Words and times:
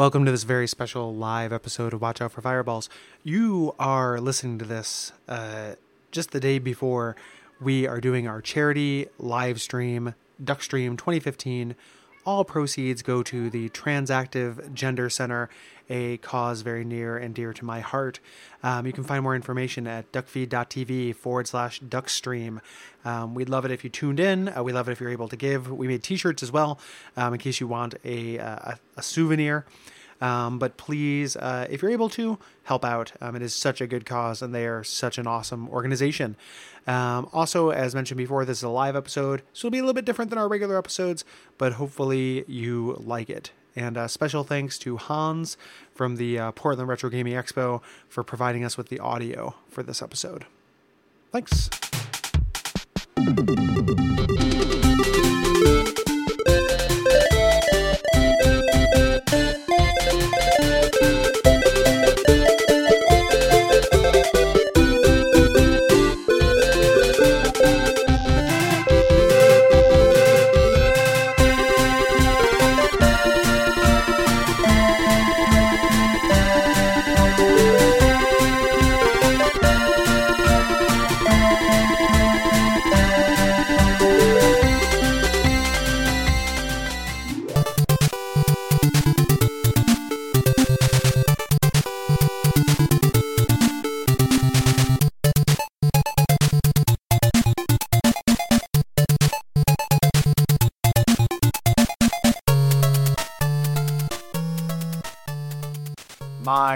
Welcome 0.00 0.24
to 0.24 0.30
this 0.30 0.44
very 0.44 0.66
special 0.66 1.14
live 1.14 1.52
episode 1.52 1.92
of 1.92 2.00
Watch 2.00 2.22
Out 2.22 2.32
for 2.32 2.40
Fireballs. 2.40 2.88
You 3.22 3.74
are 3.78 4.18
listening 4.18 4.58
to 4.60 4.64
this 4.64 5.12
uh, 5.28 5.74
just 6.10 6.30
the 6.30 6.40
day 6.40 6.58
before 6.58 7.16
we 7.60 7.86
are 7.86 8.00
doing 8.00 8.26
our 8.26 8.40
charity 8.40 9.08
live 9.18 9.60
stream, 9.60 10.14
Duckstream 10.42 10.96
2015. 10.96 11.76
All 12.30 12.44
proceeds 12.44 13.02
go 13.02 13.24
to 13.24 13.50
the 13.50 13.70
Transactive 13.70 14.72
Gender 14.72 15.10
Center, 15.10 15.50
a 15.88 16.18
cause 16.18 16.62
very 16.62 16.84
near 16.84 17.16
and 17.18 17.34
dear 17.34 17.52
to 17.52 17.64
my 17.64 17.80
heart. 17.80 18.20
Um, 18.62 18.86
you 18.86 18.92
can 18.92 19.02
find 19.02 19.24
more 19.24 19.34
information 19.34 19.88
at 19.88 20.12
duckfeed.tv 20.12 21.16
forward 21.16 21.48
slash 21.48 21.80
duckstream. 21.80 22.60
Um, 23.04 23.34
we'd 23.34 23.48
love 23.48 23.64
it 23.64 23.72
if 23.72 23.82
you 23.82 23.90
tuned 23.90 24.20
in. 24.20 24.48
Uh, 24.48 24.62
we 24.62 24.72
love 24.72 24.88
it 24.88 24.92
if 24.92 25.00
you're 25.00 25.10
able 25.10 25.26
to 25.26 25.34
give. 25.34 25.72
We 25.72 25.88
made 25.88 26.04
t 26.04 26.14
shirts 26.14 26.40
as 26.40 26.52
well 26.52 26.78
um, 27.16 27.32
in 27.32 27.40
case 27.40 27.58
you 27.58 27.66
want 27.66 27.96
a, 28.04 28.36
a, 28.36 28.78
a 28.96 29.02
souvenir. 29.02 29.66
Um, 30.20 30.58
but 30.58 30.76
please, 30.76 31.36
uh, 31.36 31.66
if 31.70 31.82
you're 31.82 31.90
able 31.90 32.10
to, 32.10 32.38
help 32.64 32.84
out. 32.84 33.12
Um, 33.20 33.34
it 33.36 33.42
is 33.42 33.54
such 33.54 33.80
a 33.80 33.86
good 33.86 34.06
cause, 34.06 34.42
and 34.42 34.54
they 34.54 34.66
are 34.66 34.84
such 34.84 35.18
an 35.18 35.26
awesome 35.26 35.68
organization. 35.70 36.36
Um, 36.86 37.28
also, 37.32 37.70
as 37.70 37.94
mentioned 37.94 38.18
before, 38.18 38.44
this 38.44 38.58
is 38.58 38.62
a 38.62 38.68
live 38.68 38.96
episode, 38.96 39.42
so 39.52 39.66
it'll 39.66 39.72
be 39.72 39.78
a 39.78 39.82
little 39.82 39.94
bit 39.94 40.04
different 40.04 40.30
than 40.30 40.38
our 40.38 40.48
regular 40.48 40.78
episodes, 40.78 41.24
but 41.58 41.74
hopefully 41.74 42.44
you 42.46 42.96
like 43.04 43.28
it. 43.28 43.50
And 43.76 43.96
uh, 43.96 44.08
special 44.08 44.44
thanks 44.44 44.78
to 44.78 44.96
Hans 44.96 45.56
from 45.94 46.16
the 46.16 46.38
uh, 46.38 46.52
Portland 46.52 46.88
Retro 46.88 47.10
Gaming 47.10 47.34
Expo 47.34 47.82
for 48.08 48.22
providing 48.22 48.64
us 48.64 48.76
with 48.76 48.88
the 48.88 48.98
audio 48.98 49.54
for 49.68 49.82
this 49.82 50.02
episode. 50.02 50.44
Thanks. 51.32 51.70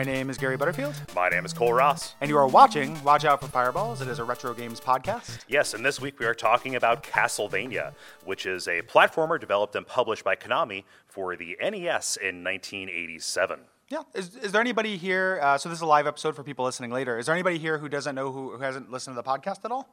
My 0.04 0.12
name 0.12 0.28
is 0.28 0.36
Gary 0.36 0.58
Butterfield, 0.58 0.94
My 1.14 1.30
name 1.30 1.46
is 1.46 1.54
Kole 1.54 1.74
Ross. 1.74 2.14
and 2.20 2.28
you 2.28 2.36
are 2.36 2.46
watching 2.46 3.02
Watch 3.04 3.24
Out 3.24 3.40
for 3.40 3.46
Fireballs. 3.48 4.02
It 4.02 4.08
is 4.08 4.18
a 4.18 4.24
retro 4.24 4.52
games 4.52 4.78
podcast. 4.78 5.38
Yes, 5.48 5.72
and 5.72 5.82
this 5.82 5.98
week 5.98 6.18
we 6.18 6.26
are 6.26 6.34
talking 6.34 6.74
about 6.74 7.02
Castlevania, 7.02 7.94
which 8.22 8.44
is 8.44 8.68
a 8.68 8.82
platformer 8.82 9.40
developed 9.40 9.74
and 9.76 9.86
published 9.86 10.22
by 10.22 10.36
Konami 10.36 10.84
for 11.08 11.36
the 11.36 11.56
NES 11.58 12.18
in 12.18 12.44
1987. 12.44 13.60
Yeah. 13.88 14.02
Is, 14.14 14.36
is 14.36 14.52
there 14.52 14.60
anybody 14.60 14.98
here? 14.98 15.40
Uh, 15.40 15.56
so 15.56 15.70
this 15.70 15.78
is 15.78 15.82
a 15.82 15.86
live 15.86 16.06
episode 16.06 16.36
for 16.36 16.42
people 16.42 16.66
listening 16.66 16.90
later. 16.90 17.18
Is 17.18 17.24
there 17.24 17.34
anybody 17.34 17.56
here 17.56 17.78
who 17.78 17.88
doesn't 17.88 18.14
know 18.14 18.30
who, 18.30 18.50
who 18.50 18.62
hasn't 18.62 18.90
listened 18.90 19.16
to 19.16 19.22
the 19.22 19.26
podcast 19.26 19.64
at 19.64 19.70
all, 19.72 19.88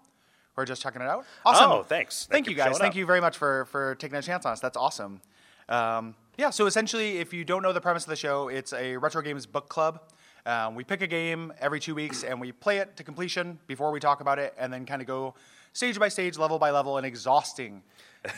or 0.57 0.65
just 0.65 0.81
checking 0.81 1.01
it 1.01 1.07
out? 1.07 1.23
Awesome. 1.45 1.71
Oh, 1.71 1.83
thanks. 1.83 2.25
Thank, 2.25 2.31
Thank 2.33 2.47
you 2.47 2.51
you 2.51 2.57
guys. 2.57 2.77
Thank 2.77 2.91
up. 2.91 2.97
you 2.97 3.05
very 3.05 3.21
much 3.21 3.37
for 3.37 3.63
for 3.63 3.95
taking 3.95 4.17
a 4.17 4.21
chance 4.21 4.45
on 4.45 4.51
us. 4.51 4.59
That's 4.59 4.75
awesome. 4.75 5.21
Um, 5.69 6.15
yeah. 6.41 6.49
So 6.49 6.65
essentially, 6.65 7.19
if 7.19 7.33
you 7.33 7.45
don't 7.45 7.61
know 7.61 7.71
the 7.71 7.79
premise 7.79 8.03
of 8.03 8.09
the 8.09 8.15
show, 8.15 8.47
it's 8.47 8.73
a 8.73 8.97
retro 8.97 9.21
games 9.21 9.45
book 9.45 9.69
club. 9.69 10.01
Um, 10.47 10.73
we 10.73 10.83
pick 10.83 11.01
a 11.01 11.07
game 11.07 11.53
every 11.59 11.79
two 11.79 11.93
weeks 11.93 12.23
and 12.23 12.41
we 12.41 12.51
play 12.51 12.79
it 12.79 12.97
to 12.97 13.03
completion 13.03 13.59
before 13.67 13.91
we 13.91 13.99
talk 13.99 14.21
about 14.21 14.39
it, 14.39 14.55
and 14.57 14.73
then 14.73 14.87
kind 14.87 15.01
of 15.01 15.07
go 15.07 15.35
stage 15.73 15.99
by 15.99 16.09
stage, 16.09 16.39
level 16.39 16.57
by 16.57 16.71
level, 16.71 16.97
in 16.97 17.05
exhausting 17.05 17.83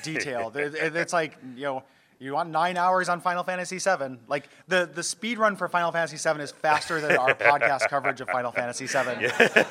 detail. 0.03 0.51
It's 0.53 1.13
like 1.13 1.37
you 1.55 1.63
know. 1.63 1.83
You 2.19 2.31
want 2.31 2.51
nine 2.51 2.77
hours 2.77 3.09
on 3.09 3.19
Final 3.19 3.43
Fantasy 3.43 3.79
VII? 3.79 4.17
Like 4.29 4.47
the 4.69 4.89
the 4.93 5.03
speed 5.03 5.37
run 5.39 5.57
for 5.57 5.67
Final 5.67 5.91
Fantasy 5.91 6.15
VII 6.15 6.41
is 6.41 6.51
faster 6.51 7.01
than 7.01 7.17
our 7.17 7.33
podcast 7.51 7.89
coverage 7.89 8.21
of 8.21 8.29
Final 8.29 8.51
Fantasy 8.51 8.85
VII. 8.85 9.27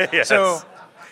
Yes. 0.12 0.28
So 0.28 0.60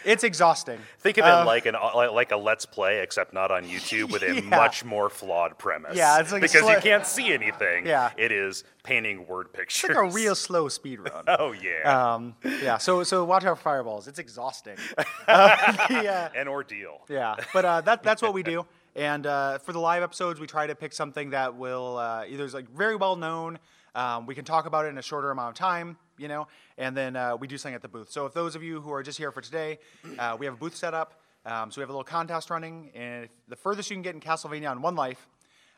it's 0.04 0.24
exhausting. 0.24 0.78
Think 0.98 1.18
of 1.18 1.24
Uh, 1.24 1.42
it 1.42 1.46
like 1.46 1.66
an 1.66 1.74
like 1.94 2.10
like 2.12 2.30
a 2.32 2.36
Let's 2.36 2.66
Play, 2.66 3.00
except 3.00 3.32
not 3.32 3.50
on 3.50 3.64
YouTube, 3.64 4.10
with 4.12 4.22
a 4.22 4.34
Yeah. 4.40 4.40
much 4.42 4.84
more 4.84 5.08
flawed 5.10 5.58
premise. 5.58 5.96
Yeah, 5.96 6.20
it's 6.20 6.32
like 6.32 6.42
because 6.42 6.62
sli- 6.62 6.76
you 6.76 6.80
can't 6.80 7.06
see 7.06 7.32
anything. 7.32 7.86
Yeah. 7.86 8.10
it 8.16 8.32
is 8.32 8.64
painting 8.82 9.26
word 9.26 9.52
pictures. 9.52 9.90
It's 9.90 9.96
like 9.98 10.10
a 10.10 10.14
real 10.14 10.34
slow 10.34 10.68
speed 10.68 11.00
run. 11.10 11.24
Oh 11.28 11.52
yeah, 11.52 12.14
Um, 12.14 12.34
yeah, 12.44 12.78
so 12.78 13.02
so 13.04 13.24
watch 13.24 13.44
out 13.44 13.58
for 13.58 13.62
fireballs. 13.64 14.08
It's 14.08 14.18
exhausting. 14.18 14.76
Uh, 15.28 15.86
the, 15.88 16.08
uh, 16.08 16.28
an 16.34 16.48
ordeal. 16.48 17.00
yeah, 17.08 17.36
but 17.52 17.64
uh, 17.64 17.80
that 17.82 18.02
that's 18.02 18.20
what 18.22 18.34
we 18.34 18.42
do. 18.42 18.66
And 18.96 19.24
uh, 19.26 19.58
for 19.58 19.72
the 19.72 19.78
live 19.78 20.02
episodes, 20.02 20.40
we 20.40 20.46
try 20.48 20.66
to 20.66 20.74
pick 20.74 20.92
something 20.92 21.30
that 21.30 21.54
will 21.54 21.98
uh, 21.98 22.24
either 22.28 22.44
is 22.44 22.52
like 22.54 22.68
very 22.70 22.96
well 22.96 23.14
known. 23.14 23.58
Um, 23.94 24.26
we 24.26 24.34
can 24.34 24.44
talk 24.44 24.66
about 24.66 24.86
it 24.86 24.88
in 24.88 24.98
a 24.98 25.02
shorter 25.02 25.30
amount 25.30 25.50
of 25.50 25.54
time, 25.56 25.96
you 26.20 26.28
know, 26.28 26.46
and 26.76 26.96
then 26.96 27.16
uh, 27.16 27.36
we 27.36 27.48
do 27.48 27.56
something 27.56 27.74
at 27.74 27.82
the 27.82 27.88
booth. 27.88 28.10
So 28.10 28.26
if 28.26 28.34
those 28.34 28.54
of 28.54 28.62
you 28.62 28.80
who 28.80 28.92
are 28.92 29.02
just 29.02 29.18
here 29.18 29.32
for 29.32 29.40
today, 29.40 29.78
uh, 30.18 30.36
we 30.38 30.46
have 30.46 30.54
a 30.54 30.58
booth 30.58 30.76
set 30.76 30.92
up. 30.94 31.14
Um, 31.46 31.70
so 31.70 31.80
we 31.80 31.82
have 31.82 31.88
a 31.88 31.92
little 31.92 32.04
contest 32.04 32.50
running, 32.50 32.90
and 32.94 33.28
the 33.48 33.56
furthest 33.56 33.88
you 33.88 33.96
can 33.96 34.02
get 34.02 34.14
in 34.14 34.20
Castlevania 34.20 34.70
on 34.70 34.82
one 34.82 34.94
life, 34.94 35.26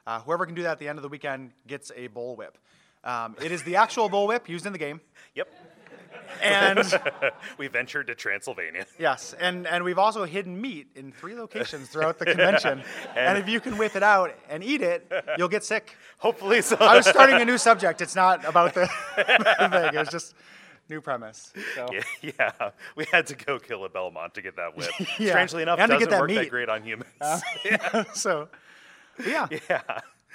uh, 0.09 0.19
whoever 0.21 0.45
can 0.45 0.57
do 0.57 0.63
that 0.63 0.73
at 0.73 0.79
the 0.81 0.89
end 0.89 0.99
of 0.99 1.03
the 1.03 1.09
weekend 1.09 1.53
gets 1.69 1.93
a 1.95 2.09
bull 2.09 2.35
whip. 2.35 2.59
Um, 3.05 3.37
it 3.41 3.53
is 3.53 3.63
the 3.63 3.77
actual 3.77 4.09
bull 4.09 4.27
whip 4.27 4.49
used 4.49 4.67
in 4.67 4.73
the 4.73 4.79
game, 4.79 5.01
Yep, 5.37 5.49
and 6.41 7.01
we 7.59 7.69
ventured 7.69 8.07
to 8.07 8.15
Transylvania. 8.15 8.87
Yes, 8.99 9.35
and, 9.39 9.67
and 9.67 9.85
we've 9.85 9.99
also 9.99 10.25
hidden 10.25 10.61
meat 10.61 10.89
in 10.95 11.13
three 11.13 11.35
locations 11.35 11.89
throughout 11.89 12.19
the 12.19 12.25
convention. 12.35 12.83
and 13.17 13.39
if 13.39 13.49
you 13.49 13.61
can 13.61 13.77
whip 13.79 13.97
it 13.97 14.03
out 14.03 14.35
and 14.49 14.63
eat 14.63 14.83
it, 14.83 15.11
you'll 15.39 15.49
get 15.49 15.65
sick. 15.65 15.97
Hopefully, 16.19 16.63
so. 16.63 16.77
I 16.81 16.97
was 16.97 17.07
starting 17.07 17.41
a 17.41 17.45
new 17.45 17.59
subject. 17.59 18.01
It's 18.01 18.17
not 18.17 18.45
about 18.45 18.75
the, 18.75 18.87
thing. 18.87 19.95
It 19.95 19.95
was 19.99 20.09
just 20.09 20.35
new 20.89 21.01
premise. 21.01 21.53
So. 21.75 21.89
Yeah, 21.93 22.03
yeah, 22.39 22.71
we 22.97 23.07
had 23.11 23.27
to 23.29 23.35
go 23.35 23.59
kill 23.59 23.85
a 23.85 23.89
Belmont 23.89 24.35
to 24.35 24.43
get 24.43 24.57
that 24.57 24.77
whip. 24.77 24.91
Yeah. 25.19 25.31
Strangely 25.31 25.63
enough, 25.63 25.79
And 25.79 25.91
to 25.91 25.99
get 25.99 26.11
doesn't 26.11 26.11
that 26.11 26.21
work 26.21 26.31
meat. 26.31 26.37
that 26.37 26.51
great 26.51 26.69
on 26.69 26.83
humans. 26.83 27.09
yeah 27.65 28.05
so, 28.15 28.49
yeah. 29.27 29.47
yeah. 29.69 29.81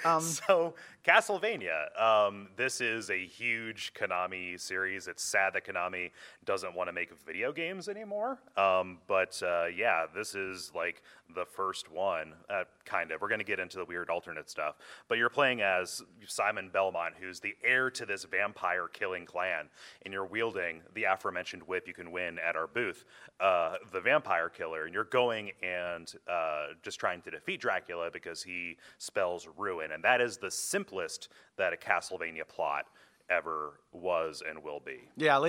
Um, 0.04 0.20
so 0.22 0.74
Castlevania, 1.08 1.98
um, 1.98 2.48
this 2.56 2.82
is 2.82 3.08
a 3.08 3.24
huge 3.24 3.94
Konami 3.94 4.60
series. 4.60 5.08
It's 5.08 5.22
sad 5.22 5.54
that 5.54 5.64
Konami 5.64 6.10
doesn't 6.44 6.74
want 6.74 6.88
to 6.88 6.92
make 6.92 7.18
video 7.26 7.50
games 7.50 7.88
anymore. 7.88 8.38
Um, 8.58 8.98
but 9.06 9.42
uh, 9.42 9.68
yeah, 9.74 10.04
this 10.14 10.34
is 10.34 10.70
like 10.74 11.02
the 11.34 11.44
first 11.44 11.90
one, 11.90 12.32
uh, 12.48 12.64
kind 12.84 13.10
of. 13.10 13.20
We're 13.20 13.28
going 13.28 13.40
to 13.40 13.44
get 13.44 13.58
into 13.58 13.76
the 13.76 13.84
weird 13.84 14.10
alternate 14.10 14.48
stuff. 14.48 14.76
But 15.08 15.18
you're 15.18 15.28
playing 15.28 15.60
as 15.60 16.02
Simon 16.26 16.70
Belmont, 16.72 17.14
who's 17.20 17.40
the 17.40 17.54
heir 17.62 17.90
to 17.90 18.06
this 18.06 18.24
vampire 18.24 18.88
killing 18.88 19.26
clan, 19.26 19.66
and 20.04 20.12
you're 20.12 20.26
wielding 20.26 20.82
the 20.94 21.04
aforementioned 21.04 21.62
whip 21.64 21.86
you 21.86 21.94
can 21.94 22.10
win 22.10 22.38
at 22.38 22.56
our 22.56 22.66
booth, 22.66 23.04
uh, 23.40 23.74
the 23.92 24.00
vampire 24.00 24.48
killer, 24.48 24.84
and 24.84 24.94
you're 24.94 25.04
going 25.04 25.52
and 25.62 26.14
uh, 26.30 26.68
just 26.82 26.98
trying 26.98 27.20
to 27.22 27.30
defeat 27.30 27.60
Dracula 27.60 28.10
because 28.12 28.42
he 28.42 28.76
spells 28.98 29.48
ruin, 29.56 29.92
and 29.92 30.02
that 30.04 30.20
is 30.20 30.38
the 30.38 30.50
simplest 30.50 31.28
that 31.56 31.72
a 31.72 31.76
Castlevania 31.76 32.46
plot 32.46 32.86
ever 33.30 33.80
was 33.92 34.42
and 34.48 34.62
will 34.62 34.80
be. 34.80 35.00
Yeah, 35.16 35.44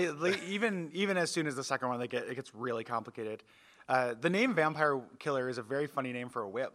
even 0.47 0.89
even 0.93 1.17
as 1.17 1.31
soon 1.31 1.47
as 1.47 1.55
the 1.55 1.63
second 1.63 1.89
one, 1.89 1.99
they 1.99 2.07
get 2.07 2.23
it 2.23 2.35
gets 2.35 2.53
really 2.53 2.83
complicated. 2.83 3.43
Uh, 3.89 4.13
the 4.21 4.29
name 4.29 4.53
Vampire 4.53 5.01
Killer 5.17 5.49
is 5.49 5.57
a 5.57 5.63
very 5.63 5.87
funny 5.87 6.13
name 6.13 6.29
for 6.29 6.43
a 6.43 6.49
whip. 6.49 6.73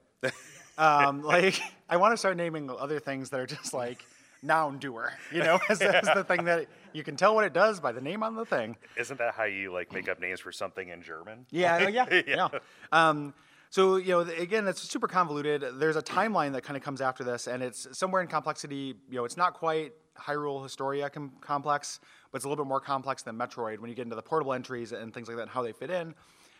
Um, 0.76 1.22
like, 1.25 1.61
I 1.88 1.96
want 1.96 2.12
to 2.12 2.16
start 2.16 2.37
naming 2.37 2.69
other 2.69 2.99
things 2.99 3.31
that 3.31 3.38
are 3.38 3.46
just 3.46 3.72
like 3.72 4.05
noun 4.43 4.78
doer, 4.78 5.12
you 5.32 5.38
know, 5.38 5.61
as, 5.69 5.81
as 5.81 6.08
the 6.12 6.25
thing 6.25 6.44
that 6.44 6.66
you 6.93 7.05
can 7.05 7.16
tell 7.16 7.37
what 7.37 7.44
it 7.44 7.52
does 7.52 7.78
by 7.78 7.93
the 7.93 8.00
name 8.00 8.25
on 8.25 8.34
the 8.34 8.44
thing. 8.44 8.76
Isn't 8.96 9.19
that 9.19 9.34
how 9.34 9.44
you 9.44 9.72
like 9.72 9.93
make 9.93 10.08
up 10.08 10.20
names 10.20 10.40
for 10.40 10.50
something 10.50 10.88
in 10.88 11.02
German? 11.02 11.46
Yeah, 11.50 11.88
yeah, 11.88 12.22
yeah. 12.26 12.49
Um, 12.90 13.32
so 13.70 13.94
you 13.96 14.08
know, 14.08 14.20
again, 14.20 14.66
it's 14.66 14.82
super 14.82 15.06
convoluted. 15.06 15.64
There's 15.78 15.96
a 15.96 16.02
timeline 16.02 16.52
that 16.52 16.64
kind 16.64 16.76
of 16.76 16.82
comes 16.82 17.00
after 17.00 17.22
this, 17.22 17.46
and 17.46 17.62
it's 17.62 17.87
somewhere 17.96 18.22
in 18.22 18.28
complexity. 18.28 18.96
You 19.08 19.16
know, 19.16 19.25
it's 19.25 19.37
not 19.37 19.55
quite 19.55 19.93
Hyrule 20.19 20.64
Historia 20.64 21.11
com- 21.11 21.32
complex, 21.40 22.00
but 22.32 22.37
it's 22.37 22.44
a 22.44 22.49
little 22.49 22.64
bit 22.64 22.69
more 22.69 22.81
complex 22.81 23.22
than 23.22 23.37
Metroid 23.37 23.78
when 23.78 23.88
you 23.88 23.94
get 23.94 24.02
into 24.02 24.16
the 24.16 24.22
portable 24.22 24.52
entries 24.52 24.90
and 24.90 25.14
things 25.14 25.28
like 25.28 25.37
that, 25.37 25.43
and 25.43 25.50
how 25.50 25.62
they 25.62 25.72
fit 25.72 25.90
in. 25.90 26.14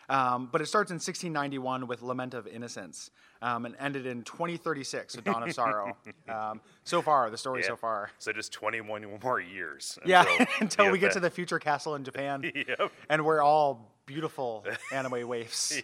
Um, 0.09 0.49
but 0.51 0.61
it 0.61 0.67
starts 0.67 0.91
in 0.91 0.95
1691 0.95 1.87
with 1.87 2.01
Lament 2.01 2.33
of 2.33 2.45
Innocence 2.47 3.09
um, 3.41 3.65
and 3.65 3.75
ended 3.79 4.05
in 4.05 4.23
2036 4.23 5.15
with 5.15 5.25
Dawn 5.25 5.43
of 5.43 5.51
Sorrow. 5.53 5.97
Um, 6.29 6.61
so 6.83 7.01
far, 7.01 7.29
the 7.29 7.37
story 7.37 7.61
Yeah. 7.61 7.67
so 7.69 7.75
far. 7.75 8.11
So 8.19 8.31
just 8.31 8.51
21 8.53 9.05
more 9.23 9.39
years. 9.39 9.97
Yeah, 10.05 10.25
until, 10.29 10.45
until 10.59 10.85
the 10.85 10.91
we 10.91 10.99
get 10.99 11.11
to 11.13 11.19
the 11.19 11.29
future 11.31 11.57
castle 11.59 11.95
in 11.95 12.03
Japan, 12.03 12.43
Yep. 12.55 12.91
and 13.09 13.25
we're 13.25 13.41
all 13.41 13.91
beautiful 14.05 14.63
anime 14.91 15.27
waifs. 15.27 15.81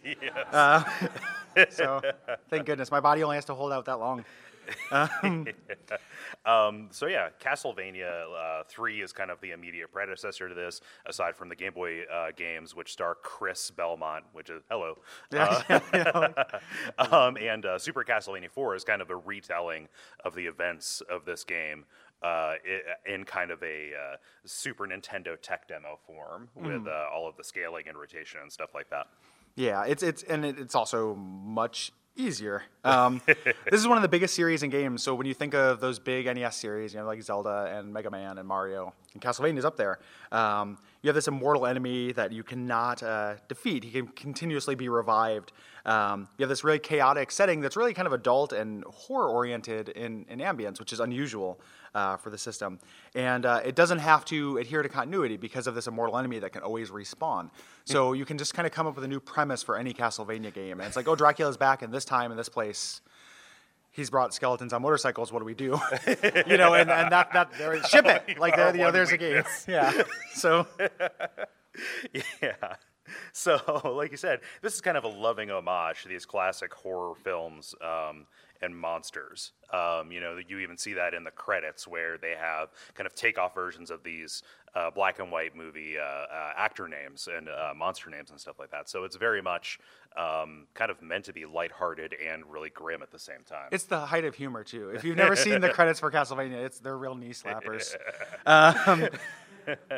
Uh, 0.51 0.83
so 1.69 2.01
thank 2.49 2.65
goodness 2.67 2.91
my 2.91 2.99
body 2.99 3.23
only 3.23 3.37
has 3.37 3.45
to 3.45 3.55
hold 3.55 3.71
out 3.71 3.85
that 3.85 3.99
long. 3.99 4.23
Um, 6.45 6.87
so 6.91 7.05
yeah, 7.05 7.29
Castlevania 7.39 8.23
uh, 8.23 8.63
Three 8.67 9.01
is 9.01 9.11
kind 9.11 9.29
of 9.29 9.39
the 9.41 9.51
immediate 9.51 9.91
predecessor 9.91 10.49
to 10.49 10.55
this, 10.55 10.81
aside 11.05 11.35
from 11.35 11.49
the 11.49 11.55
Game 11.55 11.73
Boy 11.73 12.01
uh, 12.11 12.31
games, 12.35 12.75
which 12.75 12.91
star 12.91 13.15
Chris 13.21 13.69
Belmont, 13.69 14.23
which 14.33 14.49
is 14.49 14.63
hello, 14.69 14.97
uh, 15.37 16.33
um, 17.11 17.37
and 17.37 17.65
uh, 17.65 17.77
Super 17.77 18.03
Castlevania 18.03 18.49
Four 18.49 18.75
is 18.75 18.83
kind 18.83 19.01
of 19.01 19.09
a 19.09 19.15
retelling 19.15 19.87
of 20.25 20.33
the 20.33 20.45
events 20.45 21.01
of 21.09 21.25
this 21.25 21.43
game. 21.43 21.85
Uh, 22.23 22.53
in 23.07 23.23
kind 23.23 23.49
of 23.49 23.63
a 23.63 23.89
uh, 23.95 24.15
Super 24.45 24.85
Nintendo 24.85 25.35
tech 25.41 25.67
demo 25.67 25.97
form 26.05 26.49
with 26.53 26.85
uh, 26.85 27.05
all 27.11 27.27
of 27.27 27.35
the 27.35 27.43
scaling 27.43 27.87
and 27.87 27.97
rotation 27.97 28.39
and 28.43 28.51
stuff 28.51 28.75
like 28.75 28.91
that. 28.91 29.07
Yeah, 29.55 29.85
it's 29.85 30.03
it's 30.03 30.21
and 30.21 30.45
it, 30.45 30.59
it's 30.59 30.75
also 30.75 31.15
much 31.15 31.91
easier. 32.15 32.63
Um, 32.83 33.21
this 33.25 33.55
is 33.79 33.87
one 33.87 33.97
of 33.97 34.01
the 34.01 34.09
biggest 34.09 34.33
series 34.35 34.63
in 34.63 34.69
games. 34.69 35.03
So 35.03 35.15
when 35.15 35.25
you 35.27 35.33
think 35.33 35.53
of 35.53 35.79
those 35.79 35.99
big 35.99 36.25
NES 36.25 36.55
series, 36.55 36.93
you 36.93 36.99
know, 36.99 37.05
like 37.05 37.21
Zelda 37.21 37.73
and 37.75 37.93
Mega 37.93 38.09
Man 38.09 38.37
and 38.37 38.47
Mario, 38.47 38.93
and 39.13 39.21
Castlevania's 39.21 39.65
up 39.65 39.77
there. 39.77 39.99
Um, 40.31 40.77
you 41.01 41.07
have 41.07 41.15
this 41.15 41.27
immortal 41.27 41.65
enemy 41.65 42.11
that 42.11 42.31
you 42.31 42.43
cannot 42.43 43.01
uh, 43.01 43.35
defeat. 43.47 43.83
He 43.83 43.91
can 43.91 44.07
continuously 44.07 44.75
be 44.75 44.87
revived. 44.87 45.51
Um, 45.85 46.27
you 46.37 46.43
have 46.43 46.49
this 46.49 46.63
really 46.63 46.77
chaotic 46.77 47.31
setting 47.31 47.59
that's 47.61 47.75
really 47.75 47.93
kind 47.93 48.05
of 48.05 48.13
adult 48.13 48.53
and 48.53 48.83
horror 48.83 49.29
oriented 49.29 49.89
in, 49.89 50.25
in 50.29 50.39
ambience, 50.39 50.79
which 50.79 50.93
is 50.93 50.99
unusual 50.99 51.59
uh, 51.95 52.17
for 52.17 52.29
the 52.29 52.37
system. 52.37 52.79
And 53.15 53.45
uh, 53.45 53.61
it 53.65 53.75
doesn't 53.75 53.99
have 53.99 54.25
to 54.25 54.57
adhere 54.57 54.83
to 54.83 54.89
continuity 54.89 55.37
because 55.37 55.65
of 55.65 55.73
this 55.73 55.87
immortal 55.87 56.17
enemy 56.17 56.37
that 56.39 56.51
can 56.51 56.61
always 56.61 56.91
respawn. 56.91 57.49
So 57.85 58.13
you 58.13 58.25
can 58.25 58.37
just 58.37 58.53
kind 58.53 58.67
of 58.67 58.71
come 58.71 58.85
up 58.85 58.95
with 58.95 59.03
a 59.03 59.07
new 59.07 59.19
premise 59.19 59.63
for 59.63 59.77
any 59.77 59.93
Castlevania 59.93 60.53
game. 60.53 60.79
And 60.79 60.87
it's 60.87 60.95
like, 60.95 61.07
oh, 61.07 61.15
Dracula's 61.15 61.57
back 61.57 61.81
in 61.81 61.89
this 61.89 62.05
time 62.05 62.31
in 62.31 62.37
this 62.37 62.49
place. 62.49 63.01
He's 63.91 64.09
brought 64.09 64.33
skeletons 64.33 64.71
on 64.73 64.81
motorcycles. 64.81 65.33
What 65.33 65.39
do 65.39 65.45
we 65.45 65.53
do? 65.53 65.79
you 66.47 66.57
know, 66.57 66.73
and, 66.73 66.89
and 66.89 67.11
that 67.11 67.33
that 67.33 67.51
there, 67.57 67.81
ship 67.83 68.05
it. 68.05 68.23
Like 68.39 68.55
there, 68.55 68.75
you 68.75 68.83
know, 68.83 68.91
there's 68.91 69.11
a 69.11 69.17
game. 69.17 69.43
Yeah. 69.67 70.03
So 70.33 70.65
Yeah. 72.41 72.75
So, 73.33 73.81
like 73.95 74.11
you 74.11 74.17
said, 74.17 74.39
this 74.61 74.73
is 74.73 74.81
kind 74.81 74.97
of 74.97 75.03
a 75.03 75.09
loving 75.09 75.51
homage 75.51 76.03
to 76.03 76.09
these 76.09 76.25
classic 76.25 76.73
horror 76.73 77.13
films 77.15 77.75
um, 77.81 78.25
and 78.61 78.75
monsters. 78.75 79.51
Um, 79.73 80.11
you 80.11 80.21
know, 80.21 80.37
you 80.45 80.59
even 80.59 80.77
see 80.77 80.93
that 80.93 81.13
in 81.13 81.23
the 81.23 81.31
credits 81.31 81.87
where 81.87 82.17
they 82.17 82.35
have 82.39 82.69
kind 82.93 83.07
of 83.07 83.13
takeoff 83.13 83.53
versions 83.53 83.91
of 83.91 84.03
these 84.03 84.43
uh, 84.73 84.89
black 84.91 85.19
and 85.19 85.31
white 85.31 85.55
movie 85.55 85.97
uh, 85.97 86.03
uh, 86.03 86.53
actor 86.55 86.87
names 86.87 87.27
and 87.35 87.49
uh, 87.49 87.73
monster 87.75 88.09
names 88.09 88.31
and 88.31 88.39
stuff 88.39 88.57
like 88.59 88.71
that. 88.71 88.89
So 88.89 89.03
it's 89.03 89.15
very 89.15 89.41
much 89.41 89.79
um, 90.17 90.67
kind 90.73 90.89
of 90.91 91.01
meant 91.01 91.25
to 91.25 91.33
be 91.33 91.45
lighthearted 91.45 92.15
and 92.25 92.43
really 92.45 92.69
grim 92.69 93.01
at 93.01 93.11
the 93.11 93.19
same 93.19 93.43
time. 93.45 93.69
it's 93.71 93.85
the 93.85 93.99
height 93.99 94.25
of 94.25 94.35
humor 94.35 94.63
too. 94.63 94.89
If 94.89 95.03
you've 95.03 95.17
never 95.17 95.35
seen 95.35 95.61
the 95.61 95.69
credits 95.73 95.99
for 95.99 96.11
Castlevania, 96.11 96.63
it's 96.63 96.79
they're 96.79 96.97
real 96.97 97.15
knee 97.15 97.29
slappers. 97.29 97.95
Um, 98.45 99.07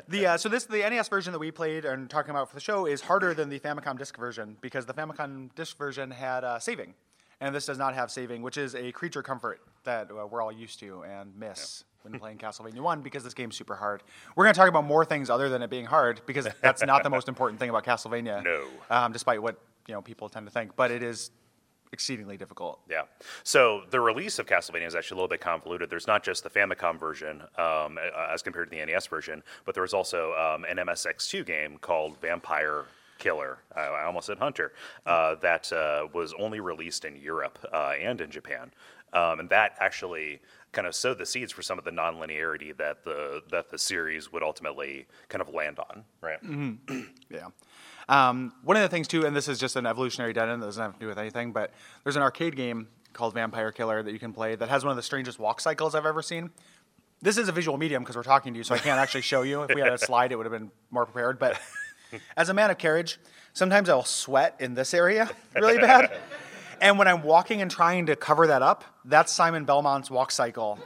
the 0.10 0.26
uh, 0.26 0.38
so 0.38 0.50
this 0.50 0.66
the 0.66 0.80
NES 0.80 1.08
version 1.08 1.32
that 1.32 1.40
we 1.40 1.52
played 1.52 1.86
and 1.86 2.10
talking 2.10 2.32
about 2.32 2.50
for 2.50 2.56
the 2.56 2.62
show 2.62 2.86
is 2.86 3.02
harder 3.02 3.34
than 3.34 3.48
the 3.48 3.60
Famicom 3.60 3.98
disc 3.98 4.18
version 4.18 4.58
because 4.60 4.86
the 4.86 4.94
Famicom 4.94 5.54
disc 5.56 5.78
version 5.78 6.12
had 6.12 6.44
uh, 6.44 6.60
saving, 6.60 6.94
and 7.40 7.56
this 7.56 7.66
does 7.66 7.78
not 7.78 7.96
have 7.96 8.12
saving, 8.12 8.42
which 8.42 8.58
is 8.58 8.76
a 8.76 8.92
creature 8.92 9.24
comfort 9.24 9.62
that 9.86 10.10
uh, 10.12 10.28
we're 10.28 10.42
all 10.42 10.52
used 10.52 10.80
to 10.80 11.04
and 11.04 11.38
miss 11.38 11.86
when 12.04 12.20
playing 12.20 12.38
Castlevania 12.38 12.82
One 12.82 13.02
because 13.02 13.24
this 13.24 13.34
game's 13.34 13.56
super 13.56 13.76
hard. 13.76 14.04
We're 14.36 14.46
going 14.46 14.54
to 14.54 14.60
talk 14.60 14.70
about 14.70 14.86
more 14.86 15.06
things 15.06 15.30
other 15.30 15.50
than 15.50 15.62
it 15.62 15.70
being 15.70 15.86
hard 15.86 16.22
because 16.26 16.48
that's 16.62 16.84
not 16.84 17.04
the 17.04 17.10
most 17.10 17.28
important 17.28 17.60
thing 17.60 17.70
about 17.70 17.86
Castlevania. 17.86 18.44
No. 18.44 18.66
um, 18.90 19.12
despite 19.12 19.42
what 19.42 19.60
you 19.88 19.94
know 19.94 20.02
people 20.02 20.30
tend 20.30 20.46
to 20.46 20.52
think, 20.52 20.76
but 20.76 20.92
it 20.92 21.04
is 21.04 21.32
exceedingly 21.92 22.38
difficult. 22.38 22.80
Yeah. 22.90 23.04
So 23.44 23.84
the 23.92 24.02
release 24.02 24.40
of 24.40 24.48
Castlevania 24.48 24.88
is 24.88 24.96
actually 24.96 25.16
a 25.16 25.20
little 25.20 25.30
bit 25.30 25.42
convoluted. 25.42 25.90
There's 25.90 26.08
not 26.08 26.24
just 26.24 26.44
the 26.44 26.50
Famicom 26.50 27.00
version 27.00 27.44
um, 27.58 28.00
as 28.32 28.42
compared 28.42 28.72
to 28.72 28.78
the 28.78 28.84
NES 28.84 29.08
version, 29.08 29.44
but 29.64 29.76
there 29.76 29.84
was 29.84 29.94
also 29.94 30.34
um, 30.34 30.66
an 30.66 30.78
MSX2 30.78 31.46
game 31.46 31.78
called 31.78 32.20
Vampire 32.20 32.86
Killer. 33.20 33.60
I, 33.76 33.82
I 33.82 34.06
almost 34.06 34.26
said 34.26 34.40
Hunter. 34.40 34.74
Uh, 35.06 35.36
that 35.36 35.72
uh, 35.72 36.08
was 36.14 36.34
only 36.40 36.60
released 36.60 37.06
in 37.06 37.16
Europe 37.16 37.60
uh, 37.72 37.94
and 38.02 38.20
in 38.20 38.32
Japan, 38.32 38.72
um, 39.14 39.40
and 39.40 39.50
that 39.50 39.78
actually 39.80 40.42
kind 40.74 40.88
of 40.88 40.96
sowed 40.96 41.18
the 41.20 41.26
seeds 41.26 41.52
for 41.54 41.62
some 41.62 41.80
of 41.80 41.86
the 41.86 41.92
nonlinearity 41.92 42.76
that 42.78 43.04
the 43.06 43.42
that 43.52 43.70
the 43.70 43.78
series 43.78 44.32
would 44.34 44.44
ultimately 44.44 45.06
kind 45.30 45.42
of 45.42 45.50
land 45.54 45.80
on. 45.80 46.04
Right. 46.22 46.40
Yeah. 47.30 47.48
Um, 48.10 48.54
one 48.64 48.76
of 48.76 48.84
the 48.84 48.90
things 48.90 49.08
too, 49.08 49.26
and 49.26 49.36
this 49.36 49.48
is 49.48 49.58
just 49.58 49.76
an 49.76 49.86
evolutionary 49.86 50.34
dead 50.34 50.50
end 50.50 50.62
that 50.62 50.66
doesn't 50.68 50.84
have 50.84 50.94
to 50.94 51.00
do 51.00 51.08
with 51.08 51.18
anything, 51.18 51.54
but 51.54 51.72
there's 52.04 52.18
an 52.18 52.22
arcade 52.22 52.56
game 52.56 52.90
called 53.14 53.34
Vampire 53.34 53.72
Killer 53.72 54.04
that 54.04 54.12
you 54.12 54.20
can 54.20 54.34
play 54.34 54.56
that 54.56 54.70
has 54.70 54.84
one 54.84 54.92
of 54.92 54.98
the 54.98 55.04
strangest 55.04 55.40
walk 55.40 55.62
cycles 55.62 55.96
I've 55.96 56.06
ever 56.06 56.22
seen. 56.22 56.52
This 57.22 57.38
is 57.38 57.48
a 57.48 57.52
visual 57.54 57.78
medium 57.78 58.04
because 58.04 58.16
we're 58.18 58.24
talking 58.24 58.54
to 58.54 58.58
you, 58.58 58.64
so 58.64 58.76
I 58.76 58.80
can't 58.80 59.00
actually 59.00 59.22
show 59.22 59.44
you. 59.44 59.64
If 59.64 59.74
we 59.74 59.82
had 59.82 59.94
a 59.94 59.98
slide, 60.06 60.32
it 60.32 60.36
would 60.36 60.46
have 60.46 60.52
been 60.52 60.70
more 60.92 61.06
prepared. 61.06 61.40
But 61.40 61.60
as 62.36 62.50
a 62.50 62.54
man 62.54 62.70
of 62.70 62.78
carriage, 62.78 63.20
sometimes 63.54 63.88
I'll 63.88 64.04
sweat 64.04 64.58
in 64.60 64.74
this 64.74 64.94
area 64.94 65.30
really 65.56 65.78
bad. 65.78 66.12
And 66.84 67.00
when 67.00 67.08
I'm 67.08 67.24
walking 67.24 67.62
and 67.62 67.72
trying 67.72 68.08
to 68.08 68.16
cover 68.18 68.48
that 68.48 68.62
up, 68.62 68.84
that's 69.06 69.32
Simon 69.32 69.64
Belmont's 69.64 70.12
walk 70.12 70.32
cycle 70.32 70.78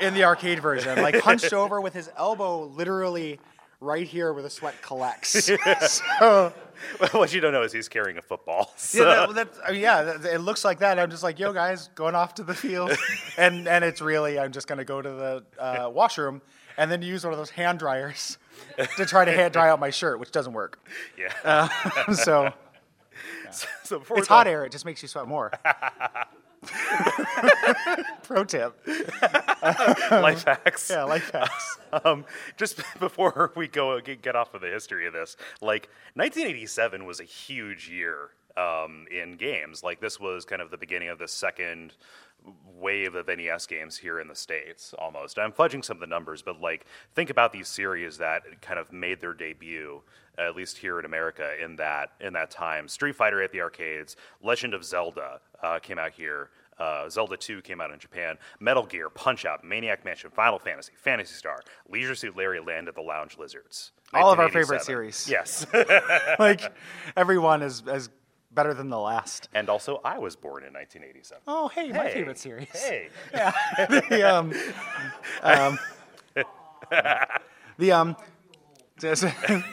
in 0.00 0.12
the 0.12 0.24
arcade 0.24 0.60
version, 0.60 1.00
like 1.00 1.20
hunched 1.20 1.52
over 1.52 1.80
with 1.80 1.94
his 1.94 2.10
elbow 2.16 2.64
literally 2.64 3.38
right 3.78 4.08
here 4.08 4.32
where 4.32 4.42
the 4.42 4.50
sweat 4.50 4.74
collects. 4.82 5.48
so, 6.18 6.52
what 7.12 7.32
you 7.32 7.40
don't 7.40 7.52
know 7.52 7.62
is 7.62 7.72
he's 7.72 7.88
carrying 7.88 8.18
a 8.18 8.22
football. 8.22 8.74
yeah, 8.92 9.26
that, 9.32 9.54
that, 9.54 9.76
yeah, 9.76 10.02
that- 10.02 10.24
it 10.34 10.40
looks 10.40 10.64
like 10.64 10.80
that. 10.80 10.98
I'm 10.98 11.10
just 11.10 11.22
like, 11.22 11.38
yo, 11.38 11.52
guys, 11.52 11.90
going 11.94 12.16
off 12.16 12.34
to 12.34 12.42
the 12.42 12.54
field, 12.54 12.90
and 13.38 13.68
and 13.68 13.84
it's 13.84 14.00
really, 14.00 14.36
I'm 14.36 14.50
just 14.50 14.66
gonna 14.66 14.84
go 14.84 15.00
to 15.00 15.08
the 15.08 15.44
uh, 15.60 15.90
washroom 15.90 16.42
and 16.76 16.90
then 16.90 17.02
use 17.02 17.22
one 17.22 17.32
of 17.32 17.38
those 17.38 17.50
hand 17.50 17.78
dryers 17.78 18.36
to 18.96 19.06
try 19.06 19.24
to 19.24 19.32
hand 19.32 19.52
dry 19.52 19.70
out 19.70 19.78
my 19.78 19.90
shirt, 19.90 20.18
which 20.18 20.32
doesn't 20.32 20.54
work. 20.54 20.84
yeah. 21.16 21.68
so 22.14 22.52
so 23.84 23.98
before 23.98 24.18
it's 24.18 24.28
hot 24.28 24.46
air; 24.46 24.64
it 24.64 24.72
just 24.72 24.84
makes 24.84 25.02
you 25.02 25.08
sweat 25.08 25.26
more. 25.26 25.52
Pro 28.22 28.44
tip. 28.44 28.78
life 30.10 30.44
hacks. 30.44 30.90
Yeah, 30.90 31.04
life 31.04 31.30
hacks. 31.30 31.78
Um, 32.04 32.26
just 32.56 32.82
before 32.98 33.52
we 33.56 33.66
go 33.66 33.98
get, 34.00 34.22
get 34.22 34.36
off 34.36 34.52
of 34.54 34.60
the 34.60 34.68
history 34.68 35.06
of 35.06 35.12
this, 35.12 35.36
like 35.60 35.88
1987 36.14 37.06
was 37.06 37.20
a 37.20 37.24
huge 37.24 37.88
year 37.88 38.30
um, 38.56 39.06
in 39.10 39.36
games. 39.36 39.82
Like 39.82 40.00
this 40.00 40.20
was 40.20 40.44
kind 40.44 40.60
of 40.60 40.70
the 40.70 40.76
beginning 40.76 41.08
of 41.08 41.18
the 41.18 41.28
second 41.28 41.94
wave 42.80 43.14
of 43.14 43.28
NES 43.28 43.66
games 43.66 43.96
here 43.96 44.20
in 44.20 44.28
the 44.28 44.34
states. 44.34 44.94
Almost, 44.98 45.38
I'm 45.38 45.52
fudging 45.52 45.84
some 45.84 45.96
of 45.96 46.00
the 46.00 46.06
numbers, 46.06 46.42
but 46.42 46.60
like 46.60 46.86
think 47.14 47.30
about 47.30 47.52
these 47.52 47.68
series 47.68 48.18
that 48.18 48.42
kind 48.62 48.78
of 48.78 48.92
made 48.92 49.20
their 49.20 49.34
debut, 49.34 50.02
at 50.38 50.56
least 50.56 50.78
here 50.78 50.98
in 50.98 51.04
America, 51.04 51.50
in 51.62 51.76
that 51.76 52.12
in 52.20 52.32
that 52.32 52.50
time. 52.50 52.88
Street 52.88 53.16
Fighter 53.16 53.42
at 53.42 53.52
the 53.52 53.60
arcades, 53.60 54.16
Legend 54.42 54.74
of 54.74 54.84
Zelda 54.84 55.40
uh, 55.62 55.78
came 55.78 55.98
out 55.98 56.12
here. 56.12 56.50
Uh, 56.78 57.10
Zelda 57.10 57.36
2 57.36 57.60
came 57.60 57.78
out 57.78 57.90
in 57.90 57.98
Japan. 57.98 58.38
Metal 58.58 58.86
Gear, 58.86 59.10
Punch 59.10 59.44
Out, 59.44 59.62
Maniac 59.62 60.02
Mansion, 60.02 60.30
Final 60.30 60.58
Fantasy, 60.58 60.92
Phantasy 60.96 61.34
Star, 61.34 61.60
Leisure 61.90 62.14
Suit 62.14 62.34
Larry, 62.34 62.58
Land 62.58 62.88
of 62.88 62.94
the 62.94 63.02
Lounge 63.02 63.36
Lizards. 63.36 63.92
All 64.14 64.32
of 64.32 64.40
our 64.40 64.48
favorite 64.48 64.80
series. 64.82 65.28
Yes. 65.28 65.66
like 66.38 66.62
everyone 67.16 67.62
is 67.62 67.82
is 67.86 68.08
better 68.52 68.74
than 68.74 68.88
the 68.88 68.98
last. 68.98 69.48
and 69.54 69.68
also, 69.68 70.00
I 70.04 70.18
was 70.18 70.36
born 70.36 70.64
in 70.64 70.72
1987. 70.72 71.42
Oh, 71.46 71.68
hey, 71.68 71.92
my 71.92 72.10
favorite 72.10 72.38
series. 72.38 72.68
Hey. 72.72 73.08
Yeah. 73.32 73.52
the 74.08 74.22
um, 74.22 74.52
um, 75.42 75.78
the 77.78 77.92
um, 77.92 78.16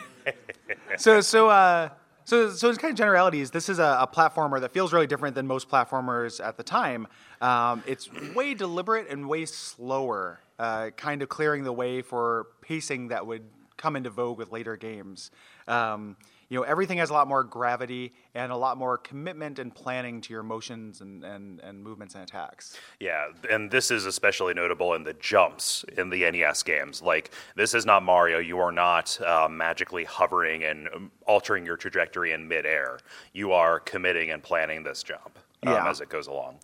so 0.98 1.22
so 1.22 1.50
uh, 1.50 1.90
so 2.26 2.50
so 2.52 2.70
it's 2.70 2.78
kind 2.78 2.92
of 2.92 2.98
generalities. 2.98 3.52
This 3.52 3.70
is 3.70 3.80
a, 3.80 3.98
a 4.02 4.08
platformer 4.08 4.60
that 4.62 4.72
feels 4.74 4.94
really 4.94 5.08
different 5.08 5.36
than 5.36 5.48
most 5.48 5.70
platformers 5.70 6.44
at 6.46 6.58
the 6.58 6.64
time. 6.64 7.08
Um, 7.42 7.84
it's 7.88 8.10
way 8.36 8.54
deliberate 8.54 9.10
and 9.10 9.28
way 9.28 9.46
slower, 9.46 10.40
uh, 10.60 10.92
kind 10.92 11.22
of 11.22 11.30
clearing 11.30 11.64
the 11.64 11.74
way 11.74 12.02
for 12.02 12.48
pacing 12.62 13.10
that 13.10 13.26
would 13.28 13.44
come 13.78 13.96
into 13.96 14.10
vogue 14.10 14.38
with 14.38 14.52
later 14.52 14.76
games. 14.76 15.32
Um, 15.68 16.18
you 16.50 16.58
know, 16.58 16.64
everything 16.64 16.98
has 17.00 17.10
a 17.10 17.14
lot 17.14 17.28
more 17.28 17.44
gravity 17.44 18.14
and 18.34 18.52
a 18.52 18.56
lot 18.56 18.78
more 18.78 18.98
commitment 18.98 19.60
and 19.60 19.74
planning 19.76 20.22
to 20.22 20.34
your 20.34 20.44
motions 20.44 21.02
and, 21.02 21.24
and, 21.24 21.60
and 21.60 21.84
movements 21.84 22.16
and 22.16 22.24
attacks. 22.24 22.78
Yeah, 23.00 23.28
and 23.50 23.70
this 23.70 23.92
is 23.92 24.06
especially 24.06 24.54
notable 24.54 24.94
in 24.94 25.04
the 25.04 25.14
jumps 25.14 25.84
in 25.98 26.10
the 26.10 26.30
NES 26.32 26.64
games. 26.64 27.02
Like, 27.02 27.32
this 27.56 27.74
is 27.74 27.86
not 27.86 28.04
Mario. 28.04 28.40
You 28.40 28.60
are 28.60 28.72
not 28.72 29.20
uh, 29.22 29.48
magically 29.50 30.06
hovering 30.06 30.64
and 30.64 30.88
um, 30.96 31.12
altering 31.28 31.66
your 31.66 31.76
trajectory 31.76 32.32
in 32.32 32.48
midair. 32.48 33.00
You 33.34 33.52
are 33.52 33.80
committing 33.82 34.32
and 34.32 34.42
planning 34.42 34.84
this 34.84 35.04
jump 35.04 35.38
um, 35.66 35.74
Yeah. 35.74 35.90
as 35.90 36.00
it 36.00 36.08
goes 36.08 36.28
along. 36.28 36.60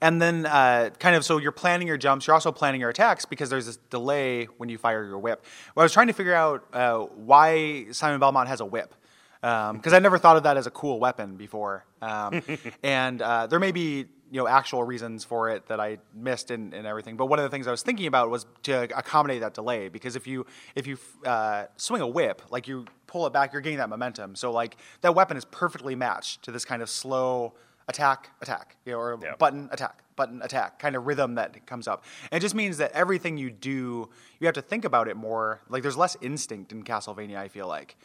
And 0.00 0.20
then, 0.20 0.44
uh, 0.44 0.90
kind 0.98 1.16
of, 1.16 1.24
so 1.24 1.38
you're 1.38 1.52
planning 1.52 1.88
your 1.88 1.96
jumps. 1.96 2.26
You're 2.26 2.34
also 2.34 2.52
planning 2.52 2.80
your 2.82 2.90
attacks 2.90 3.24
because 3.24 3.48
there's 3.48 3.64
this 3.66 3.78
delay 3.88 4.44
when 4.58 4.68
you 4.68 4.76
fire 4.76 5.04
your 5.04 5.18
whip. 5.18 5.44
Well, 5.74 5.82
I 5.82 5.84
was 5.86 5.92
trying 5.94 6.08
to 6.08 6.12
figure 6.12 6.34
out 6.34 6.66
uh, 6.72 6.98
why 7.00 7.86
Simon 7.92 8.20
Belmont 8.20 8.48
has 8.48 8.60
a 8.60 8.66
whip 8.66 8.94
because 9.40 9.92
I 9.92 9.98
never 9.98 10.18
thought 10.18 10.36
of 10.36 10.42
that 10.44 10.56
as 10.56 10.66
a 10.66 10.70
cool 10.70 10.98
weapon 10.98 11.36
before. 11.36 11.84
Um, 12.02 12.42
and 12.82 13.20
uh, 13.22 13.46
there 13.46 13.60
may 13.60 13.72
be 13.72 14.06
you 14.30 14.40
know 14.40 14.48
actual 14.48 14.82
reasons 14.82 15.24
for 15.24 15.50
it 15.50 15.66
that 15.66 15.80
I 15.80 15.98
missed 16.14 16.50
and, 16.50 16.74
and 16.74 16.86
everything. 16.86 17.16
But 17.16 17.26
one 17.26 17.38
of 17.38 17.44
the 17.44 17.48
things 17.50 17.66
I 17.66 17.70
was 17.70 17.82
thinking 17.82 18.06
about 18.06 18.30
was 18.30 18.46
to 18.64 18.82
accommodate 18.96 19.40
that 19.40 19.54
delay 19.54 19.88
because 19.88 20.16
if 20.16 20.26
you 20.26 20.46
if 20.74 20.86
you 20.86 20.98
uh, 21.24 21.66
swing 21.76 22.02
a 22.02 22.06
whip, 22.06 22.42
like 22.50 22.68
you 22.68 22.86
pull 23.06 23.26
it 23.26 23.32
back, 23.32 23.52
you're 23.52 23.62
getting 23.62 23.78
that 23.78 23.88
momentum. 23.88 24.36
So 24.36 24.50
like 24.50 24.76
that 25.02 25.14
weapon 25.14 25.36
is 25.36 25.44
perfectly 25.44 25.94
matched 25.94 26.42
to 26.44 26.50
this 26.50 26.64
kind 26.64 26.82
of 26.82 26.90
slow 26.90 27.54
attack, 27.88 28.30
attack, 28.40 28.76
you 28.84 28.92
know, 28.92 28.98
or 28.98 29.16
button, 29.38 29.68
attack, 29.70 30.02
button, 30.16 30.42
attack 30.42 30.78
kind 30.78 30.96
of 30.96 31.06
rhythm 31.06 31.36
that 31.36 31.66
comes 31.66 31.86
up. 31.86 32.04
And 32.30 32.38
it 32.38 32.42
just 32.42 32.54
means 32.54 32.78
that 32.78 32.92
everything 32.92 33.36
you 33.36 33.50
do, 33.50 34.08
you 34.40 34.46
have 34.46 34.54
to 34.54 34.62
think 34.62 34.84
about 34.84 35.08
it 35.08 35.16
more. 35.16 35.60
Like 35.68 35.82
there's 35.82 35.96
less 35.96 36.16
instinct 36.20 36.72
in 36.72 36.82
Castlevania, 36.82 37.36
I 37.36 37.48
feel 37.48 37.68
like, 37.68 37.96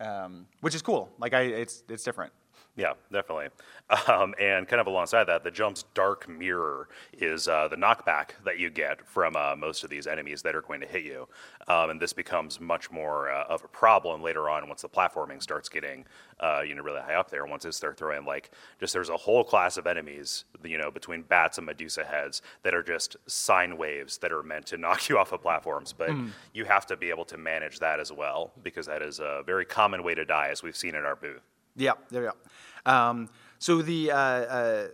um, 0.00 0.46
which 0.60 0.74
is 0.74 0.82
cool. 0.82 1.10
Like 1.18 1.34
I, 1.34 1.42
it's 1.42 1.82
it's 1.88 2.04
different. 2.04 2.32
Yeah, 2.78 2.92
definitely. 3.12 3.48
Um, 4.06 4.34
and 4.38 4.68
kind 4.68 4.80
of 4.80 4.86
alongside 4.86 5.24
that, 5.24 5.42
the 5.42 5.50
jump's 5.50 5.84
dark 5.94 6.28
mirror 6.28 6.88
is 7.12 7.48
uh, 7.48 7.66
the 7.66 7.76
knockback 7.76 8.30
that 8.44 8.58
you 8.58 8.70
get 8.70 9.04
from 9.04 9.34
uh, 9.34 9.56
most 9.56 9.82
of 9.82 9.90
these 9.90 10.06
enemies 10.06 10.42
that 10.42 10.54
are 10.54 10.60
going 10.60 10.80
to 10.82 10.86
hit 10.86 11.02
you. 11.02 11.26
Um, 11.66 11.90
and 11.90 12.00
this 12.00 12.12
becomes 12.12 12.60
much 12.60 12.90
more 12.90 13.30
uh, 13.30 13.44
of 13.48 13.64
a 13.64 13.68
problem 13.68 14.22
later 14.22 14.48
on 14.48 14.68
once 14.68 14.82
the 14.82 14.88
platforming 14.88 15.42
starts 15.42 15.68
getting, 15.68 16.04
uh, 16.38 16.60
you 16.60 16.74
know, 16.74 16.82
really 16.82 17.00
high 17.00 17.14
up 17.14 17.30
there. 17.30 17.46
Once 17.46 17.64
they 17.64 17.70
start 17.72 17.98
throwing 17.98 18.24
like 18.24 18.52
just 18.78 18.92
there's 18.92 19.08
a 19.08 19.16
whole 19.16 19.42
class 19.42 19.76
of 19.76 19.86
enemies, 19.88 20.44
you 20.62 20.78
know, 20.78 20.90
between 20.90 21.22
bats 21.22 21.58
and 21.58 21.66
Medusa 21.66 22.04
heads 22.04 22.42
that 22.62 22.74
are 22.74 22.82
just 22.82 23.16
sine 23.26 23.76
waves 23.76 24.18
that 24.18 24.30
are 24.30 24.42
meant 24.44 24.66
to 24.66 24.76
knock 24.78 25.08
you 25.08 25.18
off 25.18 25.32
of 25.32 25.42
platforms. 25.42 25.92
But 25.92 26.10
you 26.54 26.64
have 26.66 26.86
to 26.86 26.96
be 26.96 27.10
able 27.10 27.24
to 27.24 27.38
manage 27.38 27.80
that 27.80 27.98
as 27.98 28.12
well 28.12 28.52
because 28.62 28.86
that 28.86 29.02
is 29.02 29.18
a 29.18 29.42
very 29.44 29.64
common 29.64 30.04
way 30.04 30.14
to 30.14 30.24
die, 30.24 30.48
as 30.50 30.62
we've 30.62 30.76
seen 30.76 30.94
in 30.94 31.04
our 31.04 31.16
booth. 31.16 31.42
Yeah, 31.78 31.92
there 32.10 32.22
we 32.22 32.28
go. 32.28 32.92
Um, 32.92 33.28
so 33.58 33.82
the 33.82 34.10
uh, 34.10 34.16
uh, 34.16 34.88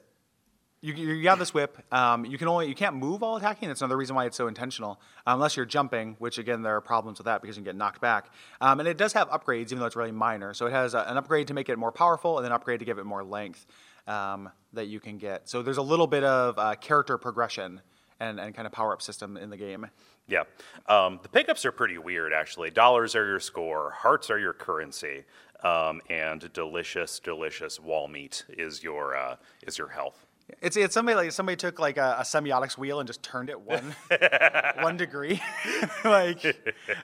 you, 0.81 0.93
you 0.93 1.29
have 1.31 1.39
this 1.39 1.55
whip. 1.55 1.79
Um, 1.93 2.27
you 2.27 2.37
can 2.37 2.47
only 2.47 2.69
you 2.69 2.75
can't 2.75 2.97
move 2.97 3.23
while 3.23 3.37
attacking. 3.37 3.69
That's 3.69 3.81
another 3.81 3.97
reason 3.97 4.15
why 4.15 4.27
it's 4.27 4.37
so 4.37 4.49
intentional, 4.49 5.01
unless 5.27 5.57
you're 5.57 5.65
jumping. 5.65 6.17
Which 6.19 6.39
again, 6.39 6.63
there 6.63 6.77
are 6.77 6.83
problems 6.83 7.19
with 7.19 7.25
that 7.25 7.41
because 7.41 7.57
you 7.57 7.63
can 7.63 7.73
get 7.73 7.77
knocked 7.77 8.03
back. 8.03 8.31
Um, 8.61 8.81
and 8.81 8.89
it 8.89 8.99
does 8.99 9.15
have 9.15 9.31
upgrades, 9.31 9.67
even 9.67 9.79
though 9.79 9.87
it's 9.87 9.97
really 9.97 10.13
minor. 10.13 10.53
So 10.53 10.67
it 10.67 10.73
has 10.73 10.93
a, 10.95 11.01
an 11.09 11.17
upgrade 11.17 11.49
to 11.49 11.55
make 11.55 11.71
it 11.71 11.79
more 11.79 11.93
powerful, 11.93 12.37
and 12.37 12.45
then 12.45 12.53
an 12.53 12.57
upgrade 12.57 12.81
to 12.81 12.85
give 12.85 12.99
it 12.99 13.05
more 13.05 13.25
length 13.25 13.67
um, 14.07 14.51
that 14.75 14.87
you 14.87 15.01
can 15.01 15.17
get. 15.17 15.49
So 15.49 15.63
there's 15.63 15.79
a 15.79 15.83
little 15.83 16.07
bit 16.07 16.23
of 16.23 16.59
uh, 16.59 16.75
character 16.75 17.17
progression 17.17 17.81
and, 18.21 18.39
and 18.39 18.55
kind 18.55 18.67
of 18.67 18.73
power 18.73 18.93
up 18.93 19.03
system 19.03 19.37
in 19.37 19.51
the 19.51 19.57
game. 19.57 19.87
Yeah. 20.27 20.45
Um, 20.87 21.21
the 21.23 21.29
pickups 21.29 21.65
are 21.65 21.73
pretty 21.73 21.99
weird, 21.99 22.33
actually. 22.33 22.71
Dollars 22.71 23.15
are 23.15 23.27
your 23.27 23.41
score, 23.41 23.91
hearts 23.91 24.31
are 24.31 24.39
your 24.39 24.55
currency, 24.55 25.25
um, 25.65 26.01
and 26.11 26.53
delicious, 26.53 27.19
delicious 27.19 27.81
wall 27.81 28.07
meat 28.07 28.45
is 28.51 28.83
your 28.83 29.17
uh, 29.17 29.37
is 29.67 29.79
your 29.79 29.89
health. 29.89 30.27
It's 30.61 30.77
it's 30.77 30.93
somebody 30.93 31.17
like 31.17 31.33
somebody 31.33 31.57
took 31.57 31.79
like 31.79 31.97
a, 31.97 32.17
a 32.19 32.23
semiotics 32.23 32.77
wheel 32.77 33.01
and 33.01 33.07
just 33.07 33.23
turned 33.23 33.49
it 33.49 33.61
one 33.61 33.97
one 34.81 34.97
degree, 34.97 35.43
like 36.05 36.45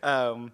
um, 0.03 0.53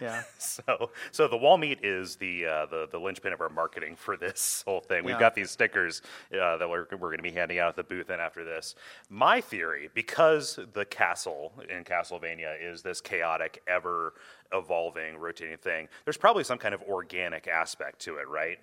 yeah. 0.00 0.22
So, 0.38 0.90
so 1.12 1.28
the 1.28 1.36
wall 1.36 1.56
meat 1.58 1.80
is 1.82 2.16
the 2.16 2.46
uh, 2.46 2.66
the 2.66 2.88
the 2.90 2.98
linchpin 2.98 3.32
of 3.32 3.40
our 3.40 3.48
marketing 3.48 3.96
for 3.96 4.16
this 4.16 4.62
whole 4.66 4.80
thing. 4.80 5.04
We've 5.04 5.14
Yeah. 5.14 5.20
got 5.20 5.34
these 5.34 5.50
stickers 5.50 6.02
uh, 6.32 6.56
that 6.56 6.68
we're, 6.68 6.86
we're 6.92 6.98
going 7.08 7.18
to 7.18 7.22
be 7.22 7.30
handing 7.30 7.58
out 7.58 7.68
at 7.70 7.76
the 7.76 7.82
booth 7.84 8.10
and 8.10 8.20
after 8.20 8.44
this. 8.44 8.74
My 9.08 9.40
theory, 9.40 9.90
because 9.94 10.58
the 10.72 10.84
castle 10.84 11.52
in 11.68 11.84
Castlevania 11.84 12.54
is 12.60 12.82
this 12.82 13.00
chaotic, 13.00 13.62
ever 13.68 14.14
evolving, 14.52 15.16
rotating 15.18 15.56
thing, 15.58 15.88
there's 16.04 16.16
probably 16.16 16.44
some 16.44 16.58
kind 16.58 16.74
of 16.74 16.82
organic 16.82 17.46
aspect 17.46 18.00
to 18.00 18.16
it, 18.16 18.28
right? 18.28 18.58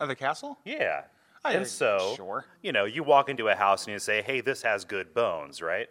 Of 0.00 0.08
the 0.08 0.16
castle? 0.16 0.58
Yeah. 0.64 1.02
I 1.44 1.52
and 1.52 1.66
so, 1.66 2.14
sure. 2.16 2.44
you 2.62 2.72
know, 2.72 2.84
you 2.86 3.02
walk 3.04 3.28
into 3.28 3.48
a 3.48 3.54
house 3.54 3.84
and 3.84 3.92
you 3.92 3.98
say, 4.00 4.20
"Hey, 4.22 4.40
this 4.40 4.62
has 4.62 4.84
good 4.84 5.14
bones," 5.14 5.62
right? 5.62 5.88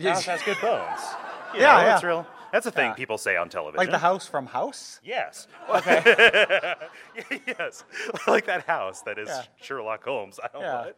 House 0.00 0.24
has 0.26 0.42
good 0.42 0.56
bones. 0.60 1.00
You 1.54 1.60
Yeah, 1.60 1.72
know, 1.74 1.78
yeah. 1.80 1.84
That's 1.86 2.04
real. 2.04 2.26
That's 2.52 2.66
a 2.66 2.70
thing 2.70 2.90
Yeah. 2.90 2.92
people 2.94 3.16
say 3.16 3.36
on 3.36 3.48
television. 3.48 3.78
Like 3.78 3.90
the 3.90 3.96
house 3.98 4.26
from 4.28 4.44
House? 4.46 5.00
Yes. 5.02 5.48
Okay. 5.70 6.02
yes. 7.46 7.84
Like 8.26 8.44
that 8.46 8.64
house 8.66 9.00
that 9.02 9.18
is 9.18 9.28
Yeah. 9.28 9.44
Sherlock 9.62 10.04
Holmes. 10.04 10.38
I 10.44 10.48
don't 10.52 10.60
Yeah. 10.62 10.90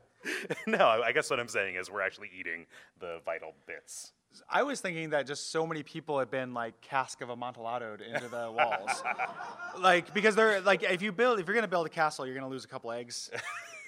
know. 0.66 0.76
No, 0.78 0.86
I 1.02 1.12
guess 1.12 1.30
what 1.30 1.38
I'm 1.38 1.46
saying 1.48 1.76
is 1.76 1.88
we're 1.90 2.02
actually 2.02 2.30
eating 2.38 2.66
the 2.98 3.20
vital 3.24 3.54
bits. 3.66 4.12
I 4.48 4.62
was 4.64 4.80
thinking 4.80 5.10
that 5.10 5.26
just 5.26 5.50
so 5.52 5.66
many 5.66 5.82
people 5.84 6.18
have 6.18 6.30
been 6.30 6.52
like 6.52 6.80
cask 6.80 7.20
of 7.20 7.28
amontilladoed 7.28 8.00
into 8.06 8.28
the 8.28 8.50
walls. 8.50 9.02
like 9.78 10.12
because 10.12 10.34
they're 10.34 10.60
like 10.60 10.82
if 10.82 11.00
you 11.00 11.12
build 11.12 11.38
if 11.40 11.46
you're 11.46 11.54
gonna 11.54 11.68
build 11.68 11.86
a 11.86 11.90
castle, 11.90 12.26
you're 12.26 12.34
gonna 12.34 12.48
lose 12.48 12.64
a 12.64 12.68
couple 12.68 12.90
eggs. 12.92 13.30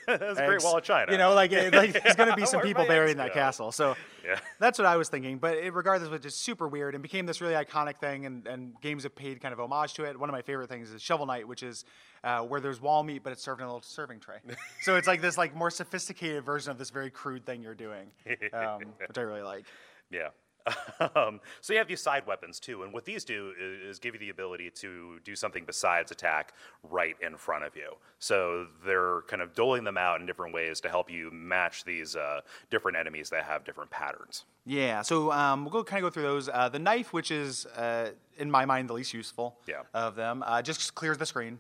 That's 0.07 0.39
a 0.39 0.47
great 0.47 0.63
wall 0.63 0.77
of 0.79 0.85
China. 0.85 1.11
You 1.13 1.19
know, 1.19 1.35
like, 1.35 1.53
it- 1.53 1.73
like 1.75 1.93
there's 2.03 2.17
gonna 2.17 2.35
be 2.37 2.47
some 2.47 2.61
people 2.61 2.85
buried 2.87 3.13
in 3.13 3.17
that 3.19 3.33
castle. 3.33 3.73
So 3.73 3.97
Yeah. 4.25 4.39
that's 4.61 4.79
what 4.79 4.87
I 4.87 4.97
was 4.97 5.09
thinking. 5.09 5.39
But 5.39 5.57
it, 5.59 5.73
regardless, 5.75 6.09
was 6.11 6.21
just 6.21 6.41
super 6.41 6.69
weird 6.69 6.95
and 6.95 7.03
became 7.03 7.27
this 7.27 7.41
really 7.41 7.55
iconic 7.55 7.97
thing. 7.99 8.27
And, 8.27 8.47
and 8.47 8.81
games 8.81 9.03
have 9.05 9.15
paid 9.15 9.41
kind 9.41 9.53
of 9.53 9.61
homage 9.61 9.95
to 9.95 10.05
it. 10.05 10.19
One 10.19 10.29
of 10.29 10.33
my 10.33 10.43
favorite 10.43 10.69
things 10.69 10.91
is 10.91 11.03
Shovel 11.03 11.27
Knight, 11.27 11.47
which 11.47 11.63
is 11.63 11.85
uh, 12.25 12.41
where 12.43 12.61
there's 12.61 12.81
wall 12.81 13.03
meat, 13.03 13.23
but 13.25 13.33
it's 13.33 13.43
served 13.43 13.61
in 13.61 13.67
a 13.67 13.69
little 13.69 13.83
serving 13.83 14.21
tray. 14.21 14.39
so 14.83 14.97
it's 14.97 15.07
like 15.09 15.21
this 15.21 15.37
like 15.39 15.55
more 15.57 15.71
sophisticated 15.71 16.45
version 16.45 16.71
of 16.71 16.79
this 16.79 16.91
very 16.91 17.11
crude 17.11 17.45
thing 17.45 17.63
you're 17.63 17.75
doing, 17.75 18.11
um, 18.53 18.81
which 19.07 19.19
I 19.19 19.23
really 19.23 19.43
like. 19.43 19.65
Yeah. 20.11 20.29
um, 21.17 21.41
so 21.61 21.73
you 21.73 21.79
have 21.79 21.89
these 21.89 22.01
side 22.01 22.27
weapons 22.27 22.61
too, 22.61 22.83
and 22.83 22.93
what 22.93 23.05
these 23.05 23.25
do 23.25 23.53
is, 23.61 23.91
is 23.97 23.99
give 23.99 24.15
you 24.15 24.21
the 24.21 24.31
ability 24.31 24.71
to 24.77 25.19
do 25.25 25.35
something 25.35 25.65
besides 25.65 26.11
attack 26.11 26.55
right 26.83 27.17
in 27.21 27.37
front 27.37 27.65
of 27.65 27.75
you. 27.77 27.93
So 28.19 28.67
they're 28.87 29.23
kind 29.23 29.43
of 29.43 29.55
doling 29.55 29.85
them 29.85 29.97
out 29.99 30.21
in 30.21 30.27
different 30.27 30.55
ways 30.55 30.81
to 30.83 30.89
help 30.89 31.11
you 31.11 31.31
match 31.33 31.85
these 31.85 32.17
uh, 32.17 32.41
different 32.71 32.97
enemies 32.99 33.31
that 33.31 33.45
have 33.45 33.65
different 33.65 33.91
patterns. 33.91 34.45
Yeah, 34.65 35.03
so 35.03 35.33
um, 35.33 35.65
we'll 35.65 35.73
go 35.73 35.83
kind 35.83 36.05
of 36.05 36.11
go 36.11 36.15
through 36.15 36.23
those. 36.23 36.49
Uh, 36.49 36.69
the 36.69 36.79
knife, 36.79 37.13
which 37.13 37.31
is 37.33 37.67
uh, 37.67 38.11
in 38.39 38.51
my 38.51 38.65
mind 38.65 38.89
the 38.89 38.93
least 38.95 39.13
useful 39.13 39.59
Yeah. 39.67 39.83
of 39.93 40.15
them, 40.15 40.45
uh, 40.47 40.63
just 40.63 40.95
clears 40.95 41.19
the 41.19 41.27
screen, 41.27 41.59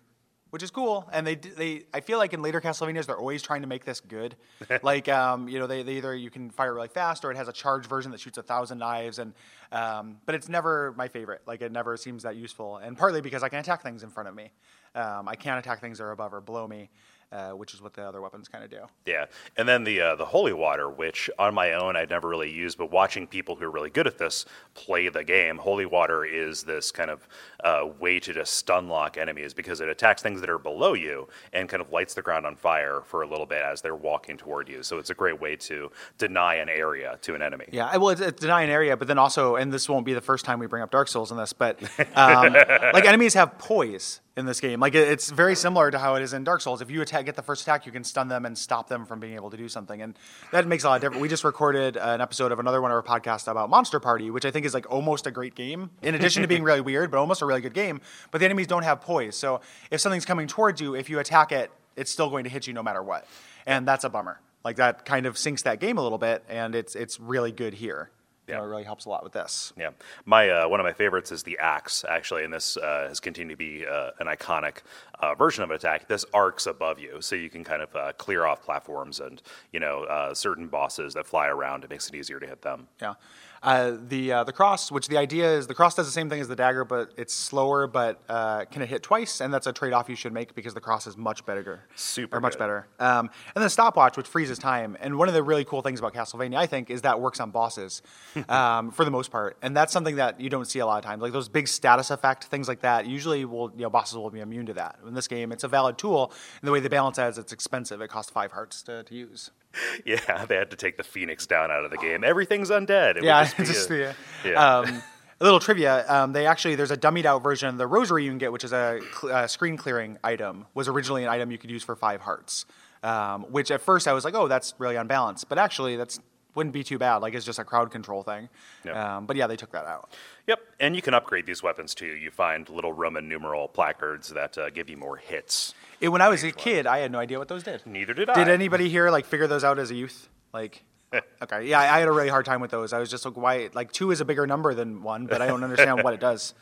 which 0.52 0.62
is 0.62 0.71
cool. 0.71 1.09
And 1.14 1.26
they 1.26 1.35
they 1.35 1.85
I 1.94 2.00
feel 2.00 2.18
like 2.18 2.35
in 2.35 2.42
later 2.42 2.61
Castlevanias 2.61 3.06
they're 3.06 3.16
always 3.16 3.40
trying 3.40 3.62
to 3.62 3.66
make 3.66 3.87
this 3.87 4.00
good. 4.00 4.37
like 4.82 5.09
um, 5.09 5.49
you 5.49 5.59
know 5.59 5.66
they, 5.66 5.82
they 5.82 5.94
either 5.94 6.14
you 6.14 6.30
can 6.30 6.50
fire 6.50 6.75
really 6.75 6.88
fast 6.88 7.25
or 7.25 7.30
it 7.30 7.38
has 7.38 7.49
a 7.49 7.54
charge 7.54 7.87
version 7.87 8.12
that 8.12 8.21
shoots 8.21 8.37
a 8.37 8.42
thousand 8.42 8.76
knives 8.76 9.18
and 9.18 9.32
um, 9.73 10.18
but 10.26 10.35
it's 10.35 10.50
never 10.50 10.92
my 10.94 11.09
favorite. 11.09 11.40
Like 11.47 11.62
it 11.62 11.73
never 11.73 11.97
seems 11.97 12.25
that 12.25 12.37
useful. 12.37 12.76
And 12.76 12.99
partly 12.99 13.23
because 13.23 13.42
I 13.42 13.49
can 13.49 13.61
attack 13.61 13.82
things 13.82 14.02
in 14.02 14.11
front 14.11 14.28
of 14.28 14.35
me. 14.35 14.50
Um, 14.94 15.26
I 15.26 15.37
can't 15.37 15.59
attack 15.59 15.80
things 15.80 15.97
that 15.97 16.04
are 16.04 16.11
above 16.11 16.35
or 16.35 16.42
below 16.42 16.68
me, 16.68 16.90
uh, 17.32 17.50
which 17.50 17.74
is 17.74 17.80
what 17.82 17.94
the 17.94 18.02
other 18.02 18.20
weapons 18.20 18.46
kind 18.48 18.62
of 18.62 18.70
do. 18.70 18.80
Yeah, 19.06 19.24
and 19.56 19.68
then 19.68 19.84
the 19.84 20.00
uh, 20.00 20.16
the 20.16 20.26
holy 20.26 20.52
water, 20.52 20.88
which 20.90 21.30
on 21.38 21.54
my 21.54 21.72
own 21.72 21.96
I'd 21.96 22.10
never 22.10 22.28
really 22.28 22.50
used, 22.50 22.78
but 22.78 22.90
watching 22.90 23.26
people 23.26 23.56
who 23.56 23.64
are 23.64 23.70
really 23.70 23.90
good 23.90 24.06
at 24.06 24.18
this 24.18 24.44
play 24.74 25.08
the 25.08 25.24
game, 25.24 25.58
holy 25.58 25.86
water 25.86 26.24
is 26.24 26.62
this 26.62 26.90
kind 26.92 27.10
of 27.10 27.26
uh, 27.64 27.86
way 27.98 28.20
to 28.20 28.32
just 28.32 28.54
stun 28.54 28.88
lock 28.88 29.16
enemies 29.16 29.54
because 29.54 29.80
it 29.80 29.88
attacks 29.88 30.22
things 30.22 30.40
that 30.40 30.50
are 30.50 30.58
below 30.58 30.92
you 30.94 31.28
and 31.52 31.68
kind 31.68 31.80
of 31.80 31.90
lights 31.92 32.14
the 32.14 32.22
ground 32.22 32.44
on 32.46 32.56
fire 32.56 33.00
for 33.06 33.22
a 33.22 33.26
little 33.26 33.46
bit 33.46 33.62
as 33.62 33.80
they're 33.80 33.94
walking 33.96 34.36
toward 34.36 34.68
you. 34.68 34.82
So 34.82 34.98
it's 34.98 35.10
a 35.10 35.14
great 35.14 35.40
way 35.40 35.56
to 35.56 35.90
deny 36.18 36.56
an 36.56 36.68
area 36.68 37.18
to 37.22 37.34
an 37.34 37.42
enemy. 37.42 37.66
Yeah, 37.72 37.86
I- 37.86 37.96
well, 37.96 38.10
it's, 38.10 38.20
it's 38.20 38.40
deny 38.40 38.62
an 38.62 38.70
area, 38.70 38.96
but 38.96 39.08
then 39.08 39.18
also, 39.18 39.56
and 39.56 39.72
this 39.72 39.88
won't 39.88 40.04
be 40.04 40.12
the 40.14 40.20
first 40.20 40.44
time 40.44 40.58
we 40.58 40.66
bring 40.66 40.82
up 40.82 40.90
Dark 40.90 41.08
Souls 41.08 41.30
in 41.30 41.36
this, 41.36 41.52
but 41.52 41.80
um, 42.16 42.52
like 42.52 43.04
enemies 43.04 43.34
have 43.34 43.56
poise 43.58 44.20
in 44.36 44.46
this 44.46 44.60
game. 44.60 44.80
Like 44.80 44.94
it's 44.94 45.30
very 45.30 45.54
similar 45.54 45.90
to 45.90 45.98
how 45.98 46.14
it 46.14 46.22
is 46.22 46.32
in 46.32 46.44
Dark 46.44 46.60
Souls. 46.60 46.80
If 46.80 46.90
you 46.90 47.02
attack, 47.02 47.26
get 47.26 47.36
the 47.36 47.42
first 47.42 47.62
attack, 47.62 47.84
you 47.84 47.92
can 47.92 48.02
stun 48.02 48.28
them 48.28 48.46
and 48.46 48.56
stop 48.56 48.88
them 48.88 49.04
from 49.04 49.20
being 49.20 49.34
able 49.34 49.50
to 49.50 49.56
do 49.56 49.68
something, 49.68 50.00
and 50.00 50.18
that 50.52 50.66
makes 50.66 50.84
a 50.84 50.88
lot 50.88 50.96
of 50.96 51.02
difference. 51.02 51.20
We 51.20 51.28
just 51.28 51.44
recorded 51.44 51.96
an 51.96 52.20
episode 52.20 52.52
of 52.52 52.58
another 52.58 52.80
one 52.80 52.90
of 52.90 52.96
our 52.96 53.02
podcasts 53.02 53.48
about 53.48 53.68
Monster 53.68 54.00
Party, 54.00 54.30
which 54.30 54.44
I 54.44 54.50
think 54.50 54.64
is 54.64 54.74
like 54.74 54.90
almost 54.90 55.26
a 55.26 55.30
great 55.30 55.54
game. 55.54 55.90
In 56.02 56.14
addition 56.14 56.42
to 56.42 56.48
being 56.48 56.62
really 56.64 56.80
weird, 56.80 57.10
but 57.10 57.18
almost 57.18 57.42
a 57.42 57.46
really 57.46 57.60
good 57.60 57.74
game. 57.74 58.00
But 58.30 58.38
the 58.38 58.46
enemies 58.46 58.66
don't 58.66 58.84
have 58.84 59.00
poise, 59.00 59.36
so 59.36 59.60
if 59.90 60.00
something's 60.00 60.24
coming 60.24 60.46
towards 60.46 60.80
you, 60.80 60.94
if 60.94 61.10
you 61.10 61.18
attack 61.18 61.52
it, 61.52 61.70
it's 61.96 62.10
still 62.10 62.30
going 62.30 62.44
to 62.44 62.50
hit 62.50 62.66
you 62.66 62.72
no 62.72 62.82
matter 62.82 63.02
what, 63.02 63.26
and 63.66 63.86
that's 63.86 64.04
a 64.04 64.08
bummer. 64.08 64.40
Like 64.64 64.76
that 64.76 65.04
kind 65.04 65.26
of 65.26 65.36
sinks 65.36 65.62
that 65.62 65.80
game 65.80 65.98
a 65.98 66.02
little 66.02 66.18
bit, 66.18 66.44
and 66.48 66.74
it's 66.74 66.94
it's 66.94 67.20
really 67.20 67.52
good 67.52 67.74
here. 67.74 68.10
Know, 68.52 68.59
Yeah. 68.59 68.64
it 68.64 68.68
really 68.68 68.85
helps 68.85 69.04
a 69.06 69.09
lot 69.09 69.23
with 69.25 69.32
this. 69.32 69.73
Yeah, 69.76 69.90
my 70.25 70.49
uh, 70.49 70.68
one 70.68 70.80
of 70.80 70.85
my 70.85 70.92
favorites 70.92 71.32
is 71.32 71.42
the 71.42 71.59
axe 71.59 72.04
actually, 72.09 72.44
and 72.44 72.52
this 72.52 72.76
uh, 72.76 73.06
has 73.09 73.21
continued 73.21 73.54
to 73.54 73.56
be 73.56 73.87
uh, 73.87 74.11
an 74.21 74.26
iconic 74.26 74.78
uh, 75.21 75.35
version 75.35 75.62
of 75.64 75.71
an 75.71 75.76
attack. 75.76 76.09
This 76.09 76.25
arcs 76.35 76.66
above 76.66 76.99
you, 76.99 77.21
so 77.21 77.35
you 77.37 77.50
can 77.50 77.64
kind 77.64 77.82
of 77.82 77.94
uh, 77.97 78.12
clear 78.18 78.47
off 78.47 78.62
platforms 78.62 79.21
and 79.21 79.42
you 79.73 79.80
know 79.80 80.04
uh, 80.04 80.35
certain 80.35 80.68
bosses 80.68 81.14
that 81.14 81.26
fly 81.26 81.49
around. 81.49 81.85
It 81.85 81.90
makes 81.90 82.09
it 82.09 82.14
easier 82.14 82.38
to 82.40 82.47
hit 82.47 82.62
them. 82.62 82.88
Yeah. 83.00 83.14
Uh, 83.62 83.97
the 84.09 84.33
uh, 84.33 84.45
the 84.45 84.52
cross, 84.52 84.90
which 84.90 85.07
the 85.07 85.16
idea 85.16 85.49
is 85.57 85.69
the 85.69 85.75
cross 85.75 85.95
does 85.95 86.07
the 86.07 86.12
same 86.12 86.28
thing 86.28 86.40
as 86.40 86.49
the 86.49 86.57
dagger, 86.57 86.85
but 86.85 87.12
it's 87.16 87.33
slower, 87.33 87.87
but 87.87 88.21
uh, 88.28 88.64
can 88.64 88.83
it 88.83 88.88
hit 88.88 89.02
twice? 89.04 89.40
And 89.40 89.54
that's 89.54 89.69
a 89.69 89.73
trade 89.73 89.92
off 89.92 90.09
you 90.09 90.16
should 90.16 90.33
make 90.33 90.54
because 90.54 90.75
the 90.75 90.81
cross 90.81 91.07
is 91.07 91.16
much 91.16 91.47
better. 91.47 91.85
Super 91.95 92.38
Or 92.38 92.40
much 92.40 92.54
good. 92.54 92.59
better. 92.59 92.88
Um, 92.99 93.31
and 93.54 93.62
then 93.62 93.71
stopwatch, 93.71 94.16
which 94.16 94.26
freezes 94.26 94.59
time. 94.59 94.97
And 95.00 95.16
one 95.16 95.28
of 95.28 95.35
the 95.35 95.45
really 95.45 95.64
cool 95.64 95.81
things 95.81 96.00
about 96.00 96.12
Castlevania, 96.12 96.57
I 96.57 96.66
think, 96.66 96.90
is 96.90 97.02
that 97.02 97.21
works 97.21 97.38
on 97.38 97.52
bosses 97.52 98.02
um, 98.49 98.90
for 98.90 99.04
the 99.04 99.12
most 99.12 99.31
part. 99.31 99.57
And 99.62 99.76
that's 99.76 99.92
something 99.92 100.16
that 100.16 100.40
you 100.40 100.50
don't 100.50 100.66
see 100.66 100.81
a 100.81 100.87
lot 100.87 100.99
of 100.99 101.04
times. 101.04 101.23
Like 101.23 101.33
those 101.33 101.49
big 101.49 101.69
status 101.69 102.11
effect 102.11 102.45
things 102.45 102.66
like 102.66 102.81
that. 102.81 103.07
Usually, 103.07 103.45
will 103.45 103.71
you 103.76 103.83
know 103.83 103.90
bosses 103.90 104.16
will 104.16 104.31
be 104.31 104.40
immune 104.40 104.66
to 104.66 104.75
that. 104.75 104.99
In 105.07 105.14
this 105.14 105.28
game, 105.28 105.52
it's 105.52 105.62
a 105.62 105.69
valid 105.69 105.99
tool. 105.99 106.33
And 106.61 106.66
the 106.66 106.73
way 106.73 106.81
they 106.81 106.88
balance 106.88 107.16
that 107.16 107.28
is 107.31 107.38
it's 107.38 107.52
expensive. 107.52 108.00
It 108.00 108.09
costs 108.09 108.33
five 108.33 108.50
hearts 108.50 108.83
to, 108.83 109.04
to 109.04 109.14
use. 109.14 109.50
Yeah, 110.04 110.44
they 110.46 110.56
had 110.56 110.70
to 110.70 110.76
take 110.76 110.96
the 110.96 111.02
phoenix 111.04 111.46
down 111.46 111.70
out 111.70 111.84
of 111.84 111.90
the 111.90 111.96
game. 111.96 112.24
Everything's 112.24 112.70
undead. 112.70 113.16
It 113.16 113.24
Yeah, 113.24 113.44
just 113.44 113.56
just 113.72 113.90
a- 113.90 114.14
yeah. 114.44 114.78
Um, 114.78 115.02
a 115.40 115.44
little 115.44 115.60
trivia: 115.60 116.04
um, 116.08 116.32
they 116.32 116.46
actually 116.46 116.74
there's 116.76 116.90
a 116.90 116.96
dummied 116.96 117.24
out 117.24 117.42
version 117.42 117.68
of 117.68 117.78
the 117.78 117.86
rosary 117.86 118.24
you 118.24 118.30
can 118.30 118.38
get, 118.38 118.52
which 118.52 118.64
is 118.64 118.72
a 118.72 119.00
cl- 119.20 119.34
uh, 119.34 119.46
screen 119.46 119.76
clearing 119.76 120.18
item. 120.22 120.66
Was 120.74 120.88
originally 120.88 121.24
an 121.24 121.30
item 121.30 121.50
you 121.50 121.58
could 121.58 121.70
use 121.70 121.82
for 121.82 121.96
five 121.96 122.20
hearts, 122.20 122.64
um, 123.02 123.42
which 123.50 123.70
at 123.70 123.80
first 123.80 124.06
I 124.06 124.12
was 124.12 124.24
like, 124.24 124.34
oh, 124.34 124.46
that's 124.46 124.74
really 124.78 124.96
unbalanced, 124.96 125.48
but 125.48 125.58
actually 125.58 125.96
that's 125.96 126.20
wouldn't 126.54 126.73
be 126.73 126.85
too 126.85 126.99
bad. 126.99 127.16
Like 127.16 127.35
it's 127.35 127.44
just 127.47 127.59
a 127.59 127.64
crowd 127.64 127.90
control 127.90 128.23
thing. 128.23 128.49
Yeah. 128.85 129.16
Um, 129.16 129.26
but 129.26 129.37
yeah, 129.37 129.47
they 129.47 129.56
took 129.56 129.73
that 129.73 129.87
out. 129.87 130.14
Yep, 130.47 130.61
and 130.80 130.97
you 130.97 131.02
can 131.02 131.14
upgrade 131.14 131.47
these 131.47 131.62
weapons 131.62 131.94
too. 131.94 132.06
You 132.06 132.30
find 132.30 132.68
little 132.68 132.92
Roman 132.92 133.28
numeral 133.28 133.68
placards 133.68 134.28
that 134.30 134.59
uh, 134.59 134.71
give 134.71 134.88
you 134.90 134.97
more 134.97 135.16
hits. 135.16 135.75
It, 136.00 136.09
when 136.09 136.21
I 136.21 136.28
was 136.28 136.42
a 136.44 136.52
kid, 136.52 136.87
I 136.87 136.99
had 136.99 137.12
no 137.12 137.18
idea 137.18 137.38
what 137.38 137.49
those 137.49 137.62
did. 137.62 137.87
Neither 137.87 138.14
did 138.14 138.28
I. 138.28 138.35
Did 138.35 138.49
anybody 138.49 138.88
here 138.88 139.11
like 139.11 139.25
figure 139.25 139.47
those 139.47 139.64
out 139.64 139.78
as 139.78 139.90
a 139.90 139.94
youth? 139.94 140.28
Like, 140.52 140.82
okay, 141.42 141.66
yeah, 141.66 141.80
I 141.80 141.99
had 142.00 142.09
a 142.09 142.12
really 142.12 142.28
hard 142.28 142.44
time 142.44 142.61
with 142.61 142.71
those. 142.71 142.92
I 142.92 142.99
was 142.99 143.11
just 143.11 143.25
like, 143.25 143.37
why? 143.37 143.71
Like, 143.73 143.92
two 143.92 144.11
is 144.11 144.21
a 144.21 144.25
bigger 144.25 144.47
number 144.47 144.75
than 144.75 145.02
one, 145.02 145.26
but 145.26 145.40
I 145.40 145.47
don't 145.47 145.62
understand 145.62 146.02
what 146.02 146.14
it 146.14 146.21
does. 146.28 146.54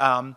Oh, 0.00 0.34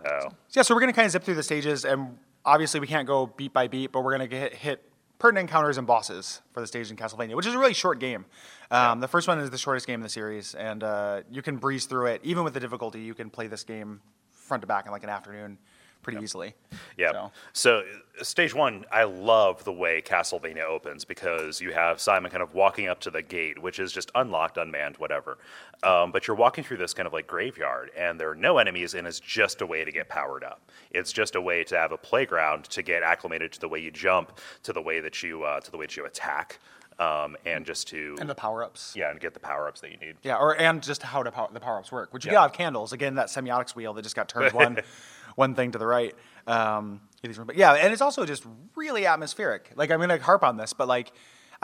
Yeah, 0.52 0.64
so 0.64 0.74
we're 0.74 0.82
going 0.82 0.92
to 0.92 0.96
kind 0.96 1.06
of 1.06 1.12
zip 1.12 1.24
through 1.24 1.36
the 1.36 1.44
stages, 1.44 1.86
and 1.86 2.18
obviously 2.44 2.80
we 2.80 2.88
can't 2.88 3.08
go 3.08 3.28
beat 3.28 3.54
by 3.54 3.68
beat, 3.68 3.92
but 3.92 4.04
we're 4.04 4.18
going 4.18 4.30
to 4.30 4.36
hit, 4.36 4.54
hit 4.56 4.91
pertinent 5.22 5.48
encounters 5.48 5.78
and 5.78 5.86
bosses 5.86 6.42
for 6.52 6.62
the 6.62 6.68
stage 6.68 6.90
in 6.90 6.98
Castlevania, 6.98 7.36
which 7.36 7.46
is 7.46 7.54
a 7.54 7.60
really 7.60 7.76
short 7.76 8.00
game. 8.00 8.26
Um, 8.72 9.00
The 9.02 9.08
first 9.08 9.28
one 9.28 9.38
is 9.40 9.52
the 9.52 9.58
shortest 9.58 9.86
game 9.86 10.00
in 10.00 10.04
the 10.04 10.10
series, 10.10 10.56
and 10.56 10.84
uh, 10.84 11.22
you 11.30 11.44
can 11.44 11.58
breeze 11.58 11.86
through 11.86 12.08
it. 12.08 12.22
Even 12.24 12.44
with 12.44 12.56
the 12.56 12.60
difficulty, 12.60 13.02
you 13.02 13.14
can 13.14 13.30
play 13.30 13.46
this 13.46 13.64
game 13.64 14.02
front 14.32 14.62
to 14.62 14.68
back 14.68 14.88
in 14.88 14.92
like 14.92 15.04
an 15.04 15.12
afternoon 15.12 15.60
pretty 16.02 16.20
easily. 16.22 16.54
Yeah. 16.98 17.12
So- 17.12 17.32
So. 17.54 17.84
stage 18.24 18.54
one, 18.54 18.86
I 18.92 19.04
love 19.06 19.64
the 19.64 19.72
way 19.72 20.02
Castlevania 20.02 20.64
opens 20.64 21.06
because 21.06 21.60
you 21.62 21.72
have 21.74 22.00
Simon 22.00 22.30
kind 22.30 22.44
of 22.44 22.54
walking 22.54 22.88
up 22.88 23.00
to 23.02 23.10
the 23.10 23.22
gate, 23.24 23.58
which 23.60 23.80
is 23.80 23.92
just 23.92 24.12
unlocked, 24.14 24.58
unmanned, 24.58 24.98
whatever. 24.98 25.38
Um, 25.84 26.12
but 26.12 26.28
you're 26.28 26.36
walking 26.36 26.64
through 26.64 26.78
this 26.78 26.94
kind 26.94 27.08
of 27.08 27.14
like 27.14 27.26
graveyard, 27.26 27.90
and 27.98 28.20
there 28.20 28.30
are 28.30 28.36
no 28.36 28.58
enemies, 28.60 28.94
and 28.94 29.08
it's 29.08 29.20
just 29.20 29.62
a 29.62 29.66
way 29.66 29.84
to 29.84 29.92
get 29.92 30.08
powered 30.10 30.44
up. 30.44 30.62
It's 30.92 31.12
just 31.12 31.36
a 31.36 31.42
way 31.42 31.64
to 31.64 31.78
have 31.78 31.92
a 31.92 31.98
playground 31.98 32.66
to 32.66 32.84
get 32.84 33.02
acclimated 33.02 33.52
to 33.54 33.60
the 33.60 33.68
way 33.68 33.80
you 33.80 33.90
jump, 33.92 34.38
to 34.64 34.74
the 34.74 34.82
way 34.82 35.00
that 35.00 35.24
you 35.24 35.44
uh, 35.44 35.60
to 35.62 35.72
the 35.72 35.78
way 35.78 35.86
that 35.88 35.98
you 35.98 36.06
attack, 36.06 36.60
um, 37.00 37.36
and 37.46 37.66
just 37.66 37.88
to 37.88 38.16
And 38.20 38.30
the 38.30 38.36
power 38.36 38.64
ups. 38.64 38.94
yeah, 38.96 39.10
and 39.10 39.20
get 39.20 39.34
the 39.34 39.40
power 39.40 39.68
ups 39.68 39.82
that 39.82 39.90
you 39.90 39.98
need. 39.98 40.18
Yeah, 40.22 40.36
or 40.36 40.56
and 40.56 40.84
just 40.84 41.02
how 41.02 41.24
to 41.24 41.32
power, 41.32 41.50
the 41.52 41.60
power 41.60 41.80
ups 41.80 41.92
work, 41.92 42.14
which 42.14 42.26
you 42.26 42.30
Yeah. 42.32 42.36
get 42.36 42.42
out 42.44 42.50
of 42.52 42.54
candles. 42.58 42.94
Again, 42.94 43.16
that 43.16 43.28
semiotics 43.28 43.74
wheel 43.76 43.94
that 43.94 44.04
just 44.04 44.16
got 44.16 44.30
turned 44.30 44.54
one 44.54 44.78
one 45.36 45.56
thing 45.56 45.72
to 45.72 45.78
the 45.78 45.88
right. 45.88 46.16
Um, 46.48 47.02
but 47.22 47.56
yeah, 47.56 47.74
and 47.74 47.94
it's 47.94 48.02
also 48.02 48.26
just 48.26 48.46
really 48.76 49.06
atmospheric. 49.06 49.72
Like 49.76 49.92
I'm 49.92 50.00
gonna 50.00 50.20
harp 50.20 50.44
on 50.44 50.58
this, 50.58 50.74
but 50.74 50.88
like. 50.88 51.12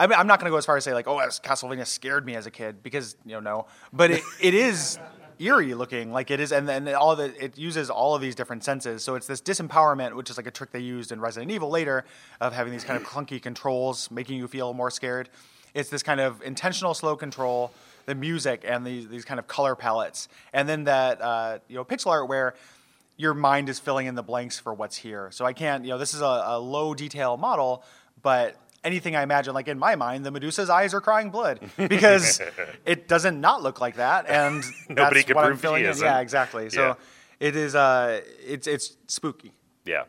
I 0.00 0.04
I'm 0.04 0.28
not 0.28 0.38
to 0.38 0.48
go 0.48 0.56
as 0.56 0.64
far 0.64 0.76
as 0.76 0.84
say 0.84 0.94
like, 0.94 1.08
oh, 1.08 1.18
as 1.18 1.40
Castlevania 1.40 1.84
scared 1.84 2.24
me 2.24 2.36
as 2.36 2.46
a 2.46 2.52
kid 2.52 2.84
because 2.84 3.16
you 3.26 3.32
know 3.32 3.40
no, 3.40 3.66
but 3.92 4.12
it, 4.12 4.22
it 4.40 4.54
is 4.54 4.96
eerie 5.38 5.74
looking 5.74 6.12
like 6.12 6.30
it 6.30 6.40
is, 6.40 6.52
and 6.52 6.68
then 6.68 6.92
all 6.94 7.16
the 7.16 7.32
it 7.42 7.56
uses 7.58 7.90
all 7.90 8.14
of 8.14 8.20
these 8.20 8.34
different 8.34 8.64
senses. 8.64 9.02
So 9.02 9.14
it's 9.14 9.26
this 9.26 9.40
disempowerment, 9.40 10.14
which 10.14 10.30
is 10.30 10.36
like 10.36 10.46
a 10.46 10.50
trick 10.50 10.70
they 10.70 10.80
used 10.80 11.12
in 11.12 11.20
Resident 11.20 11.50
Evil 11.50 11.70
later, 11.70 12.04
of 12.40 12.52
having 12.52 12.72
these 12.72 12.84
kind 12.84 13.00
of 13.00 13.06
clunky 13.06 13.40
controls, 13.40 14.10
making 14.10 14.38
you 14.38 14.48
feel 14.48 14.74
more 14.74 14.90
scared. 14.90 15.28
It's 15.74 15.90
this 15.90 16.02
kind 16.02 16.20
of 16.20 16.42
intentional 16.42 16.94
slow 16.94 17.16
control, 17.16 17.72
the 18.06 18.14
music, 18.14 18.64
and 18.66 18.86
these 18.86 19.08
these 19.08 19.24
kind 19.24 19.38
of 19.38 19.46
color 19.46 19.74
palettes, 19.74 20.28
and 20.52 20.68
then 20.68 20.84
that 20.84 21.20
uh, 21.20 21.58
you 21.68 21.76
know 21.76 21.84
pixel 21.84 22.10
art 22.10 22.28
where 22.28 22.54
your 23.18 23.34
mind 23.34 23.68
is 23.68 23.78
filling 23.78 24.06
in 24.06 24.14
the 24.14 24.22
blanks 24.22 24.58
for 24.58 24.72
what's 24.72 24.96
here. 24.96 25.28
So 25.32 25.44
I 25.44 25.52
can't, 25.52 25.84
you 25.84 25.90
know, 25.90 25.98
this 25.98 26.14
is 26.14 26.22
a, 26.22 26.24
a 26.46 26.58
low 26.58 26.94
detail 26.94 27.36
model, 27.36 27.84
but 28.22 28.56
anything 28.84 29.14
I 29.16 29.22
imagine, 29.22 29.52
like 29.54 29.68
in 29.68 29.78
my 29.78 29.96
mind, 29.96 30.24
the 30.24 30.30
Medusa's 30.30 30.70
eyes 30.70 30.94
are 30.94 31.00
crying 31.02 31.28
blood 31.30 31.60
because 31.76 32.40
it 32.86 33.08
doesn't 33.08 33.40
not 33.40 33.62
look 33.62 33.80
like 33.80 33.96
that, 33.96 34.26
and 34.30 34.62
Nobody 34.88 35.16
that's 35.16 35.24
can 35.26 35.34
what 35.36 35.44
I'm 35.44 35.50
prove 35.50 35.58
he 35.60 35.62
filling 35.62 35.84
in. 35.84 35.90
isn't. 35.90 36.04
Yeah, 36.06 36.20
exactly. 36.20 36.70
So 36.70 36.80
Yeah. 36.80 36.94
it 37.40 37.56
is, 37.56 37.74
uh, 37.74 38.20
it's 38.46 38.66
it's 38.66 38.96
spooky. 39.08 39.52
Yeah. 39.84 40.04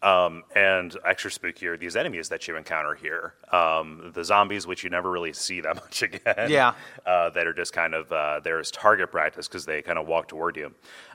Um, 0.00 0.44
and 0.54 0.96
extra 1.04 1.28
spookier, 1.28 1.76
these 1.76 1.96
enemies 1.96 2.28
that 2.28 2.46
you 2.46 2.56
encounter 2.56 2.94
here. 2.94 3.34
Um, 3.50 4.12
the 4.14 4.22
zombies, 4.22 4.64
which 4.64 4.84
you 4.84 4.90
never 4.90 5.10
really 5.10 5.32
see 5.32 5.60
that 5.60 5.74
much 5.82 6.02
again. 6.02 6.50
Yeah. 6.50 6.74
Uh, 7.04 7.30
that 7.30 7.48
are 7.48 7.52
just 7.52 7.72
kind 7.72 7.94
of 7.94 8.12
uh, 8.12 8.40
there 8.44 8.60
as 8.60 8.70
target 8.70 9.10
practice 9.10 9.48
because 9.48 9.66
they 9.66 9.82
kind 9.82 9.98
of 9.98 10.06
walk 10.06 10.28
toward 10.28 10.56
you. 10.56 10.72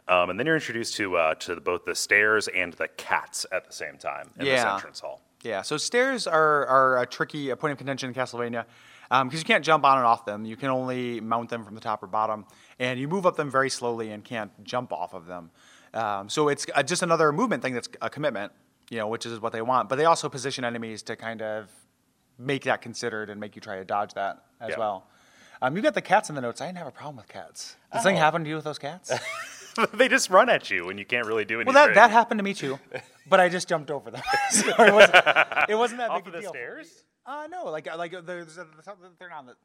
Um, 0.10 0.30
and 0.30 0.38
then 0.38 0.46
you're 0.46 0.56
introduced 0.56 0.96
to 0.96 1.15
uh, 1.15 1.36
to 1.36 1.62
both 1.62 1.86
the 1.86 1.96
stairs 1.96 2.50
and 2.50 2.74
the 2.74 2.89
cats 2.89 3.46
at 3.54 3.65
the 3.65 3.72
same 3.74 3.98
time 3.98 4.30
in 4.38 4.46
this 4.46 4.62
entrance 4.62 5.00
hall. 5.00 5.22
Yeah, 5.43 5.62
so 5.62 5.78
stairs 5.78 6.26
are, 6.26 6.65
are 6.67 7.02
a 7.02 7.06
tricky 7.06 7.50
a 7.50 7.56
point 7.56 7.74
of 7.74 7.78
contention 7.78 8.10
in 8.10 8.15
Castlevania 8.15 8.65
because 9.10 9.39
you 9.39 9.46
can't 9.46 9.63
jump 9.63 9.86
on 9.86 9.98
and 9.98 10.06
off 10.06 10.26
them. 10.26 10.46
You 10.46 10.56
can 10.56 10.69
only 10.69 11.19
mount 11.19 11.50
them 11.50 11.63
from 11.63 11.76
the 11.76 11.82
top 11.82 12.02
or 12.02 12.08
bottom, 12.08 12.46
and 12.80 13.00
you 13.00 13.08
move 13.08 13.26
up 13.26 13.36
them 13.36 13.52
very 13.52 13.69
slowly 13.69 14.12
and 14.12 14.24
can't 14.24 14.52
jump 14.63 14.91
off 14.91 15.13
of 15.13 15.26
them. 15.28 15.52
Um, 15.93 16.30
so 16.30 16.48
it's 16.48 16.65
uh, 16.74 16.82
just 16.82 17.04
another 17.04 17.32
movement 17.32 17.62
thing 17.62 17.74
that's 17.74 17.89
a 18.02 18.10
commitment, 18.10 18.52
you 18.93 18.99
know, 18.99 19.08
which 19.08 19.25
is 19.25 19.39
what 19.41 19.51
they 19.51 19.62
want. 19.62 19.89
But 19.89 19.95
they 19.97 20.06
also 20.06 20.29
position 20.29 20.63
enemies 20.63 21.01
to 21.03 21.15
kind 21.15 21.41
of 21.41 21.67
make 22.38 22.63
that 22.65 22.82
considered 22.82 23.29
and 23.32 23.39
make 23.41 23.56
you 23.56 23.62
try 23.62 23.77
to 23.77 23.84
dodge 23.86 24.13
that 24.13 24.43
as 24.62 24.69
Yeah. 24.71 24.79
well. 24.79 25.08
Um, 25.62 25.75
you 25.75 25.82
got 25.82 25.93
the 25.95 26.01
cats 26.01 26.29
in 26.29 26.36
the 26.36 26.41
notes. 26.41 26.62
I 26.62 26.65
didn't 26.67 26.77
have 26.77 26.88
a 26.88 26.91
problem 26.91 27.15
with 27.17 27.27
cats. 27.27 27.75
Does 27.91 28.01
Oh. 28.01 28.03
something 28.03 28.17
happen 28.17 28.43
to 28.43 28.49
you 28.49 28.56
with 28.56 28.65
those 28.65 28.77
cats? 28.79 29.12
they 29.93 30.08
just 30.08 30.29
run 30.29 30.49
at 30.49 30.69
you 30.69 30.89
and 30.89 30.99
you 30.99 31.06
can't 31.06 31.25
really 31.25 31.45
do 31.45 31.56
anything. 31.62 31.73
well, 31.73 31.88
that, 31.88 31.95
that 31.95 32.12
happened 32.12 32.38
to 32.39 32.43
me 32.43 32.53
too, 32.53 32.79
but 33.27 33.39
I 33.39 33.49
just 33.49 33.67
jumped 33.67 33.89
over 33.89 34.12
them. 34.12 34.21
so 34.51 34.67
it 34.84 34.93
wasn't, 34.93 35.15
it 35.69 35.75
wasn't 35.75 35.99
that 35.99 36.10
Off 36.12 36.17
big 36.23 36.27
of 36.27 36.34
a 36.34 36.38
the 36.38 36.41
deal. 36.41 36.51
stairs? 36.51 37.03
Uh, 37.25 37.47
no, 37.49 37.65
like 37.65 37.88
like 37.95 38.12
there's 38.25 38.58
a, 38.58 38.67
they're 39.17 39.29
not 39.29 39.39
on 39.39 39.45
the 39.47 39.56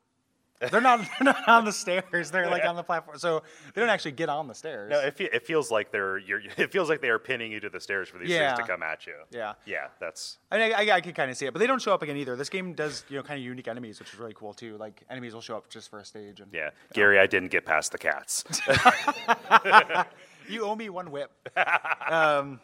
they're 0.61 0.81
not 0.81 1.01
they're 1.01 1.25
not 1.33 1.49
on 1.49 1.65
the 1.65 1.73
stairs. 1.73 2.31
They're 2.31 2.49
like 2.51 2.65
on 2.65 2.75
the 2.77 2.83
platform, 2.83 3.19
so 3.19 3.43
they 3.75 3.81
don't 3.81 3.91
actually 3.91 4.13
get 4.13 4.29
on 4.29 4.49
the 4.49 4.55
stairs. 4.55 4.91
No, 4.91 4.99
it, 5.01 5.17
fe- 5.17 5.29
it 5.33 5.47
feels 5.47 5.71
like 5.71 5.93
they're 5.93 6.19
you're, 6.19 6.41
it 6.57 6.73
feels 6.73 6.89
like 6.89 7.01
they 7.01 7.11
are 7.11 7.19
pinning 7.19 7.53
you 7.53 7.61
to 7.61 7.69
the 7.71 7.81
stairs 7.81 8.09
for 8.09 8.19
these 8.19 8.31
Yeah. 8.31 8.55
things 8.57 8.67
to 8.67 8.73
come 8.73 8.83
at 8.83 9.07
you. 9.07 9.15
Yeah. 9.31 9.55
Yeah, 9.67 9.87
that's 10.01 10.39
I, 10.51 10.59
mean, 10.59 10.73
I, 10.75 10.91
I 10.97 11.01
could 11.01 11.15
kind 11.15 11.31
of 11.31 11.37
see 11.37 11.47
it, 11.47 11.53
but 11.53 11.61
they 11.61 11.67
don't 11.67 11.81
show 11.81 11.95
up 11.95 12.03
again 12.03 12.17
either. 12.17 12.35
This 12.37 12.49
game 12.49 12.75
does 12.75 13.05
you 13.09 13.17
know 13.17 13.23
kind 13.23 13.39
of 13.39 13.45
unique 13.45 13.69
enemies, 13.69 13.99
which 14.01 14.13
is 14.13 14.19
really 14.19 14.35
cool 14.35 14.53
too. 14.53 14.77
Like 14.79 15.03
enemies 15.09 15.35
will 15.35 15.41
show 15.41 15.57
up 15.57 15.69
just 15.69 15.89
for 15.91 16.01
a 16.01 16.05
stage. 16.05 16.41
And 16.41 16.53
yeah. 16.53 16.71
Gary, 16.93 17.19
I 17.19 17.27
didn't 17.27 17.51
get 17.51 17.65
past 17.65 17.93
the 17.93 17.99
cats. 17.99 18.45
you 20.49 20.65
owe 20.65 20.75
me 20.75 20.89
one 20.89 21.11
whip. 21.11 21.31
um, 22.11 22.59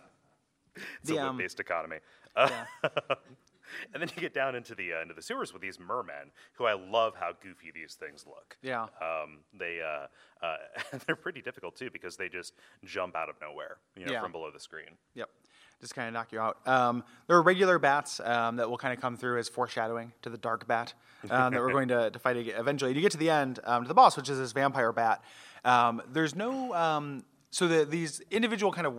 It's 1.01 1.11
a 1.11 1.15
the, 1.15 1.19
um, 1.21 1.37
whip-based 1.37 1.61
economy. 1.61 1.99
Uh, 2.37 2.49
yeah. 2.83 2.91
and 3.95 4.03
then 4.03 4.11
you 4.15 4.21
get 4.21 4.35
down 4.35 4.55
into 4.55 4.75
the 4.75 4.93
uh, 4.95 5.03
into 5.03 5.15
the 5.15 5.23
sewers 5.23 5.53
with 5.53 5.63
these 5.63 5.79
mermen, 5.79 6.31
who 6.55 6.65
I 6.65 6.75
love 6.75 7.15
how 7.19 7.33
goofy 7.43 7.71
these 7.75 7.95
things 7.95 8.25
look. 8.27 8.57
Yeah. 8.63 8.85
Um, 9.01 9.41
they 9.59 9.81
uh, 9.83 10.45
uh, 10.45 10.57
they're 11.07 11.17
pretty 11.17 11.43
difficult 11.43 11.77
too 11.77 11.91
because 11.93 12.17
they 12.17 12.29
just 12.29 12.55
jump 12.85 13.17
out 13.17 13.29
of 13.29 13.37
nowhere, 13.41 13.77
you 13.97 14.05
know, 14.07 14.13
Yeah. 14.13 14.23
from 14.23 14.33
below 14.33 14.51
the 14.53 14.61
screen. 14.61 14.97
Yep. 15.15 15.29
Just 15.81 15.95
kind 15.95 16.09
of 16.09 16.15
knock 16.15 16.33
you 16.33 16.41
out. 16.41 16.67
Um, 16.67 17.05
there 17.27 17.37
are 17.37 17.43
regular 17.43 17.79
bats 17.79 18.21
um, 18.21 18.57
that 18.57 18.71
will 18.71 18.79
kind 18.79 18.95
of 18.95 19.01
come 19.01 19.17
through 19.17 19.39
as 19.39 19.49
foreshadowing 19.49 20.13
to 20.23 20.31
the 20.31 20.39
dark 20.39 20.67
bat 20.67 20.95
um, 21.29 21.53
that 21.53 21.61
we're 21.61 21.73
going 21.79 21.89
to, 21.89 22.11
to 22.11 22.19
fight 22.19 22.37
eventually. 22.37 22.95
you 22.95 23.01
get 23.03 23.13
to 23.13 23.19
the 23.19 23.29
end, 23.29 23.59
um, 23.65 23.83
to 23.83 23.89
the 23.89 23.95
boss, 23.95 24.17
which 24.17 24.29
is 24.31 24.39
this 24.39 24.53
vampire 24.53 24.93
bat, 24.93 25.23
um, 25.65 26.01
there's 26.11 26.35
no. 26.35 26.73
Um, 26.75 27.25
so 27.51 27.69
the, 27.69 27.85
these 27.85 28.21
individual 28.31 28.73
kind 28.73 28.87
of 28.87 28.95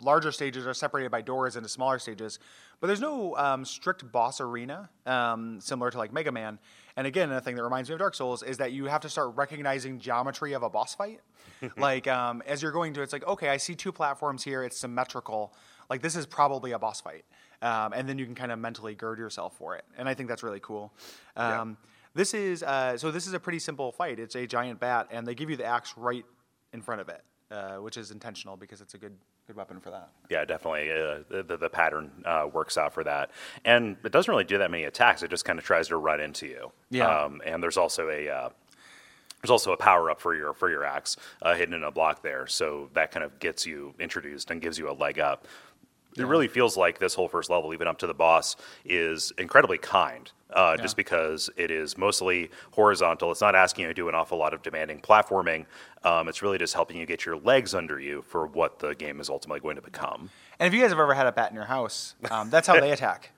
larger 0.00 0.30
stages 0.30 0.66
are 0.66 0.74
separated 0.74 1.10
by 1.10 1.20
doors 1.22 1.56
into 1.56 1.68
smaller 1.68 1.98
stages, 1.98 2.38
but 2.80 2.86
there's 2.86 3.00
no 3.00 3.36
um, 3.36 3.64
strict 3.64 4.10
boss 4.12 4.40
arena 4.40 4.88
um, 5.06 5.60
similar 5.60 5.90
to 5.90 5.98
like 5.98 6.12
Mega 6.12 6.32
Man. 6.32 6.58
And 6.96 7.06
again, 7.06 7.30
a 7.30 7.40
thing 7.40 7.56
that 7.56 7.62
reminds 7.62 7.88
me 7.88 7.94
of 7.94 8.00
Dark 8.00 8.14
Souls 8.14 8.42
is 8.42 8.58
that 8.58 8.72
you 8.72 8.86
have 8.86 9.00
to 9.02 9.08
start 9.08 9.36
recognizing 9.36 9.98
geometry 10.00 10.52
of 10.52 10.62
a 10.62 10.70
boss 10.70 10.94
fight. 10.94 11.20
like 11.76 12.06
um, 12.06 12.42
as 12.46 12.62
you're 12.62 12.72
going 12.72 12.94
to, 12.94 13.02
it's 13.02 13.12
like 13.12 13.26
okay, 13.26 13.48
I 13.48 13.56
see 13.56 13.74
two 13.74 13.92
platforms 13.92 14.44
here. 14.44 14.62
It's 14.62 14.76
symmetrical. 14.76 15.54
Like 15.90 16.02
this 16.02 16.16
is 16.16 16.26
probably 16.26 16.72
a 16.72 16.78
boss 16.78 17.00
fight, 17.00 17.24
um, 17.62 17.92
and 17.92 18.08
then 18.08 18.18
you 18.18 18.26
can 18.26 18.34
kind 18.34 18.52
of 18.52 18.58
mentally 18.58 18.94
gird 18.94 19.18
yourself 19.18 19.56
for 19.56 19.74
it. 19.76 19.84
And 19.96 20.08
I 20.08 20.14
think 20.14 20.28
that's 20.28 20.42
really 20.42 20.60
cool. 20.60 20.92
Um, 21.36 21.76
This 22.14 22.34
is 22.34 22.62
uh, 22.62 22.96
so. 22.98 23.10
This 23.10 23.26
is 23.26 23.32
a 23.32 23.40
pretty 23.40 23.58
simple 23.58 23.92
fight. 23.92 24.18
It's 24.18 24.34
a 24.34 24.46
giant 24.46 24.80
bat, 24.80 25.08
and 25.10 25.26
they 25.26 25.34
give 25.34 25.50
you 25.50 25.56
the 25.56 25.64
axe 25.64 25.94
right 25.96 26.24
in 26.72 26.82
front 26.82 27.00
of 27.00 27.08
it, 27.08 27.22
uh, 27.50 27.76
which 27.76 27.96
is 27.96 28.10
intentional 28.10 28.56
because 28.56 28.80
it's 28.80 28.94
a 28.94 28.98
good 28.98 29.16
good 29.48 29.56
weapon 29.56 29.80
for 29.80 29.90
that. 29.90 30.10
Yeah, 30.28 30.44
definitely. 30.44 30.90
Uh, 30.90 31.20
the, 31.30 31.42
the, 31.42 31.56
the 31.56 31.70
pattern 31.70 32.10
uh, 32.24 32.46
works 32.52 32.76
out 32.76 32.92
for 32.92 33.02
that. 33.04 33.30
And 33.64 33.96
it 34.04 34.12
doesn't 34.12 34.30
really 34.30 34.44
do 34.44 34.58
that 34.58 34.70
many 34.70 34.84
attacks. 34.84 35.22
It 35.22 35.30
just 35.30 35.46
kind 35.46 35.58
of 35.58 35.64
tries 35.64 35.88
to 35.88 35.96
run 35.96 36.20
into 36.20 36.46
you. 36.46 36.70
Yeah. 36.90 37.08
Um, 37.08 37.40
and 37.44 37.62
there's 37.62 37.78
also 37.78 38.08
a. 38.08 38.28
Uh, 38.28 38.48
there's 39.40 39.50
also 39.52 39.70
a 39.72 39.76
power 39.76 40.10
up 40.10 40.20
for 40.20 40.34
your 40.34 40.52
for 40.52 40.68
your 40.68 40.84
axe 40.84 41.16
uh, 41.42 41.54
hidden 41.54 41.72
in 41.72 41.84
a 41.84 41.92
block 41.92 42.24
there, 42.24 42.48
so 42.48 42.90
that 42.94 43.12
kind 43.12 43.22
of 43.22 43.38
gets 43.38 43.64
you 43.64 43.94
introduced 44.00 44.50
and 44.50 44.60
gives 44.60 44.80
you 44.80 44.90
a 44.90 44.92
leg 44.92 45.20
up. 45.20 45.46
It 46.18 46.26
really 46.26 46.48
feels 46.48 46.76
like 46.76 46.98
this 46.98 47.14
whole 47.14 47.28
first 47.28 47.50
level, 47.50 47.72
even 47.72 47.86
up 47.88 47.98
to 47.98 48.06
the 48.06 48.14
boss, 48.14 48.56
is 48.84 49.32
incredibly 49.38 49.78
kind. 49.78 50.30
Uh, 50.50 50.78
Just 50.78 50.96
because 50.96 51.50
it 51.58 51.70
is 51.70 51.98
mostly 51.98 52.50
horizontal, 52.70 53.30
it's 53.30 53.42
not 53.42 53.54
asking 53.54 53.82
you 53.82 53.88
to 53.88 53.94
do 53.94 54.08
an 54.08 54.14
awful 54.14 54.38
lot 54.38 54.54
of 54.54 54.62
demanding 54.62 54.98
platforming. 54.98 55.66
Um, 56.04 56.26
it's 56.26 56.40
really 56.40 56.56
just 56.56 56.72
helping 56.72 56.96
you 56.96 57.04
get 57.04 57.26
your 57.26 57.36
legs 57.36 57.74
under 57.74 58.00
you 58.00 58.22
for 58.22 58.46
what 58.46 58.78
the 58.78 58.94
game 58.94 59.20
is 59.20 59.28
ultimately 59.28 59.60
going 59.60 59.76
to 59.76 59.82
become. 59.82 60.30
And 60.58 60.66
if 60.66 60.72
you 60.72 60.80
guys 60.80 60.88
have 60.90 60.98
ever 60.98 61.12
had 61.12 61.26
a 61.26 61.32
bat 61.32 61.50
in 61.50 61.54
your 61.54 61.66
house, 61.66 62.14
um, 62.30 62.48
that's 62.48 62.66
how 62.66 62.80
they 62.80 62.92
attack, 62.98 63.30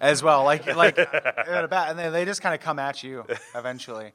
as 0.00 0.24
well. 0.24 0.42
Like 0.42 0.66
like 0.74 0.98
a 0.98 1.68
bat, 1.70 1.90
and 1.90 1.98
they, 1.98 2.08
they 2.10 2.24
just 2.24 2.42
kind 2.42 2.52
of 2.54 2.60
come 2.60 2.80
at 2.80 3.00
you 3.04 3.24
eventually. 3.54 4.10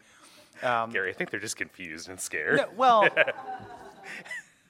Gary, 0.61 1.09
I 1.09 1.13
think 1.13 1.29
they're 1.31 1.39
just 1.39 1.55
confused 1.55 2.09
and 2.09 2.19
scared. 2.19 2.57
No, 2.57 2.65
well, 2.75 3.07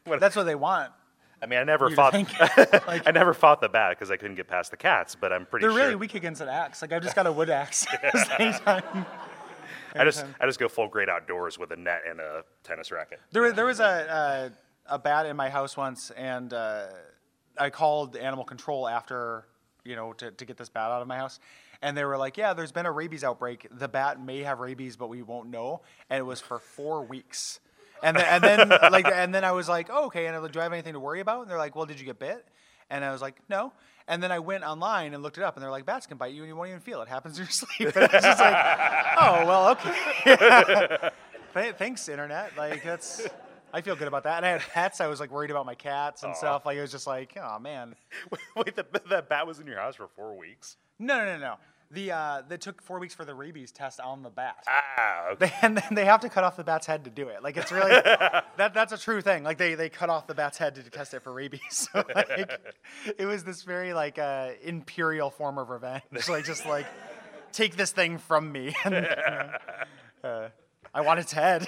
that's 0.20 0.36
what 0.36 0.44
they 0.44 0.56
want. 0.56 0.92
I 1.44 1.48
mean, 1.48 1.58
I 1.60 1.64
never 1.64 1.90
You 1.90 1.96
fought. 1.96 2.14
Like- 2.88 3.08
I 3.08 3.12
never 3.12 3.34
fought 3.34 3.62
the 3.62 3.70
bat 3.70 3.98
because 3.98 4.12
I 4.12 4.18
couldn't 4.18 4.36
get 4.36 4.48
past 4.48 4.70
the 4.72 4.78
cats. 4.78 5.16
But 5.16 5.34
I'm 5.34 5.46
pretty 5.46 5.66
They're 5.66 5.72
sure. 5.72 5.82
really 5.84 5.96
weak 5.96 6.14
against 6.16 6.40
an 6.42 6.50
axe. 6.50 6.82
Like 6.82 6.92
I've 6.92 7.02
just 7.02 7.16
got 7.16 7.26
a 7.28 7.32
wood 7.32 7.50
axe. 7.50 7.86
I 9.94 10.06
just 10.06 10.26
I 10.40 10.46
just 10.46 10.60
go 10.60 10.68
full 10.70 10.88
great 10.88 11.10
outdoors 11.10 11.58
with 11.60 11.72
a 11.72 11.76
net 11.76 12.04
and 12.10 12.20
a 12.20 12.44
tennis 12.64 12.92
racket. 12.92 13.20
There, 13.32 13.42
was- 13.42 13.54
there 13.54 13.66
was 13.66 13.80
a, 13.80 14.52
a 14.90 14.96
a 14.96 15.00
bat 15.00 15.26
in 15.26 15.36
my 15.36 15.50
house 15.50 15.76
once, 15.78 16.12
and 16.12 16.54
uh, 16.54 16.88
I 17.58 17.70
called 17.70 18.16
animal 18.16 18.46
control 18.46 18.88
after 18.88 19.46
you 19.84 19.96
know 19.96 20.14
to, 20.14 20.32
to 20.32 20.46
get 20.46 20.58
this 20.58 20.70
bat 20.70 20.92
out 20.92 21.02
of 21.02 21.08
my 21.08 21.18
house, 21.18 21.40
and 21.82 21.96
they 21.98 22.06
were 22.06 22.18
like, 22.18 22.38
"Yeah, 22.38 22.54
there's 22.54 22.72
been 22.72 22.86
a 22.86 22.92
rabies 22.92 23.24
outbreak. 23.24 23.68
The 23.72 23.88
bat 23.88 24.22
may 24.24 24.40
have 24.44 24.60
rabies, 24.60 24.96
but 24.96 25.08
we 25.10 25.22
won't 25.24 25.50
know." 25.50 25.82
And 26.10 26.20
it 26.20 26.24
was 26.26 26.40
for 26.40 26.60
four 26.60 27.04
weeks, 27.04 27.60
and 28.04 28.18
then, 28.18 28.26
and 28.30 28.44
then 28.44 28.70
like 28.92 29.06
and 29.06 29.34
then 29.34 29.44
I 29.44 29.52
was 29.52 29.68
like, 29.70 29.90
oh, 29.92 30.06
"Okay," 30.06 30.28
and 30.28 30.36
I'm 30.36 30.42
like, 30.42 30.52
"Do 30.52 30.60
I 30.60 30.64
have 30.64 30.74
anything 30.74 30.94
to 30.94 31.00
worry 31.00 31.20
about?" 31.20 31.42
And 31.42 31.50
they're 31.52 31.58
like, 31.58 31.76
"Well, 31.76 31.86
did 31.86 32.00
you 32.00 32.06
get 32.06 32.20
bit?" 32.20 32.46
And 32.90 33.04
I 33.06 33.12
was 33.12 33.22
like, 33.22 33.36
"No." 33.50 33.74
And 34.08 34.22
then 34.22 34.32
I 34.32 34.40
went 34.40 34.64
online 34.64 35.14
and 35.14 35.22
looked 35.24 35.38
it 35.38 35.44
up, 35.44 35.56
and 35.56 35.64
they're 35.64 35.72
like, 35.72 35.86
"Bats 35.86 36.08
can 36.08 36.18
bite 36.18 36.34
you, 36.34 36.42
and 36.42 36.50
you 36.50 36.56
won't 36.56 36.70
even 36.70 36.82
feel 36.82 37.00
it. 37.00 37.04
it 37.04 37.10
happens 37.10 37.38
in 37.38 37.44
your 37.46 37.52
sleep." 37.52 37.96
And 37.96 37.98
I 37.98 38.16
was 38.16 38.24
just 38.24 38.40
like, 38.40 39.16
"Oh, 39.20 39.46
well, 39.46 39.70
okay." 39.72 41.10
Th- 41.54 41.76
Thanks, 41.76 42.08
internet. 42.10 42.56
Like 42.58 42.84
that's. 42.84 43.28
I 43.74 43.80
feel 43.82 43.96
good 43.96 44.08
about 44.10 44.24
that. 44.24 44.38
And 44.38 44.46
I 44.46 44.50
had 44.50 44.62
pets. 44.62 45.00
I 45.00 45.08
was 45.08 45.20
like 45.22 45.32
worried 45.32 45.50
about 45.52 45.66
my 45.66 45.76
cats 45.76 46.24
and 46.24 46.36
stuff. 46.36 46.66
Like 46.66 46.78
it 46.78 46.82
was 46.82 46.92
just 46.92 47.08
like, 47.08 47.38
oh 47.42 47.58
man. 47.60 47.96
Wait, 48.58 48.76
the, 48.76 48.86
the 49.08 49.22
bat 49.22 49.48
was 49.48 49.60
in 49.60 49.68
your 49.68 49.78
house 49.78 49.96
for 49.96 50.08
four 50.10 50.36
weeks. 50.38 50.76
No, 51.00 51.18
no, 51.20 51.38
no, 51.38 51.38
no. 51.40 51.56
The 51.94 52.12
uh, 52.12 52.42
they 52.48 52.58
took 52.58 52.82
four 52.82 53.00
weeks 53.00 53.14
for 53.14 53.26
the 53.26 53.36
rabies 53.36 53.72
test 53.72 54.00
on 54.00 54.24
the 54.24 54.30
bat. 54.30 54.64
Ah, 54.68 55.28
okay. 55.32 55.48
They, 55.48 55.54
and 55.62 55.78
then 55.78 55.88
they 55.92 56.06
have 56.06 56.22
to 56.22 56.30
cut 56.30 56.44
off 56.46 56.56
the 56.56 56.64
bat's 56.64 56.88
head 56.88 57.04
to 57.04 57.10
do 57.10 57.28
it. 57.28 57.44
Like 57.44 57.58
it's 57.58 57.72
really 57.72 57.90
that 58.58 58.74
that's 58.74 58.94
a 58.94 58.98
true 58.98 59.22
thing. 59.22 59.44
Like 59.44 59.58
they, 59.58 59.76
they 59.76 59.90
cut 59.90 60.10
off 60.10 60.26
the 60.26 60.34
bat's 60.34 60.58
head 60.58 60.76
to 60.76 60.84
test 60.90 61.14
it 61.14 61.22
for 61.22 61.34
rabies. 61.34 61.62
So 61.94 62.04
like 62.16 62.50
it 63.18 63.26
was 63.26 63.44
this 63.44 63.64
very 63.64 63.94
like 63.94 64.18
uh, 64.20 64.52
imperial 64.64 65.30
form 65.30 65.58
of 65.58 65.70
revenge. 65.70 66.04
Like 66.30 66.46
just 66.46 66.66
like 66.66 66.86
take 67.52 67.76
this 67.76 67.92
thing 67.92 68.18
from 68.18 68.52
me. 68.52 68.74
And, 68.86 68.96
you 68.96 69.02
know, 69.02 69.50
uh, 70.24 70.50
I 70.94 71.02
want 71.02 71.20
its 71.20 71.32
head. 71.32 71.66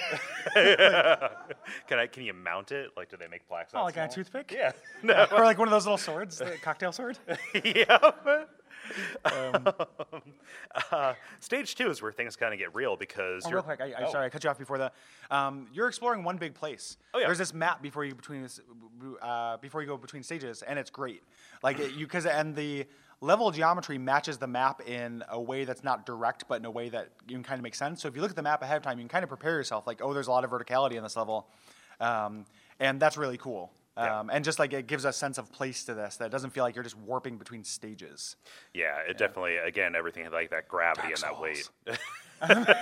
Can 0.54 1.98
I? 1.98 2.06
Can 2.06 2.24
you 2.24 2.34
mount 2.34 2.72
it? 2.72 2.90
Like, 2.96 3.10
do 3.10 3.16
they 3.16 3.26
make 3.26 3.48
plaques? 3.48 3.72
Oh, 3.74 3.82
like 3.84 3.96
a 3.96 4.06
toothpick? 4.06 4.52
Yeah. 4.54 4.72
No. 5.02 5.26
or 5.32 5.44
like 5.44 5.58
one 5.58 5.66
of 5.66 5.72
those 5.72 5.86
little 5.86 5.98
swords, 5.98 6.38
the 6.38 6.56
cocktail 6.62 6.92
sword. 6.92 7.18
Yeah. 9.24 9.72
uh, 10.92 11.14
stage 11.40 11.74
two 11.74 11.90
is 11.90 12.02
where 12.02 12.12
things 12.12 12.36
kind 12.36 12.52
of 12.52 12.58
get 12.58 12.74
real 12.74 12.96
because 12.96 13.44
Oh, 13.44 13.48
you're 13.50 13.58
real 13.58 13.62
quick, 13.64 13.80
I, 13.80 13.92
I, 13.92 14.06
Oh. 14.06 14.12
sorry, 14.12 14.26
I 14.26 14.28
cut 14.28 14.44
you 14.44 14.50
off 14.50 14.58
before 14.58 14.78
the. 14.78 14.92
Um, 15.30 15.68
you're 15.72 15.88
exploring 15.88 16.24
one 16.24 16.36
big 16.36 16.54
place. 16.54 16.96
Oh, 17.12 17.18
yeah. 17.18 17.26
There's 17.26 17.38
this 17.38 17.54
map 17.54 17.82
before 17.82 18.04
you 18.04 18.14
between 18.14 18.42
this, 18.42 18.60
uh, 19.22 19.56
before 19.58 19.80
you 19.82 19.86
go 19.88 19.96
between 19.96 20.22
stages, 20.22 20.62
and 20.62 20.78
it's 20.78 20.90
great. 20.90 21.22
Like 21.62 21.78
it, 21.78 21.92
you, 21.92 22.06
because 22.06 22.26
and 22.26 22.54
the 22.54 22.86
level 23.20 23.50
geometry 23.50 23.96
matches 23.96 24.36
the 24.38 24.46
map 24.46 24.86
in 24.86 25.22
a 25.30 25.40
way 25.40 25.64
that's 25.64 25.82
not 25.84 26.04
direct, 26.04 26.44
but 26.48 26.60
in 26.60 26.64
a 26.66 26.70
way 26.70 26.88
that 26.90 27.08
you 27.26 27.34
can 27.36 27.42
kind 27.44 27.58
of 27.58 27.62
make 27.62 27.74
sense. 27.74 28.02
So 28.02 28.08
if 28.08 28.16
you 28.16 28.20
look 28.22 28.30
at 28.30 28.36
the 28.36 28.42
map 28.42 28.62
ahead 28.62 28.76
of 28.76 28.82
time, 28.82 28.98
you 28.98 29.02
can 29.04 29.08
kind 29.08 29.22
of 29.22 29.28
prepare 29.28 29.52
yourself. 29.52 29.86
Like, 29.86 30.00
oh, 30.02 30.12
there's 30.12 30.26
a 30.26 30.30
lot 30.30 30.44
of 30.44 30.50
verticality 30.50 30.94
in 30.96 31.02
this 31.02 31.16
level, 31.16 31.48
um, 32.00 32.44
and 32.80 33.00
that's 33.00 33.16
really 33.16 33.38
cool. 33.38 33.72
Yeah. 33.96 34.20
Um, 34.20 34.30
and 34.30 34.44
just 34.44 34.58
like 34.58 34.72
it 34.72 34.86
gives 34.86 35.04
a 35.04 35.12
sense 35.12 35.38
of 35.38 35.52
place 35.52 35.84
to 35.84 35.94
this 35.94 36.16
that 36.16 36.30
doesn't 36.30 36.50
feel 36.50 36.64
like 36.64 36.74
you're 36.74 36.84
just 36.84 36.98
warping 36.98 37.38
between 37.38 37.62
stages. 37.62 38.36
Yeah, 38.72 38.98
it 39.08 39.18
definitely 39.18 39.56
again 39.56 39.94
everything 39.94 40.28
like 40.32 40.50
that 40.50 40.68
gravity 40.68 41.08
and 41.08 41.18
that 41.18 41.40
weight. 41.40 41.68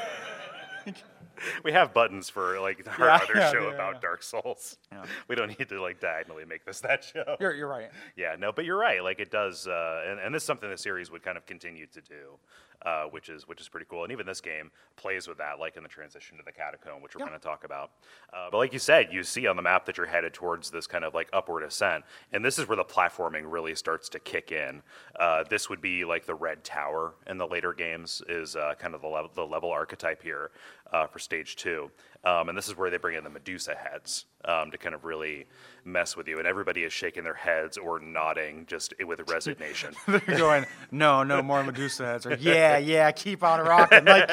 we 1.64 1.72
have 1.72 1.92
buttons 1.92 2.30
for 2.30 2.60
like 2.60 2.86
our 2.98 3.06
Yeah, 3.06 3.14
other 3.16 3.36
yeah, 3.36 3.52
show 3.52 3.68
yeah, 3.68 3.74
about 3.74 3.94
yeah. 3.94 4.00
Dark 4.00 4.22
Souls. 4.22 4.78
We 5.28 5.34
don't 5.36 5.58
need 5.58 5.68
to 5.68 5.80
like 5.80 6.00
diagonally 6.00 6.44
make 6.44 6.64
this 6.64 6.80
that 6.80 7.04
show. 7.04 7.36
You're, 7.40 7.54
you're 7.54 7.68
right. 7.68 7.90
Yeah, 8.16 8.36
no, 8.38 8.52
but 8.52 8.64
you're 8.64 8.78
right. 8.78 9.02
Like 9.02 9.18
it 9.20 9.30
does, 9.30 9.66
uh, 9.66 10.02
and, 10.06 10.20
and 10.20 10.34
this 10.34 10.42
is 10.42 10.46
something 10.46 10.68
the 10.68 10.76
series 10.76 11.10
would 11.10 11.22
kind 11.22 11.36
of 11.38 11.46
continue 11.46 11.86
to 11.86 12.00
do, 12.02 12.38
uh, 12.84 13.04
which 13.04 13.28
is 13.28 13.46
which 13.48 13.60
is 13.60 13.68
pretty 13.68 13.86
cool. 13.88 14.02
And 14.04 14.12
even 14.12 14.26
this 14.26 14.40
game 14.40 14.70
plays 14.96 15.28
with 15.28 15.38
that, 15.38 15.58
like 15.58 15.76
in 15.76 15.82
the 15.82 15.88
transition 15.88 16.36
to 16.38 16.42
the 16.44 16.52
catacomb, 16.52 17.02
which 17.02 17.14
we're 17.14 17.20
Yeah. 17.22 17.28
going 17.28 17.38
to 17.40 17.44
talk 17.46 17.64
about. 17.64 17.92
Uh, 18.32 18.48
but 18.50 18.58
like 18.58 18.72
you 18.72 18.78
said, 18.78 19.08
you 19.12 19.22
see 19.22 19.46
on 19.46 19.56
the 19.56 19.62
map 19.62 19.84
that 19.86 19.96
you're 19.96 20.06
headed 20.06 20.32
towards 20.34 20.70
this 20.70 20.86
kind 20.86 21.04
of 21.04 21.14
like 21.14 21.28
upward 21.32 21.62
ascent, 21.62 22.04
and 22.32 22.44
this 22.44 22.58
is 22.58 22.66
where 22.68 22.76
the 22.76 22.84
platforming 22.84 23.42
really 23.46 23.74
starts 23.74 24.08
to 24.10 24.18
kick 24.18 24.52
in. 24.52 24.82
Uh, 25.18 25.44
this 25.48 25.68
would 25.68 25.80
be 25.80 26.04
like 26.04 26.26
the 26.26 26.34
red 26.34 26.64
tower 26.64 27.14
in 27.26 27.38
the 27.38 27.46
later 27.46 27.72
games 27.72 28.22
is 28.28 28.56
uh, 28.56 28.74
kind 28.78 28.94
of 28.94 29.00
the 29.00 29.08
level, 29.08 29.30
the 29.34 29.46
level 29.46 29.70
archetype 29.70 30.22
here 30.22 30.50
uh, 30.92 31.06
for 31.06 31.18
stage 31.18 31.56
two. 31.56 31.90
Um, 32.24 32.48
and 32.48 32.56
this 32.56 32.68
is 32.68 32.76
where 32.76 32.88
they 32.88 32.98
bring 32.98 33.16
in 33.16 33.24
the 33.24 33.30
Medusa 33.30 33.74
heads 33.74 34.26
um, 34.44 34.70
to 34.70 34.78
kind 34.78 34.94
of 34.94 35.04
really 35.04 35.46
mess 35.84 36.16
with 36.16 36.28
you. 36.28 36.38
And 36.38 36.46
everybody 36.46 36.84
is 36.84 36.92
shaking 36.92 37.24
their 37.24 37.34
heads 37.34 37.76
or 37.76 37.98
nodding 37.98 38.66
just 38.66 38.94
with 39.04 39.20
resignation. 39.28 39.94
They're 40.06 40.20
going, 40.20 40.66
no, 40.92 41.24
no 41.24 41.42
more 41.42 41.64
Medusa 41.64 42.04
heads, 42.04 42.26
or 42.26 42.34
yeah, 42.34 42.78
yeah, 42.78 43.10
keep 43.10 43.42
on 43.42 43.60
rocking, 43.60 44.04
like 44.04 44.28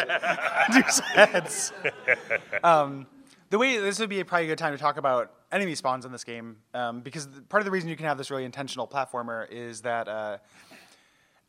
Medusa 0.69 1.03
heads. 1.03 1.73
Um, 2.63 3.07
the 3.49 3.57
way 3.57 3.79
this 3.79 3.99
would 3.99 4.09
be 4.09 4.23
probably 4.23 4.45
a 4.45 4.49
good 4.49 4.59
time 4.59 4.73
to 4.73 4.79
talk 4.79 4.97
about 4.97 5.31
enemy 5.51 5.73
spawns 5.73 6.05
in 6.05 6.11
this 6.11 6.23
game, 6.23 6.57
um, 6.75 7.01
because 7.01 7.27
part 7.49 7.61
of 7.61 7.65
the 7.65 7.71
reason 7.71 7.89
you 7.89 7.95
can 7.95 8.05
have 8.05 8.17
this 8.17 8.29
really 8.29 8.45
intentional 8.45 8.87
platformer 8.87 9.49
is 9.49 9.81
that 9.81 10.07
uh, 10.07 10.37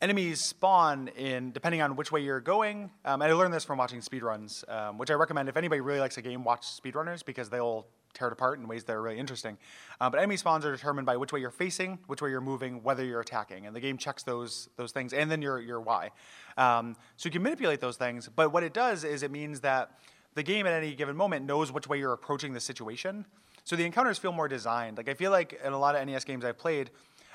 enemies 0.01 0.41
spawn 0.41 1.09
in 1.09 1.51
depending 1.51 1.81
on 1.81 1.95
which 1.95 2.11
way 2.11 2.21
you're 2.21 2.41
going. 2.41 2.89
Um, 3.05 3.21
and 3.21 3.31
I 3.31 3.35
learned 3.35 3.53
this 3.53 3.63
from 3.63 3.77
watching 3.77 3.99
speedruns, 4.01 4.67
um, 4.69 4.97
which 4.97 5.11
I 5.11 5.13
recommend 5.13 5.47
if 5.47 5.57
anybody 5.57 5.81
really 5.81 5.99
likes 5.99 6.17
a 6.17 6.21
game, 6.21 6.43
watch 6.43 6.63
speedrunners 6.63 7.23
because 7.23 7.49
they'll 7.49 7.85
tear 8.13 8.27
it 8.27 8.33
apart 8.33 8.59
in 8.59 8.67
ways 8.67 8.83
that 8.83 8.93
are 8.93 9.01
really 9.01 9.19
interesting. 9.19 9.57
Uh, 9.99 10.09
but 10.09 10.17
enemy 10.17 10.35
spawns 10.37 10.65
are 10.65 10.71
determined 10.71 11.05
by 11.05 11.15
which 11.15 11.31
way 11.31 11.39
you're 11.39 11.51
facing, 11.51 11.99
which 12.07 12.21
way 12.21 12.29
you're 12.29 12.41
moving, 12.41 12.83
whether 12.83 13.05
you're 13.05 13.21
attacking, 13.21 13.67
and 13.67 13.75
the 13.75 13.79
game 13.79 13.97
checks 13.97 14.23
those 14.23 14.69
those 14.75 14.91
things, 14.91 15.13
and 15.13 15.29
then 15.29 15.41
your 15.41 15.59
your 15.59 15.79
Y. 15.79 16.09
Um, 16.57 16.95
so 17.17 17.27
you 17.27 17.31
can 17.31 17.43
manipulate 17.43 17.79
those 17.79 17.97
things. 17.97 18.27
But 18.35 18.51
what 18.51 18.63
it 18.63 18.73
does 18.73 19.03
is 19.03 19.23
it 19.23 19.31
means 19.31 19.61
that 19.61 19.99
the 20.33 20.43
game 20.43 20.65
at 20.65 20.73
any 20.73 20.93
given 20.95 21.15
moment 21.15 21.45
knows 21.45 21.71
which 21.71 21.87
way 21.87 21.99
you're 21.99 22.13
approaching 22.13 22.53
the 22.53 22.59
situation. 22.59 23.25
So 23.63 23.75
the 23.75 23.85
encounters 23.85 24.17
feel 24.17 24.31
more 24.31 24.47
designed. 24.47 24.97
Like 24.97 25.09
I 25.09 25.13
feel 25.13 25.31
like 25.31 25.59
in 25.63 25.73
a 25.73 25.79
lot 25.79 25.95
of 25.95 26.05
NES 26.05 26.25
games 26.25 26.43
I've 26.43 26.57
played, 26.57 26.89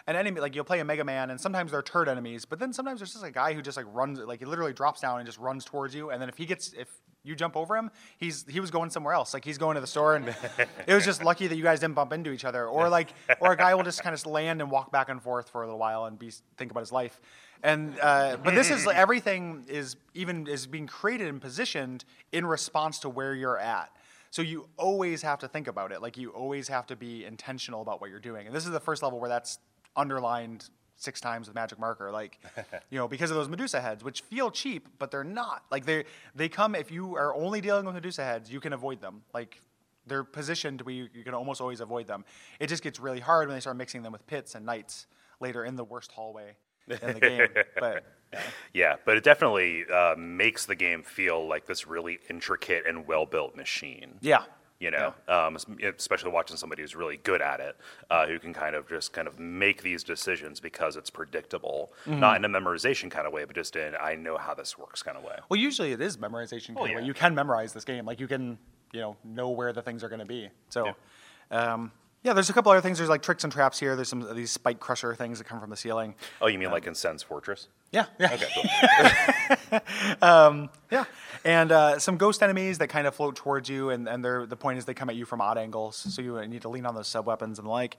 an 0.07 0.17
enemy 0.17 0.41
like 0.41 0.55
you'll 0.55 0.65
play 0.65 0.81
a 0.81 0.85
Mega 0.85 1.05
Man, 1.05 1.31
and 1.31 1.41
sometimes 1.41 1.73
they're 1.73 1.83
turd 1.83 2.09
enemies, 2.09 2.45
but 2.45 2.59
then 2.59 2.73
sometimes 2.73 3.01
there's 3.01 3.13
just 3.13 3.25
a 3.25 3.31
guy 3.31 3.53
who 3.53 3.63
just 3.63 3.77
like 3.77 3.87
runs, 3.93 4.19
like 4.21 4.39
he 4.39 4.45
literally 4.45 4.73
drops 4.73 5.01
down 5.01 5.19
and 5.19 5.27
just 5.27 5.39
runs 5.39 5.65
towards 5.65 5.95
you, 5.95 6.11
and 6.11 6.23
then 6.23 6.29
if 6.29 6.37
he 6.37 6.47
gets 6.47 6.73
if 6.75 6.89
you 7.25 7.35
jump 7.35 7.57
over 7.57 7.77
him, 7.77 7.91
he's 8.19 8.45
he 8.49 8.61
was 8.61 8.71
going 8.71 8.91
somewhere 8.91 9.15
else, 9.15 9.35
like 9.35 9.45
he's 9.45 9.59
going 9.59 9.75
to 9.75 9.81
the 9.81 9.87
store, 9.87 10.15
and 10.15 10.29
it 10.87 10.95
was 10.95 11.05
just 11.05 11.25
lucky 11.25 11.49
that 11.49 11.57
you 11.57 11.63
guys 11.63 11.81
didn't 11.81 11.95
bump 11.95 12.13
into 12.13 12.31
each 12.31 12.45
other, 12.45 12.67
or 12.67 12.89
like 12.89 13.09
or 13.41 13.53
a 13.53 13.57
guy 13.57 13.75
will 13.75 13.83
just 13.83 14.03
kind 14.03 14.15
of 14.15 14.25
land 14.27 14.61
and 14.61 14.71
walk 14.71 14.93
back 14.93 15.09
and 15.09 15.23
forth 15.23 15.51
for 15.51 15.63
a 15.63 15.67
little 15.67 15.79
while 15.79 16.05
and 16.05 16.19
be 16.19 16.31
think 16.57 16.71
about 16.71 16.81
his 16.81 16.93
life. 16.93 17.21
And 17.63 17.99
uh, 18.01 18.37
but 18.43 18.55
this 18.55 18.71
is 18.71 18.87
everything 18.95 19.65
is 19.69 19.97
even 20.15 20.47
is 20.47 20.67
being 20.67 20.87
created 20.87 21.27
and 21.27 21.41
positioned 21.41 22.05
in 22.31 22.47
response 22.47 23.01
to 23.01 23.09
where 23.09 23.35
you're 23.35 23.59
at. 23.59 23.91
So 24.31 24.43
you 24.43 24.69
always 24.77 25.23
have 25.23 25.39
to 25.41 25.49
think 25.49 25.67
about 25.67 25.93
it. 25.93 26.03
Like 26.03 26.17
you 26.17 26.31
always 26.31 26.69
have 26.69 26.87
to 26.89 26.97
be 26.97 27.25
intentional 27.25 27.81
about 27.81 28.01
what 28.01 28.11
you're 28.11 28.21
doing. 28.21 28.47
And 28.47 28.55
this 28.55 28.67
is 28.67 28.71
the 28.71 28.81
first 28.81 29.03
level 29.03 29.19
where 29.19 29.31
that's 29.31 29.59
underlined 29.97 30.69
six 30.97 31.21
times 31.21 31.47
with 31.47 31.55
magic 31.55 31.79
marker. 31.79 32.11
Like, 32.11 32.39
you 32.91 32.99
know, 32.99 33.09
because 33.09 33.31
of 33.31 33.37
those 33.37 33.49
Medusa 33.49 33.81
heads, 33.81 34.03
which 34.03 34.23
feel 34.23 34.51
cheap, 34.51 34.89
but 34.99 35.11
they're 35.11 35.25
not. 35.25 35.65
Like 35.71 35.87
they 35.87 36.05
they 36.35 36.49
come 36.49 36.75
if 36.75 36.91
you 36.91 37.17
are 37.17 37.35
only 37.35 37.61
dealing 37.61 37.85
with 37.87 37.95
Medusa 37.95 38.25
heads, 38.25 38.51
you 38.51 38.61
can 38.61 38.73
avoid 38.73 39.01
them. 39.01 39.23
Like 39.33 39.61
they're 40.07 40.25
positioned 40.25 40.83
where 40.83 40.95
you, 40.95 41.09
you 41.13 41.25
can 41.25 41.35
almost 41.35 41.61
always 41.61 41.81
avoid 41.81 42.07
them. 42.07 42.25
It 42.61 42.69
just 42.69 42.83
gets 42.83 43.01
really 43.01 43.21
hard 43.21 43.49
when 43.49 43.57
they 43.57 43.61
start 43.61 43.77
mixing 43.77 44.03
them 44.03 44.13
with 44.13 44.27
pits 44.27 44.55
and 44.55 44.65
knights 44.65 45.07
later 45.41 45.65
in 45.65 45.77
the 45.77 45.85
worst 45.85 46.13
hallway 46.13 46.57
in 46.89 47.15
the 47.15 47.21
game. 47.21 47.49
But 47.81 48.05
Yeah, 48.73 48.97
but 49.05 49.17
it 49.17 49.25
definitely 49.25 49.85
uh, 49.93 50.15
makes 50.19 50.67
the 50.67 50.75
game 50.75 51.03
feel 51.03 51.47
like 51.47 51.67
this 51.67 51.87
really 51.87 52.19
intricate 52.29 52.85
and 52.87 53.07
well 53.07 53.27
built 53.27 53.57
machine. 53.57 54.19
Yeah. 54.21 54.45
You 54.79 54.91
know, 54.91 55.15
um, 55.27 55.57
especially 55.97 56.31
watching 56.31 56.59
somebody 56.59 56.83
who's 56.83 56.95
really 56.95 57.17
good 57.17 57.41
at 57.41 57.61
it, 57.61 57.77
uh, 58.11 58.27
who 58.27 58.39
can 58.39 58.53
kind 58.53 58.77
of 58.77 58.87
just 58.89 59.15
kind 59.15 59.27
of 59.27 59.39
make 59.39 59.83
these 59.83 60.05
decisions 60.05 60.61
because 60.61 60.97
it's 60.97 61.09
predictable, 61.09 61.93
Mm-hmm. 62.05 62.21
not 62.21 62.37
in 62.37 62.45
a 62.45 62.49
memorization 62.49 63.11
kind 63.11 63.27
of 63.27 63.33
way, 63.33 63.45
but 63.45 63.57
just 63.57 63.75
in 63.75 63.95
I 64.01 64.17
know 64.17 64.37
how 64.37 64.53
this 64.55 64.77
works 64.77 65.03
kind 65.03 65.17
of 65.17 65.25
way. 65.25 65.37
Well, 65.49 65.59
usually 65.59 65.93
it 65.93 66.01
is 66.01 66.19
memorization. 66.19 66.75
Kind 66.75 66.79
of 66.81 66.89
yeah. 66.89 66.97
way. 66.97 67.05
You 67.05 67.15
can 67.15 67.35
memorize 67.35 67.73
this 67.73 67.85
game. 67.85 68.05
Like 68.05 68.21
you 68.21 68.29
can, 68.29 68.59
you 68.93 69.01
know, 69.01 69.17
know 69.25 69.49
where 69.51 69.73
the 69.73 69.83
things 69.83 70.05
are 70.05 70.09
going 70.09 70.21
to 70.21 70.27
be. 70.27 70.51
So, 70.69 70.93
yeah. 71.51 71.73
Um, 71.73 71.93
yeah, 72.23 72.33
there's 72.33 72.51
a 72.51 72.53
couple 72.53 72.73
other 72.73 72.81
things. 72.81 72.99
There's 72.99 73.11
like 73.11 73.23
tricks 73.23 73.45
and 73.45 73.53
traps 73.53 73.79
here. 73.79 73.95
There's 73.95 74.09
some 74.09 74.23
of 74.23 74.35
these 74.35 74.51
spike 74.51 74.81
crusher 74.81 75.15
things 75.15 75.39
that 75.39 75.45
come 75.45 75.61
from 75.61 75.71
the 75.71 75.77
ceiling. 75.77 76.15
Oh, 76.41 76.49
you 76.49 76.59
mean 76.59 76.71
like 76.71 76.87
in 76.87 76.95
Sen's 76.95 77.23
Fortress? 77.23 77.69
Yeah, 77.93 78.07
yeah, 78.19 78.35
Okay, 78.35 78.47
cool. 78.55 79.81
yeah. 80.91 81.05
And 81.45 81.71
uh, 81.71 81.99
some 82.01 82.17
ghost 82.17 82.43
enemies 82.43 82.79
that 82.79 82.89
kind 82.89 83.07
of 83.07 83.15
float 83.15 83.37
towards 83.37 83.69
you, 83.69 83.91
and, 83.91 84.09
and 84.09 84.25
they're, 84.25 84.45
the 84.45 84.57
point 84.57 84.79
is 84.79 84.85
they 84.85 84.95
come 84.95 85.09
at 85.09 85.15
you 85.15 85.25
from 85.25 85.41
odd 85.41 85.57
angles, 85.57 85.97
so 85.97 86.21
you 86.21 86.45
need 86.49 86.63
to 86.63 86.69
lean 86.69 86.85
on 86.85 86.95
those 86.97 87.07
sub 87.07 87.27
weapons 87.27 87.59
and 87.59 87.67
the 87.67 87.71
like. 87.71 87.97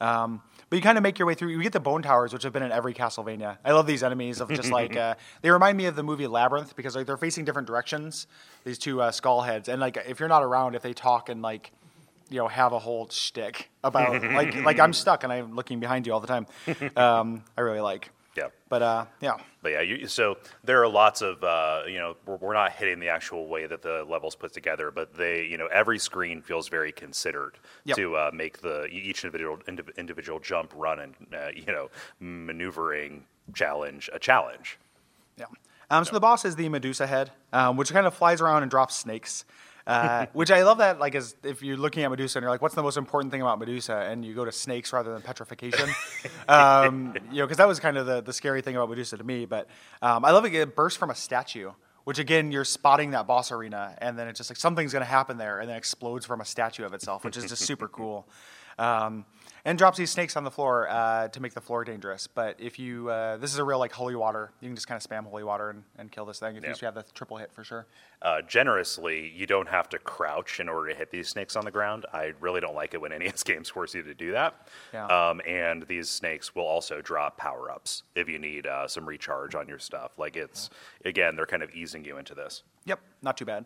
Um, 0.00 0.42
but 0.68 0.76
you 0.76 0.82
kind 0.82 0.98
of 0.98 1.02
make 1.02 1.18
your 1.18 1.26
way 1.26 1.34
through. 1.34 1.50
You 1.50 1.62
get 1.62 1.72
the 1.72 1.80
bone 1.80 2.02
towers, 2.02 2.32
which 2.32 2.42
have 2.42 2.52
been 2.52 2.62
in 2.62 2.72
every 2.72 2.92
Castlevania. 2.92 3.58
I 3.64 3.72
love 3.72 3.86
these 3.86 4.02
enemies 4.02 4.40
of 4.40 4.48
just 4.50 4.70
like 4.70 4.96
uh, 4.96 5.14
they 5.42 5.50
remind 5.50 5.76
me 5.78 5.86
of 5.86 5.96
the 5.96 6.02
movie 6.02 6.26
Labyrinth 6.26 6.76
because 6.76 6.96
like 6.96 7.06
they're 7.06 7.16
facing 7.16 7.44
different 7.44 7.66
directions. 7.66 8.26
These 8.64 8.78
two 8.78 9.00
uh, 9.00 9.10
skull 9.12 9.42
heads, 9.42 9.68
and 9.68 9.80
like 9.80 9.96
if 10.06 10.20
you're 10.20 10.28
not 10.28 10.42
around, 10.42 10.74
if 10.74 10.82
they 10.82 10.92
talk 10.92 11.28
and 11.28 11.40
like 11.40 11.72
you 12.28 12.38
know 12.38 12.48
have 12.48 12.72
a 12.72 12.78
whole 12.78 13.08
shtick 13.08 13.70
about 13.84 14.22
like 14.32 14.54
like 14.64 14.80
I'm 14.80 14.92
stuck 14.92 15.24
and 15.24 15.32
I'm 15.32 15.54
looking 15.54 15.80
behind 15.80 16.06
you 16.06 16.12
all 16.12 16.20
the 16.20 16.26
time. 16.26 16.46
Um, 16.96 17.44
I 17.56 17.60
really 17.60 17.80
like. 17.80 18.10
Yeah. 18.36 18.48
But 18.68 18.82
uh, 18.82 19.06
yeah. 19.22 19.36
But 19.62 19.72
yeah, 19.72 19.80
you, 19.80 20.06
so 20.08 20.36
there 20.62 20.82
are 20.82 20.88
lots 20.88 21.22
of 21.22 21.42
uh, 21.42 21.82
you 21.88 21.98
know 21.98 22.16
we're, 22.26 22.36
we're 22.36 22.52
not 22.54 22.72
hitting 22.72 23.00
the 23.00 23.08
actual 23.08 23.48
way 23.48 23.66
that 23.66 23.80
the 23.80 24.04
levels 24.08 24.34
put 24.36 24.52
together, 24.52 24.90
but 24.90 25.14
they 25.16 25.44
you 25.46 25.56
know 25.56 25.66
every 25.68 25.98
screen 25.98 26.42
feels 26.42 26.68
very 26.68 26.92
considered 26.92 27.58
Yep. 27.84 27.96
to 27.96 28.16
uh, 28.16 28.30
make 28.34 28.60
the 28.60 28.86
each 28.86 29.24
individual 29.24 29.56
indiv- 29.68 29.96
individual 29.96 30.38
jump, 30.38 30.72
run, 30.76 30.98
and 31.00 31.14
uh, 31.34 31.48
you 31.54 31.66
know 31.72 31.88
maneuvering 32.20 33.24
challenge 33.54 34.10
a 34.12 34.18
challenge. 34.18 34.78
Yeah. 35.38 35.46
Um, 35.90 36.04
so 36.04 36.12
the 36.12 36.20
boss 36.20 36.44
is 36.44 36.56
the 36.56 36.68
Medusa 36.68 37.06
head, 37.06 37.30
um, 37.52 37.76
which 37.76 37.92
kind 37.92 38.06
of 38.06 38.14
flies 38.14 38.40
around 38.40 38.62
and 38.62 38.70
drops 38.70 38.96
snakes. 38.96 39.44
Uh, 39.86 40.26
which 40.32 40.50
I 40.50 40.64
love 40.64 40.78
that, 40.78 40.98
like, 40.98 41.14
as 41.14 41.36
if 41.44 41.62
you're 41.62 41.76
looking 41.76 42.02
at 42.02 42.10
Medusa 42.10 42.38
and 42.38 42.42
you're 42.42 42.50
like, 42.50 42.60
"What's 42.60 42.74
the 42.74 42.82
most 42.82 42.96
important 42.96 43.30
thing 43.30 43.40
about 43.40 43.60
Medusa?" 43.60 43.94
and 44.10 44.24
you 44.24 44.34
go 44.34 44.44
to 44.44 44.50
snakes 44.50 44.92
rather 44.92 45.12
than 45.12 45.22
petrification, 45.22 45.88
um, 46.48 47.14
you 47.30 47.38
know, 47.38 47.46
because 47.46 47.58
that 47.58 47.68
was 47.68 47.78
kind 47.78 47.96
of 47.96 48.06
the, 48.06 48.20
the 48.20 48.32
scary 48.32 48.62
thing 48.62 48.74
about 48.74 48.88
Medusa 48.88 49.16
to 49.16 49.24
me. 49.24 49.46
But 49.46 49.68
um, 50.02 50.24
I 50.24 50.32
love 50.32 50.44
it; 50.44 50.54
it 50.54 50.74
bursts 50.74 50.98
from 50.98 51.10
a 51.10 51.14
statue, 51.14 51.70
which 52.02 52.18
again, 52.18 52.50
you're 52.50 52.64
spotting 52.64 53.12
that 53.12 53.28
boss 53.28 53.52
arena, 53.52 53.96
and 53.98 54.18
then 54.18 54.26
it's 54.26 54.38
just 54.38 54.50
like 54.50 54.56
something's 54.56 54.92
going 54.92 55.04
to 55.04 55.10
happen 55.10 55.38
there, 55.38 55.60
and 55.60 55.68
then 55.68 55.76
explodes 55.76 56.26
from 56.26 56.40
a 56.40 56.44
statue 56.44 56.84
of 56.84 56.92
itself, 56.92 57.24
which 57.24 57.36
is 57.36 57.46
just 57.46 57.62
super 57.64 57.86
cool. 57.86 58.28
Um, 58.78 59.24
and 59.66 59.76
drops 59.76 59.98
these 59.98 60.12
snakes 60.12 60.36
on 60.36 60.44
the 60.44 60.50
floor 60.50 60.88
uh, 60.88 61.26
to 61.26 61.42
make 61.42 61.52
the 61.52 61.60
floor 61.60 61.82
dangerous. 61.82 62.28
But 62.28 62.54
if 62.60 62.78
you, 62.78 63.10
uh, 63.10 63.36
this 63.36 63.52
is 63.52 63.58
a 63.58 63.64
real 63.64 63.80
like 63.80 63.90
holy 63.90 64.14
water. 64.14 64.52
You 64.60 64.68
can 64.68 64.76
just 64.76 64.86
kind 64.86 64.96
of 65.02 65.10
spam 65.10 65.24
holy 65.28 65.42
water 65.42 65.70
and, 65.70 65.82
and 65.98 66.10
kill 66.10 66.24
this 66.24 66.38
thing 66.38 66.54
if 66.54 66.62
Yeah. 66.62 66.70
you 66.80 66.84
have 66.86 66.94
the 66.94 67.04
triple 67.14 67.36
hit 67.36 67.52
for 67.52 67.64
sure. 67.64 67.84
Uh, 68.22 68.42
generously, 68.42 69.28
you 69.34 69.44
don't 69.44 69.68
have 69.68 69.88
to 69.88 69.98
crouch 69.98 70.60
in 70.60 70.68
order 70.68 70.90
to 70.92 70.96
hit 70.96 71.10
these 71.10 71.28
snakes 71.28 71.56
on 71.56 71.64
the 71.64 71.70
ground. 71.72 72.06
I 72.12 72.32
really 72.40 72.60
don't 72.60 72.76
like 72.76 72.94
it 72.94 73.00
when 73.00 73.10
NES 73.10 73.42
games 73.44 73.68
force 73.68 73.92
you 73.92 74.04
to 74.04 74.14
do 74.14 74.30
that. 74.32 74.68
Yeah. 74.94 75.06
Um, 75.06 75.40
and 75.44 75.82
these 75.88 76.08
snakes 76.08 76.54
will 76.54 76.62
also 76.66 77.02
drop 77.02 77.36
power 77.36 77.68
ups 77.72 78.04
if 78.14 78.28
you 78.28 78.38
need 78.38 78.68
uh, 78.68 78.86
some 78.86 79.04
recharge 79.04 79.56
on 79.56 79.66
your 79.66 79.80
stuff. 79.80 80.12
Like 80.16 80.36
it's 80.36 80.70
again, 81.04 81.34
they're 81.34 81.44
kind 81.44 81.64
of 81.64 81.74
easing 81.74 82.04
you 82.04 82.18
into 82.18 82.36
this. 82.36 82.62
Yep, 82.84 83.00
not 83.20 83.36
too 83.36 83.44
bad. 83.44 83.64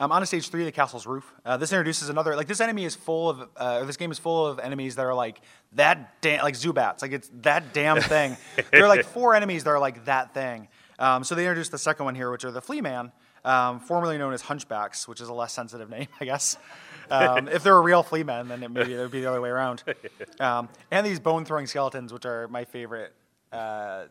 Um, 0.00 0.12
on 0.12 0.22
to 0.22 0.26
stage 0.26 0.48
three, 0.48 0.62
of 0.62 0.66
the 0.66 0.72
castle's 0.72 1.06
roof. 1.06 1.30
Uh, 1.44 1.58
this 1.58 1.72
introduces 1.72 2.08
another 2.08 2.34
like 2.34 2.46
this 2.46 2.62
enemy 2.62 2.86
is 2.86 2.96
full 2.96 3.28
of 3.28 3.48
uh, 3.56 3.84
this 3.84 3.98
game 3.98 4.10
is 4.10 4.18
full 4.18 4.46
of 4.46 4.58
enemies 4.58 4.96
that 4.96 5.04
are 5.04 5.14
like 5.14 5.42
that 5.74 6.20
damn 6.22 6.42
like 6.42 6.54
Zubats 6.54 7.02
like 7.02 7.12
it's 7.12 7.30
that 7.42 7.74
damn 7.74 8.00
thing. 8.00 8.36
there 8.72 8.84
are 8.84 8.88
like 8.88 9.04
four 9.04 9.34
enemies 9.34 9.64
that 9.64 9.70
are 9.70 9.78
like 9.78 10.06
that 10.06 10.32
thing. 10.32 10.68
Um, 10.98 11.22
so 11.22 11.34
they 11.34 11.44
introduced 11.44 11.70
the 11.70 11.78
second 11.78 12.06
one 12.06 12.14
here, 12.14 12.30
which 12.30 12.44
are 12.44 12.50
the 12.50 12.62
Flea 12.62 12.80
Man, 12.80 13.12
um, 13.44 13.80
formerly 13.80 14.16
known 14.16 14.32
as 14.32 14.42
Hunchbacks, 14.42 15.06
which 15.06 15.20
is 15.20 15.28
a 15.28 15.34
less 15.34 15.52
sensitive 15.52 15.90
name, 15.96 16.08
I 16.18 16.24
guess. 16.24 16.56
Um, 17.10 17.48
if 17.48 17.62
they're 17.62 17.76
a 17.76 17.80
real 17.80 18.02
flea 18.02 18.22
man, 18.22 18.48
then 18.48 18.62
it 18.62 18.70
maybe 18.70 18.94
it 18.94 18.98
would 18.98 19.10
be 19.10 19.20
the 19.20 19.28
other 19.28 19.40
way 19.40 19.50
around. 19.50 19.82
Um, 20.38 20.70
and 20.90 21.04
these 21.04 21.20
bone 21.20 21.44
throwing 21.44 21.66
skeletons, 21.66 22.14
which 22.14 22.24
are 22.24 22.48
my 22.48 22.64
favorite 22.64 23.12
uh, 23.52 24.04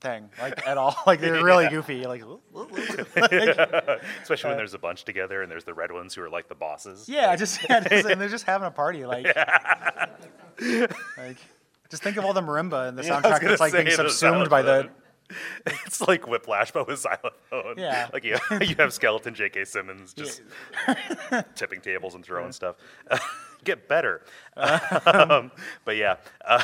thing, 0.00 0.30
like 0.40 0.66
at 0.66 0.78
all. 0.78 0.96
Like 1.06 1.20
they're 1.20 1.42
really 1.42 1.68
goofy. 1.70 2.04
Like, 2.06 2.22
Especially 4.22 4.48
when 4.50 4.56
there's 4.56 4.74
a 4.74 4.78
bunch 4.78 5.04
together 5.04 5.42
and 5.42 5.50
there's 5.50 5.64
the 5.64 5.74
red 5.74 5.92
ones 5.92 6.14
who 6.14 6.22
are 6.22 6.30
like 6.30 6.48
the 6.48 6.54
bosses. 6.54 7.08
Yeah, 7.08 7.34
just, 7.36 7.60
yeah, 7.68 7.80
just 7.80 8.06
and 8.06 8.20
they're 8.20 8.28
just 8.28 8.44
having 8.44 8.66
a 8.66 8.70
party, 8.70 9.06
like, 9.06 9.26
like 11.16 11.36
just 11.90 12.02
think 12.02 12.16
of 12.16 12.24
all 12.24 12.32
the 12.32 12.42
marimba 12.42 12.88
in 12.88 12.96
the 12.96 13.04
Yeah, 13.04 13.20
soundtrack 13.20 13.40
that's 13.42 13.60
like 13.60 13.72
being 13.72 13.90
subsumed 13.90 14.50
by 14.50 14.62
the. 14.62 14.90
It's 15.66 16.00
like 16.00 16.26
Whiplash, 16.26 16.70
but 16.70 16.86
with 16.86 17.00
xylophone. 17.00 17.74
Yeah. 17.76 18.08
Like 18.12 18.24
you, 18.24 18.38
you 18.62 18.74
have 18.78 18.94
skeleton 18.94 19.34
J.K. 19.34 19.66
Simmons 19.66 20.14
just 20.14 20.40
tipping 21.54 21.82
tables 21.82 22.14
and 22.14 22.24
throwing 22.24 22.50
stuff. 22.52 22.76
Get 23.62 23.88
better. 23.88 24.22
um, 24.56 25.50
but 25.84 25.96
yeah. 25.96 26.16
Uh, 26.42 26.62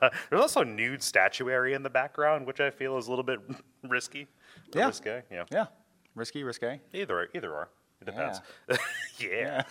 there's 0.30 0.40
also 0.42 0.62
nude 0.62 1.02
statuary 1.02 1.74
in 1.74 1.82
the 1.82 1.90
background, 1.90 2.46
which 2.46 2.60
I 2.60 2.70
feel 2.70 2.96
is 2.98 3.06
a 3.06 3.10
little 3.10 3.24
bit 3.24 3.40
risky. 3.82 4.26
Yeah. 4.74 4.86
Risque. 4.86 5.22
Yeah. 5.30 5.44
Yeah, 5.50 5.66
risky, 6.14 6.42
risque. 6.42 6.80
Either, 6.92 7.28
either 7.34 7.52
or. 7.52 7.68
It 8.00 8.06
depends. 8.06 8.40
Yeah. 9.18 9.28
Yeah. 9.30 9.62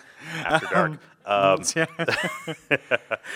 After 0.46 0.68
dark. 0.74 0.92
Um, 1.26 1.62
Yeah. 1.76 1.86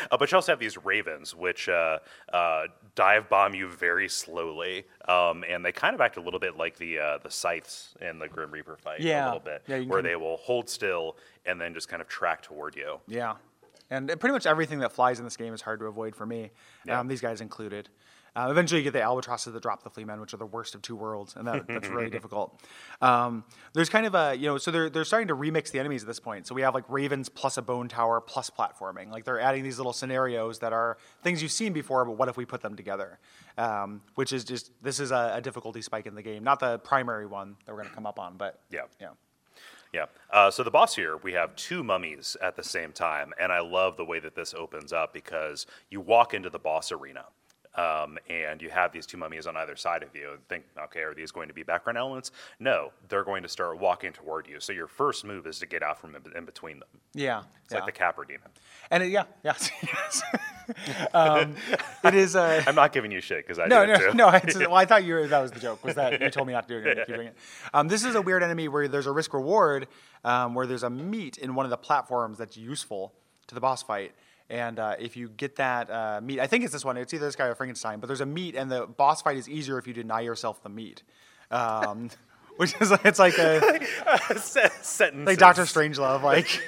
Uh, 0.09 0.17
but 0.17 0.31
you 0.31 0.35
also 0.35 0.51
have 0.53 0.59
these 0.59 0.77
ravens, 0.83 1.35
which 1.35 1.67
uh, 1.69 1.99
uh, 2.33 2.63
dive 2.95 3.29
bomb 3.29 3.53
you 3.53 3.67
very 3.67 4.07
slowly, 4.07 4.85
um, 5.07 5.43
and 5.47 5.63
they 5.63 5.71
kind 5.71 5.93
of 5.93 6.01
act 6.01 6.17
a 6.17 6.21
little 6.21 6.39
bit 6.39 6.57
like 6.57 6.77
the 6.77 6.97
uh, 6.99 7.17
the 7.19 7.29
scythes 7.29 7.93
in 8.01 8.19
the 8.19 8.27
Grim 8.27 8.51
Reaper 8.51 8.77
fight, 8.77 9.01
Yeah. 9.01 9.25
a 9.25 9.27
little 9.27 9.39
bit, 9.41 9.63
Yeah, 9.67 9.75
you 9.75 9.81
can 9.83 9.89
where 9.89 10.01
they 10.01 10.15
will 10.15 10.37
hold 10.37 10.69
still 10.69 11.17
and 11.45 11.59
then 11.59 11.73
just 11.73 11.89
kind 11.89 12.01
of 12.01 12.07
track 12.07 12.41
toward 12.41 12.75
you. 12.75 12.99
Yeah, 13.07 13.35
and 13.89 14.07
pretty 14.19 14.33
much 14.33 14.45
everything 14.45 14.79
that 14.79 14.91
flies 14.91 15.19
in 15.19 15.25
this 15.25 15.37
game 15.37 15.53
is 15.53 15.61
hard 15.61 15.79
to 15.79 15.85
avoid 15.85 16.15
for 16.15 16.25
me. 16.25 16.51
Yeah. 16.85 16.99
Um, 16.99 17.07
these 17.07 17.21
guys 17.21 17.41
included. 17.41 17.89
Uh, 18.35 18.49
eventually, 18.51 18.79
you 18.81 18.83
get 18.83 18.93
the 18.93 19.01
albatrosses 19.01 19.51
that 19.51 19.63
drop 19.63 19.81
the 19.83 19.89
flea 19.89 20.03
men, 20.03 20.21
which 20.21 20.31
are 20.31 20.37
the 20.37 20.45
worst 20.45 20.75
of 20.75 20.81
two 20.83 20.95
worlds, 20.95 21.35
and 21.35 21.47
that, 21.47 21.65
that's 21.67 21.87
really 21.87 22.09
difficult. 22.17 22.61
Um, 23.01 23.43
there's 23.73 23.89
kind 23.89 24.05
of 24.05 24.13
a 24.13 24.35
you 24.35 24.45
know, 24.45 24.59
so 24.59 24.69
they're 24.69 24.91
they're 24.91 25.05
starting 25.05 25.29
to 25.29 25.35
remix 25.35 25.71
the 25.71 25.79
enemies 25.79 26.03
at 26.03 26.07
this 26.07 26.19
point. 26.19 26.45
So 26.45 26.53
we 26.53 26.61
have 26.61 26.75
like 26.75 26.83
ravens 26.87 27.29
plus 27.29 27.57
a 27.57 27.63
bone 27.63 27.87
tower 27.87 28.21
plus 28.21 28.51
platforming. 28.51 29.09
Like 29.09 29.25
they're 29.25 29.39
adding 29.39 29.63
these 29.63 29.77
little 29.77 29.93
scenarios 29.93 30.59
that 30.59 30.71
are 30.71 30.97
things 31.23 31.41
you've 31.41 31.51
seen 31.51 31.73
before, 31.73 32.05
but 32.05 32.11
what 32.11 32.29
if 32.29 32.37
we 32.37 32.45
put 32.45 32.61
them 32.61 32.75
together? 32.75 33.17
Um, 33.57 34.01
which 34.13 34.31
is 34.31 34.43
just 34.43 34.71
this 34.83 34.99
is 34.99 35.09
a, 35.09 35.31
a 35.37 35.41
difficulty 35.41 35.81
spike 35.81 36.05
in 36.05 36.13
the 36.13 36.21
game, 36.21 36.43
not 36.43 36.59
the 36.59 36.77
primary 36.77 37.25
one 37.25 37.55
that 37.65 37.71
we're 37.71 37.79
going 37.81 37.89
to 37.89 37.95
come 37.95 38.05
up 38.05 38.19
on, 38.19 38.37
but 38.37 38.59
Yeah. 38.69 38.81
yeah. 39.01 39.07
Yeah. 39.93 40.05
Uh, 40.29 40.51
so 40.51 40.63
the 40.63 40.71
boss 40.71 40.95
here, 40.95 41.17
we 41.17 41.33
have 41.33 41.55
two 41.55 41.83
mummies 41.83 42.35
at 42.41 42.55
the 42.55 42.63
same 42.63 42.91
time, 42.91 43.33
and 43.39 43.51
I 43.51 43.59
love 43.59 43.97
the 43.97 44.05
way 44.05 44.19
that 44.19 44.35
this 44.35 44.53
opens 44.53 44.91
up 44.91 45.13
because 45.13 45.65
you 45.89 46.01
walk 46.01 46.33
into 46.33 46.49
the 46.49 46.59
boss 46.59 46.91
arena. 46.91 47.25
Um, 47.77 48.17
and 48.27 48.59
you 48.59 48.69
have 48.71 48.91
these 48.91 49.05
two 49.05 49.17
mummies 49.17 49.45
on 49.45 49.55
either 49.55 49.75
side 49.75 50.01
of 50.01 50.15
you 50.15 50.31
and 50.31 50.47
think, 50.47 50.63
okay, 50.85 51.01
are 51.01 51.13
these 51.13 51.31
going 51.31 51.47
to 51.47 51.53
be 51.53 51.61
background 51.61 51.97
elements? 51.97 52.31
No, 52.59 52.91
they're 53.07 53.23
going 53.23 53.43
to 53.43 53.49
start 53.49 53.79
walking 53.79 54.13
toward 54.13 54.47
you. 54.47 54.59
So 54.59 54.73
your 54.73 54.87
first 54.87 55.23
move 55.23 55.45
is 55.45 55.59
to 55.59 55.67
get 55.67 55.83
out 55.83 55.99
from 55.99 56.15
in, 56.35 56.45
between 56.45 56.79
them. 56.79 56.87
Yeah, 57.13 57.43
It's 57.65 57.73
like 57.73 57.85
the 57.85 57.91
Capra 57.91 58.25
demon. 58.25 58.49
and 58.89 59.03
it, 59.03 59.07
yeah, 59.07 59.25
yeah, 59.43 59.53
yes. 59.83 60.21
um, 61.13 61.55
it 62.03 62.15
is. 62.15 62.35
Uh, 62.35 62.63
I'm 62.67 62.73
not 62.73 62.93
giving 62.93 63.11
you 63.11 63.21
shit 63.21 63.45
because 63.45 63.59
I 63.59 63.67
no, 63.67 63.85
do 63.85 63.91
it 63.91 64.15
no, 64.15 64.29
no. 64.31 64.69
Well, 64.69 64.75
I 64.75 64.85
thought 64.85 65.03
you 65.03 65.13
were, 65.13 65.27
that 65.27 65.39
was 65.39 65.51
the 65.51 65.59
joke. 65.59 65.83
Was 65.85 65.95
that 65.95 66.19
you 66.19 66.31
told 66.31 66.47
me 66.47 66.53
not 66.53 66.67
to 66.67 66.81
do 66.81 66.89
it? 66.89 66.97
Keep 66.97 67.15
doing 67.15 67.27
it. 67.27 67.37
Um, 67.73 67.87
this 67.89 68.03
is 68.03 68.15
a 68.15 68.21
weird 68.21 68.43
enemy 68.43 68.67
where 68.69 68.87
there's 68.87 69.07
a 69.07 69.11
risk 69.11 69.33
reward, 69.33 69.87
um, 70.23 70.55
where 70.55 70.65
there's 70.65 70.83
a 70.83 70.89
meat 70.89 71.37
in 71.37 71.53
one 71.53 71.65
of 71.65 71.69
the 71.69 71.77
platforms 71.77 72.37
that's 72.37 72.57
useful 72.57 73.13
to 73.47 73.55
the 73.55 73.61
boss 73.61 73.83
fight. 73.83 74.13
And 74.49 74.79
uh, 74.79 74.95
if 74.97 75.17
you 75.17 75.27
get 75.29 75.57
that 75.57 75.89
uh, 75.91 76.21
meat, 76.23 76.39
I 76.39 76.47
think 76.47 76.63
it's 76.63 76.71
this 76.73 76.85
one. 76.85 76.95
It's 76.97 77.13
either 77.13 77.25
this 77.25 77.35
guy 77.35 77.45
or 77.47 77.55
Frankenstein. 77.55 77.99
But 77.99 78.07
there's 78.07 78.21
a 78.21 78.25
meat, 78.25 78.55
and 78.55 78.71
the 78.71 78.85
boss 78.85 79.21
fight 79.21 79.37
is 79.37 79.49
easier 79.49 79.77
if 79.77 79.87
you 79.87 79.93
deny 79.93 80.21
yourself 80.21 80.63
the 80.63 80.69
meat. 80.69 81.03
Um, 81.51 82.09
which 82.57 82.73
is 82.81 82.91
it's 83.03 83.19
like 83.19 83.37
a 83.37 84.39
sentence, 84.39 85.27
like 85.27 85.37
Doctor 85.37 85.63
Strangelove 85.63 86.23
like 86.23 86.61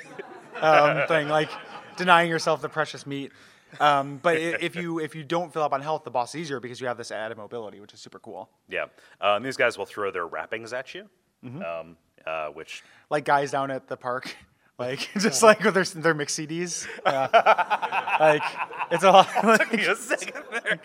um, 0.62 1.08
thing, 1.08 1.30
like 1.30 1.50
denying 1.98 2.30
yourself 2.30 2.62
the 2.62 2.70
precious 2.70 3.08
meat. 3.08 3.32
Um, 3.80 4.20
but 4.22 4.38
if 4.38 4.76
you 4.76 5.00
if 5.00 5.16
you 5.16 5.24
don't 5.24 5.54
fill 5.54 5.62
up 5.64 5.74
on 5.74 5.82
health, 5.82 6.04
the 6.04 6.12
boss 6.12 6.34
is 6.36 6.42
easier 6.42 6.60
because 6.60 6.82
you 6.82 6.88
have 6.88 6.98
this 6.98 7.12
added 7.12 7.38
mobility, 7.38 7.80
which 7.80 7.94
is 7.94 8.00
super 8.00 8.20
cool. 8.20 8.50
Yeah. 8.68 8.86
Um, 9.22 9.44
these 9.44 9.58
guys 9.58 9.78
will 9.78 9.86
throw 9.86 10.12
their 10.12 10.28
wrappings 10.28 10.74
at 10.74 10.94
you, 10.94 11.08
Mm-hmm. 11.46 11.62
um, 11.62 11.98
uh, 12.28 12.48
which 12.50 12.84
Like 13.10 13.26
guys 13.26 13.52
down 13.52 13.72
at 13.72 13.88
the 13.88 13.96
park, 13.96 14.36
like 14.80 15.10
just 15.20 15.44
like 15.44 15.64
with 15.64 15.74
their 15.74 15.84
their 15.84 16.14
mix 16.14 16.36
CDs. 16.36 16.88
Yeah. 17.06 17.28
like 18.20 18.44
it's 18.92 19.04
a 19.04 19.12
lot. 19.12 19.28
took 19.60 19.74
me 19.74 19.86
a 19.86 19.96
second 19.96 20.44
there. 20.64 20.80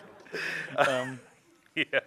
um, 0.77 1.19
Yeah. 1.75 1.99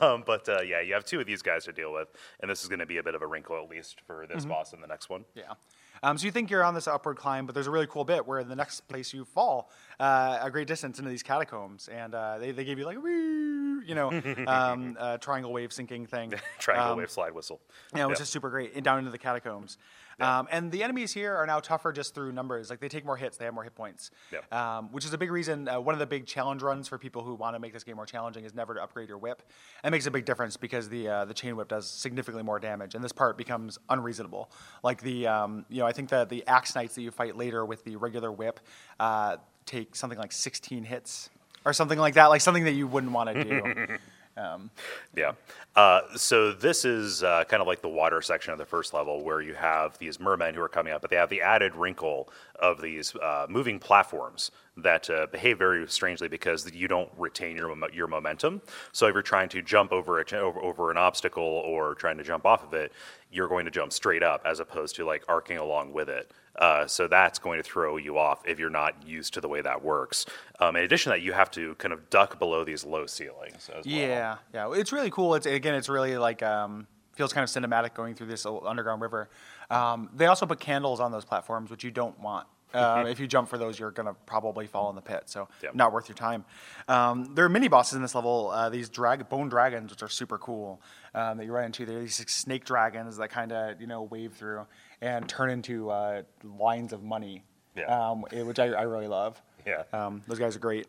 um, 0.00 0.22
but 0.26 0.46
uh, 0.48 0.60
yeah, 0.60 0.80
you 0.80 0.92
have 0.94 1.04
two 1.04 1.18
of 1.20 1.26
these 1.26 1.40
guys 1.42 1.64
to 1.64 1.72
deal 1.72 1.92
with, 1.92 2.08
and 2.40 2.50
this 2.50 2.62
is 2.62 2.68
going 2.68 2.80
to 2.80 2.86
be 2.86 2.98
a 2.98 3.02
bit 3.02 3.14
of 3.14 3.22
a 3.22 3.26
wrinkle 3.26 3.56
at 3.62 3.70
least 3.70 4.00
for 4.06 4.26
this 4.26 4.44
boss 4.44 4.72
and 4.74 4.82
the 4.82 4.86
next 4.86 5.08
one. 5.08 5.24
Yeah. 5.34 5.54
Um, 6.02 6.18
so 6.18 6.26
you 6.26 6.32
think 6.32 6.50
you're 6.50 6.64
on 6.64 6.74
this 6.74 6.86
upward 6.88 7.16
climb, 7.16 7.46
but 7.46 7.54
there's 7.54 7.68
a 7.68 7.70
really 7.70 7.86
cool 7.86 8.04
bit 8.04 8.26
where 8.26 8.42
the 8.44 8.56
next 8.56 8.80
place 8.88 9.14
you 9.14 9.24
fall 9.24 9.70
uh, 10.00 10.38
a 10.42 10.50
great 10.50 10.66
distance 10.66 10.98
into 10.98 11.08
these 11.10 11.22
catacombs, 11.22 11.88
and 11.88 12.14
uh, 12.14 12.38
they, 12.38 12.50
they 12.50 12.64
give 12.64 12.78
you 12.78 12.84
like 12.84 12.96
a 12.96 13.00
woo, 13.00 13.51
you 13.86 13.94
know, 13.94 14.10
um, 14.46 14.96
uh, 14.98 15.18
triangle 15.18 15.52
wave 15.52 15.72
sinking 15.72 16.06
thing. 16.06 16.32
Triangle 16.58 16.92
Um, 16.92 16.98
wave 16.98 17.10
slide 17.10 17.32
whistle. 17.32 17.60
Yeah, 17.94 18.06
which 18.06 18.20
is 18.20 18.28
super 18.28 18.50
great, 18.50 18.74
and 18.74 18.84
down 18.84 18.98
into 18.98 19.10
the 19.10 19.18
catacombs. 19.18 19.78
Um, 20.20 20.46
and 20.52 20.70
the 20.70 20.84
enemies 20.84 21.12
here 21.12 21.34
are 21.34 21.46
now 21.46 21.58
tougher 21.58 21.90
just 21.90 22.14
through 22.14 22.32
numbers. 22.32 22.70
Like 22.70 22.78
they 22.80 22.88
take 22.88 23.04
more 23.04 23.16
hits, 23.16 23.38
they 23.38 23.44
have 23.44 23.54
more 23.54 23.64
hit 23.64 23.74
points. 23.74 24.10
Yep. 24.32 24.52
Um, 24.52 24.92
which 24.92 25.04
is 25.04 25.12
a 25.12 25.18
big 25.18 25.32
reason. 25.32 25.68
Uh, 25.68 25.80
one 25.80 25.94
of 25.94 25.98
the 25.98 26.06
big 26.06 26.26
challenge 26.26 26.62
runs 26.62 26.86
for 26.86 26.96
people 26.98 27.22
who 27.24 27.34
want 27.34 27.56
to 27.56 27.58
make 27.60 27.72
this 27.72 27.82
game 27.82 27.96
more 27.96 28.06
challenging 28.06 28.44
is 28.44 28.54
never 28.54 28.74
to 28.74 28.82
upgrade 28.82 29.08
your 29.08 29.18
whip. 29.18 29.42
That 29.82 29.90
makes 29.90 30.06
a 30.06 30.10
big 30.10 30.24
difference 30.24 30.56
because 30.56 30.88
the 30.88 31.08
uh, 31.08 31.24
the 31.24 31.34
chain 31.34 31.56
whip 31.56 31.68
does 31.68 31.88
significantly 31.90 32.44
more 32.44 32.60
damage, 32.60 32.94
and 32.94 33.02
this 33.02 33.12
part 33.12 33.36
becomes 33.36 33.78
unreasonable. 33.88 34.50
Like 34.84 35.00
the 35.02 35.26
um, 35.26 35.64
you 35.68 35.80
know 35.80 35.86
I 35.86 35.92
think 35.92 36.10
that 36.10 36.28
the 36.28 36.46
axe 36.46 36.74
knights 36.74 36.94
that 36.94 37.02
you 37.02 37.10
fight 37.10 37.36
later 37.36 37.64
with 37.64 37.82
the 37.84 37.96
regular 37.96 38.30
whip 38.30 38.60
uh, 39.00 39.38
take 39.66 39.96
something 39.96 40.18
like 40.18 40.32
16 40.32 40.84
hits 40.84 41.30
or 41.64 41.72
something 41.72 41.98
like 41.98 42.14
that. 42.14 42.26
Like 42.26 42.40
something 42.40 42.64
that 42.64 42.72
you 42.72 42.86
wouldn't 42.86 43.12
want 43.12 43.32
to 43.32 43.44
do. 43.44 43.98
um, 44.40 44.70
Yeah. 45.16 45.32
Uh, 45.74 46.02
so 46.16 46.52
this 46.52 46.84
is 46.84 47.22
uh, 47.22 47.44
kind 47.44 47.62
of 47.62 47.66
like 47.66 47.80
the 47.80 47.88
water 47.88 48.20
section 48.20 48.52
of 48.52 48.58
the 48.58 48.66
first 48.66 48.92
level 48.92 49.24
where 49.24 49.40
you 49.40 49.54
have 49.54 49.96
these 49.98 50.20
mermen 50.20 50.54
who 50.54 50.60
are 50.60 50.68
coming 50.68 50.92
up, 50.92 51.00
but 51.00 51.10
they 51.10 51.16
have 51.16 51.30
the 51.30 51.40
added 51.40 51.74
wrinkle 51.74 52.28
of 52.56 52.82
these 52.82 53.16
uh, 53.16 53.46
moving 53.48 53.78
platforms 53.78 54.50
that 54.76 55.08
uh, 55.08 55.26
behave 55.32 55.58
very 55.58 55.86
strangely 55.88 56.28
because 56.28 56.70
you 56.72 56.88
don't 56.88 57.10
retain 57.16 57.56
your 57.56 57.74
your 57.92 58.06
momentum. 58.06 58.60
So 58.92 59.06
if 59.06 59.14
you're 59.14 59.22
trying 59.22 59.48
to 59.50 59.62
jump 59.62 59.92
over 59.92 60.20
a, 60.20 60.36
over, 60.36 60.60
over 60.60 60.90
an 60.90 60.98
obstacle 60.98 61.42
or 61.42 61.94
trying 61.94 62.18
to 62.18 62.24
jump 62.24 62.44
off 62.44 62.64
of 62.64 62.74
it, 62.74 62.92
you're 63.30 63.48
going 63.48 63.64
to 63.64 63.70
jump 63.70 63.92
straight 63.92 64.22
up 64.22 64.42
as 64.44 64.60
opposed 64.60 64.94
to 64.96 65.06
like 65.06 65.24
arcing 65.26 65.56
along 65.56 65.92
with 65.92 66.10
it. 66.10 66.30
Uh, 66.56 66.86
so 66.86 67.08
that's 67.08 67.38
going 67.38 67.58
to 67.58 67.62
throw 67.62 67.96
you 67.96 68.18
off 68.18 68.42
if 68.46 68.58
you're 68.58 68.70
not 68.70 69.06
used 69.06 69.34
to 69.34 69.40
the 69.40 69.48
way 69.48 69.62
that 69.62 69.82
works. 69.82 70.26
Um, 70.60 70.76
in 70.76 70.84
addition 70.84 71.10
to 71.10 71.18
that, 71.18 71.24
you 71.24 71.32
have 71.32 71.50
to 71.52 71.74
kind 71.76 71.92
of 71.92 72.10
duck 72.10 72.38
below 72.38 72.62
these 72.64 72.84
low 72.84 73.06
ceilings 73.06 73.70
as 73.70 73.86
well. 73.86 73.94
Yeah, 73.94 74.36
yeah, 74.52 74.72
it's 74.72 74.92
really 74.92 75.10
cool. 75.10 75.34
It's 75.34 75.46
again, 75.46 75.74
it's 75.74 75.88
really 75.88 76.18
like 76.18 76.42
um, 76.42 76.86
feels 77.14 77.32
kind 77.32 77.42
of 77.42 77.50
cinematic 77.50 77.94
going 77.94 78.14
through 78.14 78.28
this 78.28 78.46
underground 78.46 79.00
river. 79.00 79.28
Um, 79.70 80.10
they 80.14 80.26
also 80.26 80.44
put 80.46 80.60
candles 80.60 81.00
on 81.00 81.12
those 81.12 81.24
platforms, 81.24 81.70
which 81.70 81.84
you 81.84 81.90
don't 81.90 82.18
want. 82.20 82.46
Uh, 82.74 83.04
if 83.08 83.20
you 83.20 83.26
jump 83.26 83.48
for 83.48 83.58
those, 83.58 83.78
you're 83.78 83.90
gonna 83.90 84.14
probably 84.26 84.66
fall 84.66 84.90
in 84.90 84.96
the 84.96 85.02
pit. 85.02 85.24
So 85.26 85.48
Yep. 85.62 85.74
not 85.74 85.92
worth 85.92 86.08
your 86.08 86.16
time. 86.16 86.44
Um, 86.88 87.34
there 87.34 87.44
are 87.44 87.48
mini 87.48 87.68
bosses 87.68 87.94
in 87.94 88.02
this 88.02 88.14
level. 88.14 88.50
Uh, 88.50 88.68
these 88.68 88.88
drag 88.88 89.28
bone 89.28 89.48
dragons, 89.48 89.90
which 89.90 90.02
are 90.02 90.08
super 90.08 90.38
cool, 90.38 90.80
um, 91.14 91.38
that 91.38 91.44
you 91.44 91.52
run 91.52 91.64
into. 91.64 91.84
They're 91.86 92.00
these 92.00 92.24
snake 92.30 92.64
dragons 92.64 93.16
that 93.18 93.30
kind 93.30 93.52
of 93.52 93.80
you 93.80 93.86
know 93.86 94.02
wave 94.02 94.32
through 94.34 94.66
and 95.00 95.28
turn 95.28 95.50
into 95.50 95.90
uh, 95.90 96.22
lines 96.44 96.92
of 96.92 97.02
money. 97.02 97.44
Yeah. 97.76 97.84
Um, 97.84 98.24
eh, 98.32 98.42
which 98.42 98.58
I, 98.58 98.66
I 98.66 98.82
really 98.82 99.08
love. 99.08 99.40
Yeah. 99.66 99.84
Um, 99.92 100.22
those 100.28 100.38
guys 100.38 100.56
are 100.56 100.58
great. 100.60 100.86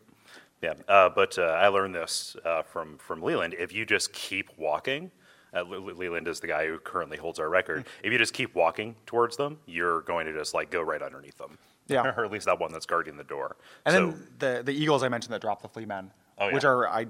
Yeah, 0.62 0.74
uh, 0.88 1.10
but 1.10 1.38
uh, 1.38 1.42
I 1.42 1.68
learned 1.68 1.94
this 1.94 2.36
uh, 2.44 2.62
from 2.62 2.96
from 2.98 3.22
Leland. 3.22 3.54
If 3.58 3.72
you 3.72 3.84
just 3.84 4.12
keep 4.14 4.48
walking, 4.56 5.10
uh, 5.54 5.60
Le- 5.62 5.76
Le- 5.76 5.92
Leland 5.92 6.26
is 6.26 6.40
the 6.40 6.46
guy 6.46 6.66
who 6.66 6.78
currently 6.78 7.16
holds 7.18 7.38
our 7.38 7.48
record. 7.50 7.84
if 8.02 8.12
you 8.12 8.18
just 8.18 8.32
keep 8.32 8.54
walking 8.54 8.96
towards 9.04 9.36
them, 9.36 9.58
you're 9.66 10.00
going 10.02 10.26
to 10.26 10.32
just 10.32 10.54
like 10.54 10.70
go 10.70 10.80
right 10.80 11.02
underneath 11.02 11.36
them. 11.36 11.58
Yeah. 11.88 12.12
or 12.16 12.24
at 12.24 12.30
least 12.32 12.46
that 12.46 12.58
one 12.58 12.72
that's 12.72 12.86
guarding 12.86 13.16
the 13.16 13.24
door. 13.24 13.56
And 13.84 13.94
so, 13.94 14.06
then 14.10 14.26
the 14.38 14.62
the 14.64 14.72
eagles 14.72 15.02
I 15.02 15.08
mentioned 15.08 15.32
that 15.34 15.40
drop 15.40 15.62
the 15.62 15.68
flea 15.68 15.84
men, 15.86 16.10
Oh, 16.38 16.50
which 16.52 16.64
are 16.64 16.88
I 16.88 17.06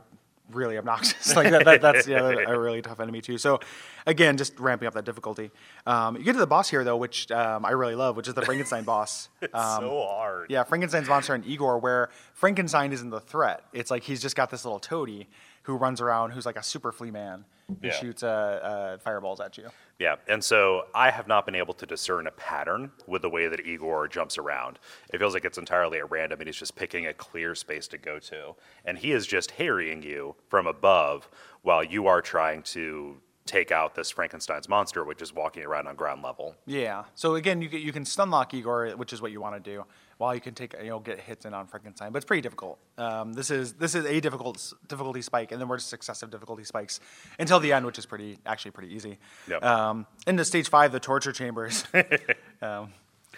really 0.51 0.77
obnoxious. 0.77 1.35
like 1.37 1.51
that, 1.51 1.65
that, 1.65 1.81
that's 1.81 2.07
yeah, 2.07 2.21
a 2.21 2.59
really 2.59 2.83
tough 2.83 3.01
enemy 3.01 3.23
too. 3.23 3.39
So 3.39 3.61
again, 4.07 4.37
just 4.37 4.59
ramping 4.61 4.87
up 4.87 4.93
that 4.95 5.07
difficulty. 5.07 5.51
Um, 5.87 6.17
you 6.19 6.23
get 6.23 6.35
to 6.35 6.39
the 6.39 6.47
boss 6.47 6.69
here 6.69 6.85
though, 6.85 6.99
which 6.99 7.31
um, 7.31 7.65
I 7.65 7.71
really 7.71 7.95
love, 7.95 8.15
which 8.17 8.29
is 8.29 8.35
the 8.35 8.43
Frankenstein 8.43 8.85
boss. 8.85 9.31
it's 9.41 9.55
Um, 9.55 9.81
so 9.85 10.03
hard. 10.07 10.51
yeah, 10.51 10.63
Frankenstein's 10.65 11.09
monster 11.09 11.33
and 11.35 11.47
Igor, 11.47 11.79
where 11.79 12.11
Frankenstein 12.35 12.93
isn't 12.93 13.09
the 13.11 13.21
threat. 13.21 13.65
It's 13.73 13.91
like 13.91 14.03
he's 14.03 14.21
just 14.21 14.37
got 14.37 14.51
this 14.51 14.65
little 14.67 14.81
toady 14.81 15.29
who 15.63 15.77
runs 15.77 16.03
around, 16.03 16.33
who's 16.33 16.45
like 16.45 16.57
a 16.57 16.63
super 16.63 16.93
flea 16.93 17.11
man, 17.11 17.47
who 17.81 17.87
Yeah. 17.87 17.93
shoots 17.95 18.23
uh, 18.23 18.29
uh, 18.29 18.99
fireballs 18.99 19.41
at 19.41 19.57
you. 19.57 19.69
Yeah, 19.99 20.17
and 20.27 20.43
so 20.43 20.87
I 20.95 21.11
have 21.11 21.29
not 21.29 21.47
been 21.47 21.55
able 21.55 21.75
to 21.75 21.87
discern 21.87 22.27
a 22.27 22.33
pattern 22.33 22.91
with 23.07 23.23
the 23.23 23.31
way 23.31 23.47
that 23.47 23.61
Igor 23.61 24.09
jumps 24.09 24.39
around. 24.39 24.81
It 25.13 25.19
feels 25.19 25.35
like 25.35 25.45
it's 25.45 25.59
entirely 25.59 25.99
at 25.99 26.11
random, 26.11 26.41
and 26.41 26.49
he's 26.49 26.57
just 26.57 26.75
picking 26.75 27.07
a 27.07 27.15
clear 27.15 27.55
space 27.55 27.87
to 27.89 27.99
go 27.99 28.19
to. 28.19 28.57
And 28.85 28.99
he 28.99 29.13
is 29.13 29.27
just 29.27 29.53
harrying 29.53 30.03
you 30.03 30.35
from 30.49 30.67
above 30.67 31.29
while 31.63 31.85
you 31.85 32.09
are 32.09 32.21
trying 32.21 32.63
to 32.63 33.21
take 33.47 33.71
out 33.71 33.95
this 33.95 34.11
Frankenstein's 34.11 34.69
monster, 34.69 35.05
which 35.05 35.23
is 35.23 35.33
walking 35.33 35.65
around 35.65 35.87
on 35.87 35.95
ground 35.97 36.23
level. 36.23 36.57
Yeah. 36.67 37.05
So 37.15 37.35
again, 37.35 37.61
you 37.61 37.69
you 37.69 37.93
can 37.93 38.05
stun 38.05 38.31
lock 38.31 38.55
Igor, 38.55 38.91
which 38.97 39.13
is 39.13 39.21
what 39.23 39.33
you 39.33 39.41
want 39.41 39.63
to 39.63 39.71
do, 39.71 39.85
while 40.19 40.35
you 40.35 40.41
can 40.41 40.55
take 40.55 40.75
you 40.81 40.91
know 40.91 41.01
get 41.01 41.21
hits 41.21 41.45
in 41.45 41.55
on 41.55 41.67
Frankenstein. 41.67 42.13
But 42.13 42.19
it's 42.19 42.27
pretty 42.27 42.43
difficult. 42.43 42.79
Um, 42.99 43.33
this 43.33 43.51
is 43.51 43.75
this 43.75 43.95
is 43.95 44.05
a 44.05 44.21
difficult 44.21 44.73
difficulty 44.89 45.23
spike, 45.23 45.53
and 45.53 45.61
then 45.61 45.69
we're 45.69 45.79
just 45.79 45.89
successive 45.89 46.31
difficulty 46.31 46.65
spikes 46.65 47.01
until 47.39 47.61
the 47.61 47.73
end, 47.73 47.87
which 47.87 47.99
is 47.99 48.07
pretty 48.07 48.39
actually 48.47 48.73
pretty 48.73 48.95
easy. 48.95 49.19
Yep. 49.49 49.65
Um, 49.65 50.07
into 50.27 50.45
stage 50.45 50.69
five, 50.69 50.93
the 50.93 51.01
torture 51.01 51.33
chambers. 51.33 51.85
um, 52.63 52.93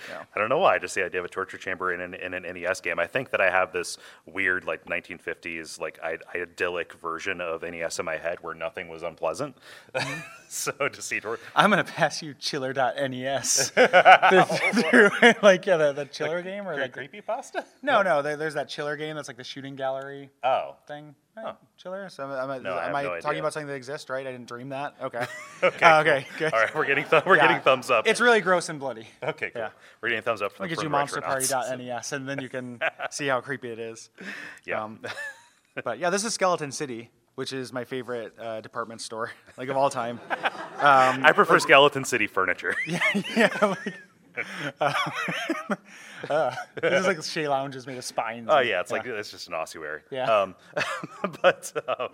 yeah. 0.08 0.24
I 0.34 0.38
don't 0.38 0.48
know 0.48 0.58
why. 0.58 0.78
Just 0.78 0.94
the 0.94 1.04
idea 1.04 1.20
of 1.20 1.24
a 1.26 1.28
torture 1.28 1.58
chamber 1.58 1.92
in 1.92 2.00
an, 2.00 2.14
in 2.14 2.34
an 2.34 2.42
NES 2.42 2.80
game. 2.80 2.98
I 2.98 3.06
think 3.06 3.30
that 3.30 3.40
I 3.40 3.50
have 3.50 3.72
this 3.72 3.98
weird, 4.26 4.64
like 4.64 4.84
1950s, 4.86 5.80
like 5.80 5.98
I- 6.02 6.18
idyllic 6.34 6.92
version 6.94 7.40
of 7.40 7.62
NES 7.62 7.98
in 7.98 8.04
my 8.04 8.16
head 8.16 8.38
where 8.42 8.54
nothing 8.54 8.88
was 8.88 9.02
unpleasant. 9.02 9.56
so 10.48 10.72
to 10.72 11.02
see 11.02 11.20
tor- 11.20 11.38
I'm 11.54 11.70
gonna 11.70 11.84
pass 11.84 12.22
you 12.22 12.34
chiller.nes 12.34 13.70
through, 13.74 14.80
through, 14.82 15.10
like 15.42 15.66
yeah 15.66 15.76
the, 15.76 15.92
the 15.92 16.04
chiller 16.06 16.42
game 16.42 16.66
or 16.68 16.78
like 16.78 16.92
creepy 16.92 17.20
pasta. 17.20 17.64
no 17.82 18.02
no 18.02 18.22
there, 18.22 18.36
there's 18.36 18.54
that 18.54 18.68
chiller 18.68 18.96
game 18.96 19.16
that's 19.16 19.28
like 19.28 19.36
the 19.36 19.44
shooting 19.44 19.76
gallery 19.76 20.30
Oh, 20.44 20.76
thing. 20.86 21.14
Right? 21.36 21.54
Chiller. 21.76 22.08
So 22.08 22.24
am, 22.24 22.50
I- 22.50 22.58
No, 22.58 22.78
am 22.78 22.94
I 22.96 23.02
no 23.02 23.08
talking 23.16 23.28
idea. 23.30 23.40
about 23.42 23.52
something 23.52 23.66
that 23.68 23.74
exists? 23.74 24.08
Right? 24.08 24.26
I 24.26 24.32
didn't 24.32 24.48
dream 24.48 24.70
that. 24.70 24.94
Okay. 25.02 25.26
okay. 25.62 25.84
Uh, 25.86 26.00
okay. 26.00 26.26
Good. 26.38 26.52
All 26.52 26.60
right, 26.60 26.74
we're 26.74 26.86
getting 26.86 27.04
th- 27.04 27.24
we're 27.26 27.36
Yeah. 27.36 27.46
getting 27.48 27.62
thumbs 27.62 27.90
up. 27.90 28.06
It's 28.06 28.20
really 28.20 28.40
gross 28.40 28.68
and 28.68 28.80
bloody. 28.80 29.06
okay, 29.22 29.50
cool. 29.50 29.62
yeah. 29.62 29.68
We're 30.00 30.08
getting 30.10 30.22
thumbs 30.22 30.42
up 30.42 30.52
from, 30.52 30.64
I'll 30.64 30.68
get 30.70 30.82
you 30.82 30.88
monsterparty.nes 30.88 32.12
and 32.12 32.28
then 32.28 32.40
you 32.40 32.48
can 32.48 32.80
see 33.10 33.26
how 33.26 33.40
creepy 33.40 33.70
it 33.70 33.78
is. 33.78 34.08
Yeah. 34.64 34.82
Um, 34.84 35.00
but 35.84 35.98
yeah, 35.98 36.08
this 36.10 36.24
is 36.24 36.32
Skeleton 36.34 36.72
City, 36.72 37.10
which 37.34 37.52
is 37.52 37.72
my 37.72 37.84
favorite 37.84 38.32
uh, 38.40 38.60
department 38.62 39.00
store, 39.02 39.30
like 39.58 39.68
of 39.68 39.76
all 39.76 39.90
time. 39.90 40.20
I 40.78 41.32
prefer 41.34 41.58
Skeleton 41.58 42.04
City 42.04 42.26
furniture. 42.26 42.74
yeah, 43.36 43.48
like, 43.62 43.94
uh, 44.80 46.54
this 46.80 47.00
is 47.00 47.06
like 47.06 47.22
Shea 47.22 47.48
lounges 47.48 47.86
made 47.86 47.98
of 47.98 48.04
spines. 48.04 48.48
Oh 48.50 48.58
yeah, 48.60 48.80
it's 48.80 48.90
like 48.90 49.06
it's 49.06 49.30
just 49.30 49.48
an 49.48 49.54
ossuary. 49.54 50.02
Yeah. 50.10 50.24
Um, 50.24 50.54
but 51.42 51.72
um, 51.88 52.08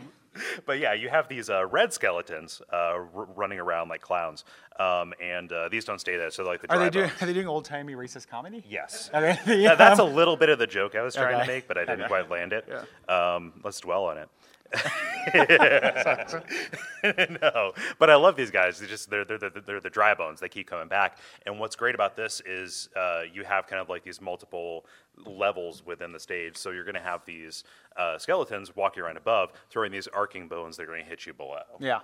but 0.66 0.78
yeah, 0.78 0.94
you 0.94 1.08
have 1.08 1.28
these 1.28 1.50
uh, 1.50 1.66
red 1.66 1.92
skeletons 1.92 2.62
uh, 2.72 2.76
r- 2.76 3.06
running 3.36 3.58
around 3.58 3.88
like 3.88 4.00
clowns, 4.00 4.44
um, 4.78 5.12
and 5.22 5.52
uh, 5.52 5.68
these 5.68 5.84
don't 5.84 6.00
stay 6.00 6.16
there. 6.16 6.30
So 6.30 6.44
like 6.44 6.62
the 6.62 6.70
Are 6.72 6.78
they 6.78 6.90
doing 6.90 7.08
bones. 7.08 7.22
are 7.22 7.26
they 7.26 7.32
doing 7.34 7.48
old 7.48 7.64
timey 7.64 7.94
racist 7.94 8.28
comedy? 8.28 8.64
Yes. 8.68 9.10
Okay. 9.22 9.38
That- 9.64 9.78
that's 9.78 10.00
a 10.00 10.04
little 10.04 10.36
bit 10.36 10.48
of 10.48 10.58
the 10.58 10.66
joke 10.66 10.94
I 10.94 11.02
was 11.02 11.14
trying 11.14 11.34
Okay. 11.36 11.46
to 11.46 11.52
make, 11.52 11.68
but 11.68 11.76
I 11.78 11.82
didn't 11.82 12.00
Okay. 12.00 12.08
quite 12.08 12.30
land 12.30 12.52
it. 12.52 12.68
Um, 13.08 13.52
let's 13.62 13.80
dwell 13.80 14.04
on 14.04 14.18
it. 14.18 14.28
no, 17.42 17.72
but 17.98 18.10
I 18.10 18.16
love 18.16 18.36
these 18.36 18.50
guys. 18.50 18.78
They 18.78 18.86
just 18.86 19.10
they're, 19.10 19.24
they're, 19.24 19.38
they're, 19.38 19.50
they're 19.50 19.80
the 19.80 19.90
dry 19.90 20.14
bones. 20.14 20.40
They 20.40 20.48
keep 20.48 20.66
coming 20.66 20.88
back. 20.88 21.18
And 21.46 21.58
what's 21.58 21.76
great 21.76 21.94
about 21.94 22.16
this 22.16 22.42
is 22.46 22.88
uh, 22.96 23.22
you 23.32 23.44
have 23.44 23.66
kind 23.66 23.80
of 23.80 23.88
like 23.88 24.02
these 24.02 24.20
multiple 24.20 24.86
levels 25.26 25.84
within 25.84 26.12
the 26.12 26.20
stage. 26.20 26.56
So 26.56 26.70
you're 26.70 26.84
going 26.84 26.94
to 26.94 27.00
have 27.00 27.24
these 27.24 27.64
uh, 27.96 28.18
skeletons 28.18 28.74
walking 28.74 29.02
around 29.02 29.16
above, 29.16 29.52
throwing 29.70 29.92
these 29.92 30.08
arcing 30.08 30.48
bones 30.48 30.76
that 30.76 30.84
are 30.84 30.86
going 30.86 31.02
to 31.02 31.08
hit 31.08 31.26
you 31.26 31.34
below. 31.34 31.62
Yeah. 31.80 32.00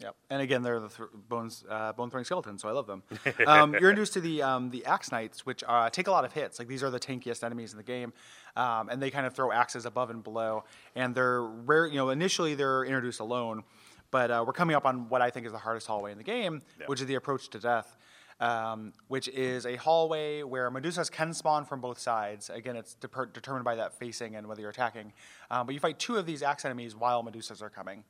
Yep. 0.00 0.14
And 0.30 0.40
again, 0.42 0.62
they're 0.62 0.78
the 0.78 0.88
th- 0.88 1.08
bones, 1.28 1.64
uh, 1.68 1.92
bone 1.92 2.08
throwing 2.08 2.24
skeletons, 2.24 2.62
so 2.62 2.68
I 2.68 2.72
love 2.72 2.86
them. 2.86 3.02
Um, 3.46 3.72
you're 3.72 3.90
introduced 3.90 4.12
to 4.12 4.20
the 4.20 4.42
um, 4.42 4.70
the 4.70 4.84
axe 4.86 5.10
knights, 5.10 5.44
which 5.44 5.64
uh, 5.66 5.90
take 5.90 6.06
a 6.06 6.10
lot 6.12 6.24
of 6.24 6.32
hits. 6.32 6.58
Like 6.58 6.68
these 6.68 6.82
are 6.84 6.90
the 6.90 7.00
tankiest 7.00 7.42
enemies 7.42 7.72
in 7.72 7.78
the 7.78 7.82
game, 7.82 8.12
um, 8.56 8.88
and 8.90 9.02
they 9.02 9.10
kind 9.10 9.26
of 9.26 9.34
throw 9.34 9.50
axes 9.50 9.86
above 9.86 10.10
and 10.10 10.22
below. 10.22 10.64
And 10.94 11.14
they're 11.14 11.42
rare. 11.42 11.86
You 11.86 11.96
know, 11.96 12.10
initially 12.10 12.54
they're 12.54 12.84
introduced 12.84 13.18
alone, 13.20 13.64
but 14.12 14.30
uh, 14.30 14.44
we're 14.46 14.52
coming 14.52 14.76
up 14.76 14.86
on 14.86 15.08
what 15.08 15.20
I 15.20 15.30
think 15.30 15.46
is 15.46 15.52
the 15.52 15.58
hardest 15.58 15.86
hallway 15.88 16.12
in 16.12 16.18
the 16.18 16.24
game, 16.24 16.62
Yeah. 16.78 16.86
which 16.86 17.00
is 17.00 17.06
the 17.06 17.16
approach 17.16 17.48
to 17.50 17.58
death. 17.58 17.96
Um, 18.40 18.92
which 19.08 19.26
is 19.26 19.66
a 19.66 19.74
hallway 19.74 20.44
where 20.44 20.70
Medusas 20.70 21.10
can 21.10 21.34
spawn 21.34 21.64
from 21.64 21.80
both 21.80 21.98
sides. 21.98 22.50
Again, 22.50 22.76
it's 22.76 22.94
deper- 22.94 23.26
determined 23.26 23.64
by 23.64 23.74
that 23.74 23.98
facing 23.98 24.36
and 24.36 24.46
whether 24.46 24.60
you're 24.60 24.70
attacking. 24.70 25.12
Um, 25.50 25.66
but 25.66 25.74
you 25.74 25.80
fight 25.80 25.98
two 25.98 26.18
of 26.18 26.24
these 26.24 26.40
axe 26.44 26.64
enemies 26.64 26.94
while 26.94 27.24
Medusas 27.24 27.62
are 27.62 27.68
coming. 27.68 28.04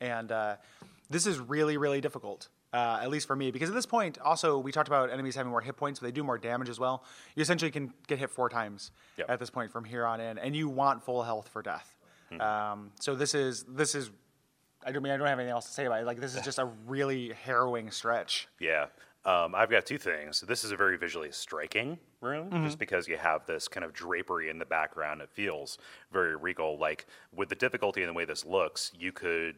And 0.00 0.32
uh, 0.32 0.56
this 1.10 1.26
is 1.26 1.38
really, 1.38 1.76
really 1.76 2.00
difficult, 2.00 2.48
uh, 2.72 2.98
at 3.02 3.08
least 3.10 3.26
for 3.26 3.34
me, 3.36 3.50
because 3.50 3.68
at 3.68 3.74
this 3.74 3.86
point, 3.86 4.18
also, 4.20 4.58
we 4.58 4.72
talked 4.72 4.88
about 4.88 5.10
enemies 5.10 5.34
having 5.34 5.50
more 5.50 5.60
hit 5.60 5.76
points, 5.76 6.00
but 6.00 6.06
they 6.06 6.12
do 6.12 6.22
more 6.22 6.38
damage 6.38 6.68
as 6.68 6.78
well. 6.78 7.02
You 7.34 7.42
essentially 7.42 7.70
can 7.70 7.92
get 8.06 8.18
hit 8.18 8.30
four 8.30 8.48
times 8.48 8.90
Yep. 9.16 9.30
at 9.30 9.38
this 9.40 9.50
point 9.50 9.72
from 9.72 9.84
here 9.84 10.04
on 10.06 10.20
in, 10.20 10.38
and 10.38 10.54
you 10.54 10.68
want 10.68 11.02
full 11.02 11.22
health 11.22 11.48
for 11.48 11.62
death. 11.62 11.94
Um, 12.40 12.92
so 13.00 13.14
this 13.14 13.34
is 13.34 13.64
this 13.64 13.94
is 13.94 14.10
I 14.84 14.92
don't 14.92 15.02
mean 15.02 15.12
I 15.12 15.16
don't 15.16 15.26
have 15.26 15.38
anything 15.38 15.50
else 15.52 15.64
to 15.66 15.72
say 15.72 15.86
about 15.86 16.00
it. 16.02 16.04
Like 16.06 16.20
this 16.20 16.34
is 16.36 16.42
just 16.44 16.58
a 16.58 16.66
really 16.86 17.32
harrowing 17.32 17.90
stretch. 17.90 18.48
Yeah. 18.60 18.86
Um, 19.24 19.54
I've 19.54 19.68
got 19.68 19.84
two 19.84 19.98
things. 19.98 20.40
This 20.40 20.64
is 20.64 20.70
a 20.70 20.76
very 20.76 20.96
visually 20.96 21.30
striking 21.32 21.98
room, 22.20 22.50
just 22.64 22.78
because 22.78 23.06
you 23.08 23.16
have 23.16 23.44
this 23.46 23.68
kind 23.68 23.84
of 23.84 23.92
drapery 23.92 24.48
in 24.48 24.58
the 24.58 24.64
background. 24.64 25.20
It 25.20 25.28
feels 25.30 25.76
very 26.12 26.36
regal. 26.36 26.78
Like 26.78 27.06
with 27.34 27.48
the 27.48 27.54
difficulty 27.54 28.02
in 28.02 28.06
the 28.06 28.14
way 28.14 28.24
this 28.24 28.44
looks, 28.46 28.92
you 28.98 29.12
could 29.12 29.56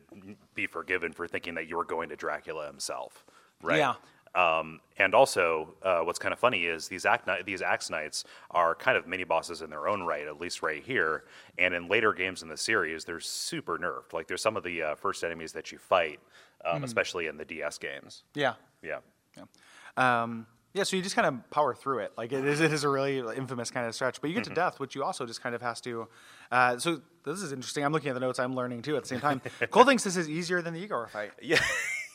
be 0.54 0.66
forgiven 0.66 1.12
for 1.12 1.28
thinking 1.28 1.54
that 1.54 1.68
you 1.68 1.76
were 1.76 1.84
going 1.84 2.08
to 2.08 2.16
Dracula 2.16 2.66
himself, 2.66 3.24
right? 3.62 3.78
Yeah. 3.78 3.94
Um, 4.34 4.80
and 4.96 5.14
also, 5.14 5.74
uh, 5.82 6.00
what's 6.00 6.18
kind 6.18 6.32
of 6.32 6.38
funny 6.38 6.64
is 6.64 6.86
these 6.86 7.04
act 7.04 7.28
these 7.44 7.62
axe 7.62 7.90
knights 7.90 8.24
are 8.52 8.74
kind 8.76 8.96
of 8.96 9.06
mini 9.06 9.24
bosses 9.24 9.60
in 9.60 9.70
their 9.70 9.88
own 9.88 10.02
right, 10.02 10.26
at 10.26 10.40
least 10.40 10.62
right 10.62 10.82
here. 10.82 11.24
And 11.58 11.74
in 11.74 11.88
later 11.88 12.12
games 12.12 12.42
in 12.42 12.48
the 12.48 12.56
series, 12.56 13.04
they're 13.04 13.20
super 13.20 13.76
nerfed. 13.76 14.12
Like 14.12 14.28
there's 14.28 14.42
some 14.42 14.56
of 14.56 14.62
the 14.62 14.82
uh, 14.82 14.94
first 14.94 15.24
enemies 15.24 15.52
that 15.52 15.72
you 15.72 15.78
fight, 15.78 16.20
um, 16.64 16.84
especially 16.84 17.26
in 17.26 17.36
the 17.36 17.44
DS 17.44 17.78
games. 17.78 18.22
Yeah. 18.34 18.54
Yeah. 18.82 18.98
Um, 19.96 20.46
yeah, 20.72 20.84
so 20.84 20.96
you 20.96 21.02
just 21.02 21.16
kind 21.16 21.26
of 21.26 21.50
power 21.50 21.74
through 21.74 21.98
it. 22.00 22.12
Like 22.16 22.32
it 22.32 22.44
is, 22.44 22.60
it 22.60 22.72
is 22.72 22.84
a 22.84 22.88
really 22.88 23.18
infamous 23.36 23.70
kind 23.72 23.86
of 23.88 23.94
stretch. 23.94 24.20
But 24.20 24.30
you 24.30 24.34
get 24.34 24.44
Mm-hmm. 24.44 24.54
to 24.54 24.60
death, 24.60 24.78
which 24.80 24.94
you 24.94 25.02
also 25.02 25.26
just 25.26 25.42
kind 25.42 25.54
of 25.54 25.62
has 25.62 25.80
to. 25.82 26.06
Uh, 26.52 26.78
so 26.78 27.00
this 27.24 27.42
is 27.42 27.52
interesting. 27.52 27.84
I'm 27.84 27.92
looking 27.92 28.08
at 28.10 28.14
the 28.14 28.20
notes. 28.20 28.38
I'm 28.38 28.54
learning 28.54 28.82
too 28.82 28.96
at 28.96 29.02
the 29.02 29.08
same 29.08 29.20
time. 29.20 29.42
Kole 29.72 29.84
thinks 29.84 30.04
this 30.04 30.16
is 30.16 30.28
easier 30.30 30.62
than 30.62 30.72
the 30.74 30.80
Igor 30.80 31.08
fight. 31.08 31.32
Yeah. 31.42 31.60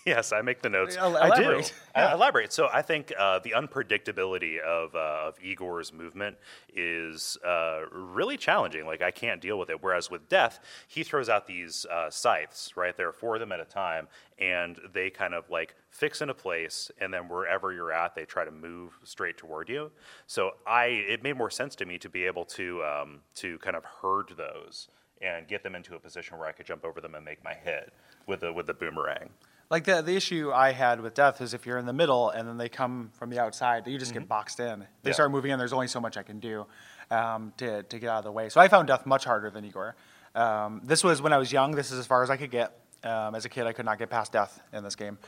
yes, 0.16 0.32
I 0.32 0.41
make 0.41 0.62
the 0.62 0.70
notes. 0.70 0.95
El- 0.97 1.18
I 1.18 1.36
do. 1.36 1.43
elaborate. 1.43 1.74
I 1.95 2.14
elaborate. 2.14 2.53
So 2.53 2.70
I 2.72 2.82
think 2.82 3.12
uh, 3.18 3.39
the 3.39 3.51
unpredictability 3.51 4.60
of, 4.60 4.93
uh, 4.93 5.28
of 5.28 5.36
Igor's 5.41 5.91
movement 5.91 6.38
is 6.74 7.38
uh, 7.45 7.82
really 7.91 8.38
challenging. 8.38 8.86
Like 8.86 9.01
I 9.01 9.12
can't 9.12 9.41
deal 9.41 9.58
with 9.58 9.70
it. 9.70 9.82
Whereas 9.82 10.12
with 10.12 10.30
Death, 10.30 10.60
he 10.88 11.03
throws 11.03 11.28
out 11.28 11.47
these 11.47 11.86
uh, 11.91 12.10
scythes. 12.10 12.72
Right, 12.76 12.95
there 12.95 13.08
are 13.08 13.14
four 13.14 13.36
of 13.36 13.39
them 13.39 13.51
at 13.51 13.60
a 13.60 13.66
time, 13.66 14.08
and 14.38 14.80
they 14.93 15.10
kind 15.10 15.34
of 15.34 15.49
like 15.49 15.76
fix 15.89 16.22
into 16.22 16.34
place, 16.34 16.91
and 16.99 17.14
then 17.14 17.28
wherever 17.28 17.74
you're 17.74 17.91
at, 17.91 18.14
they 18.16 18.26
try 18.26 18.45
to 18.45 18.51
move 18.51 18.99
straight 19.03 19.38
toward 19.38 19.70
you. 19.70 19.91
So 20.28 20.51
I, 20.68 20.86
it 20.86 21.24
made 21.24 21.38
more 21.38 21.49
sense 21.49 21.76
to 21.78 21.86
me 21.86 21.97
to 21.99 22.10
be 22.10 22.26
able 22.26 22.45
to 22.45 22.84
um, 22.84 23.22
to 23.36 23.58
kind 23.60 23.76
of 23.76 23.84
herd 23.86 24.34
those 24.38 24.88
and 25.22 25.47
get 25.47 25.64
them 25.64 25.74
into 25.76 25.95
a 25.95 25.99
position 25.99 26.38
where 26.38 26.47
I 26.47 26.51
could 26.51 26.66
jump 26.66 26.86
over 26.86 27.01
them 27.01 27.16
and 27.16 27.26
make 27.26 27.43
my 27.43 27.53
hit 27.53 27.91
with 28.28 28.41
the 28.41 28.53
with 28.53 28.68
the 28.68 28.74
boomerang. 28.74 29.30
Like 29.70 29.84
the 29.86 30.01
the 30.01 30.16
issue 30.16 30.51
I 30.53 30.72
had 30.72 31.01
with 31.01 31.13
death 31.16 31.41
is 31.41 31.53
if 31.53 31.66
you're 31.66 31.78
in 31.78 31.86
the 31.86 31.93
middle 31.93 32.30
and 32.30 32.47
then 32.47 32.57
they 32.57 32.70
come 32.70 33.09
from 33.13 33.30
the 33.30 33.39
outside, 33.39 33.88
you 33.88 33.97
just 33.97 34.13
get 34.13 34.28
boxed 34.28 34.59
in. 34.59 34.86
They 35.01 35.09
Yeah. 35.09 35.13
start 35.13 35.32
moving 35.32 35.51
in. 35.51 35.57
There's 35.59 35.74
only 35.74 35.88
so 35.88 35.99
much 35.99 36.18
I 36.18 36.24
can 36.24 36.39
do 36.39 36.66
um, 37.09 37.51
to 37.57 37.82
to 37.84 37.99
get 37.99 38.09
out 38.09 38.20
of 38.20 38.24
the 38.26 38.32
way. 38.32 38.49
So 38.49 38.61
I 38.61 38.68
found 38.68 38.88
death 38.88 39.05
much 39.05 39.26
harder 39.26 39.49
than 39.49 39.66
Igor. 39.66 39.95
Um, 40.36 40.82
this 40.84 41.03
was 41.03 41.22
when 41.22 41.34
I 41.34 41.38
was 41.38 41.51
young. 41.51 41.72
This 41.72 41.91
is 41.91 41.97
as 41.99 42.05
far 42.05 42.22
as 42.24 42.30
I 42.30 42.38
could 42.38 42.51
get. 42.51 42.80
Um, 43.03 43.36
as 43.36 43.45
a 43.45 43.49
kid, 43.49 43.68
I 43.68 43.74
could 43.74 43.86
not 43.86 43.99
get 43.99 44.09
past 44.09 44.32
death 44.32 44.59
in 44.74 44.84
this 44.84 44.95
game. 44.95 45.20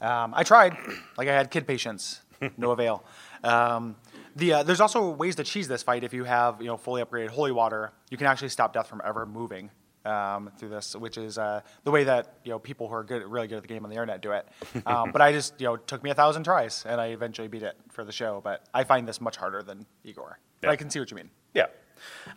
Um, 0.00 0.32
I 0.34 0.42
tried, 0.42 0.74
like 1.18 1.28
I 1.28 1.34
had 1.34 1.50
kid 1.50 1.66
patience, 1.66 2.22
no 2.56 2.70
avail. 2.76 3.04
Um, 3.44 3.96
the 4.36 4.54
uh, 4.54 4.62
there's 4.62 4.80
also 4.80 5.10
ways 5.10 5.36
to 5.36 5.44
cheese 5.44 5.68
this 5.68 5.82
fight 5.82 6.02
if 6.04 6.14
you 6.14 6.24
have 6.24 6.60
you 6.60 6.66
know 6.68 6.76
fully 6.76 7.02
upgraded 7.02 7.28
holy 7.28 7.52
water. 7.52 7.92
You 8.10 8.16
can 8.16 8.26
actually 8.26 8.48
stop 8.50 8.72
death 8.72 8.88
from 8.88 9.00
ever 9.04 9.26
moving 9.26 9.70
um, 10.06 10.50
through 10.58 10.70
this, 10.70 10.94
which 10.96 11.18
is 11.18 11.38
uh, 11.38 11.60
the 11.84 11.90
way 11.90 12.04
that 12.04 12.38
you 12.44 12.50
know 12.50 12.58
people 12.58 12.88
who 12.88 12.94
are 12.94 13.04
good, 13.04 13.22
really 13.24 13.48
good 13.48 13.56
at 13.56 13.62
the 13.62 13.68
game 13.68 13.84
on 13.84 13.90
the 13.90 13.96
internet 13.96 14.22
do 14.22 14.32
it. 14.32 14.46
Um, 14.86 15.10
but 15.10 15.20
I 15.20 15.32
just 15.32 15.60
you 15.60 15.66
know 15.66 15.74
it 15.74 15.86
took 15.86 16.04
me 16.04 16.10
a 16.10 16.14
thousand 16.14 16.44
tries, 16.44 16.84
and 16.86 17.00
I 17.00 17.06
eventually 17.06 17.48
beat 17.48 17.62
it 17.62 17.76
for 17.90 18.04
the 18.04 18.12
show. 18.12 18.40
But 18.44 18.64
I 18.72 18.84
find 18.84 19.08
this 19.08 19.20
much 19.20 19.36
harder 19.36 19.62
than 19.62 19.84
Igor. 20.04 20.38
But 20.60 20.70
I 20.70 20.76
can 20.76 20.90
see 20.90 21.00
what 21.00 21.10
you 21.10 21.16
mean. 21.16 21.30
Yeah. 21.54 21.66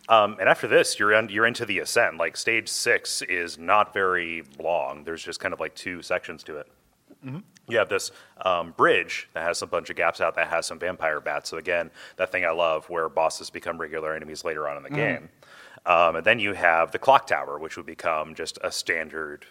Um, 0.08 0.38
and 0.40 0.50
after 0.50 0.68
this, 0.68 0.98
you're 0.98 1.14
in, 1.14 1.30
you're 1.30 1.46
into 1.46 1.66
the 1.66 1.80
ascent. 1.80 2.18
Like 2.18 2.38
stage 2.38 2.70
six 2.70 3.22
is 3.24 3.58
not 3.58 3.94
very 3.94 4.44
long. 4.60 5.04
There's 5.04 5.24
just 5.24 5.40
kind 5.40 5.54
of 5.54 5.60
like 5.60 5.76
two 5.76 6.02
sections 6.02 6.44
to 6.44 6.58
it. 6.58 6.68
You 7.24 7.78
have 7.78 7.90
this 7.90 8.12
um, 8.46 8.74
bridge 8.78 9.30
that 9.34 9.44
has 9.44 9.62
a 9.62 9.68
bunch 9.68 9.90
of 9.90 9.96
gaps 9.96 10.22
out 10.22 10.36
that 10.36 10.48
has 10.48 10.66
some 10.66 10.80
vampire 10.80 11.20
bats. 11.20 11.50
So 11.50 11.58
again, 11.58 11.92
that 12.18 12.32
thing 12.32 12.46
I 12.46 12.52
love, 12.52 12.90
where 12.90 13.10
bosses 13.10 13.50
become 13.50 13.78
regular 13.78 14.16
enemies 14.16 14.44
later 14.44 14.68
on 14.68 14.78
in 14.78 14.84
the 14.84 14.90
game. 14.90 15.30
Um, 15.86 16.18
and 16.18 16.26
then 16.26 16.40
you 16.40 16.54
have 16.54 16.92
the 16.92 17.00
clock 17.00 17.28
tower, 17.28 17.60
which 17.60 17.78
would 17.78 17.86
become 17.86 18.36
just 18.36 18.58
a 18.64 18.72
standard 18.72 19.46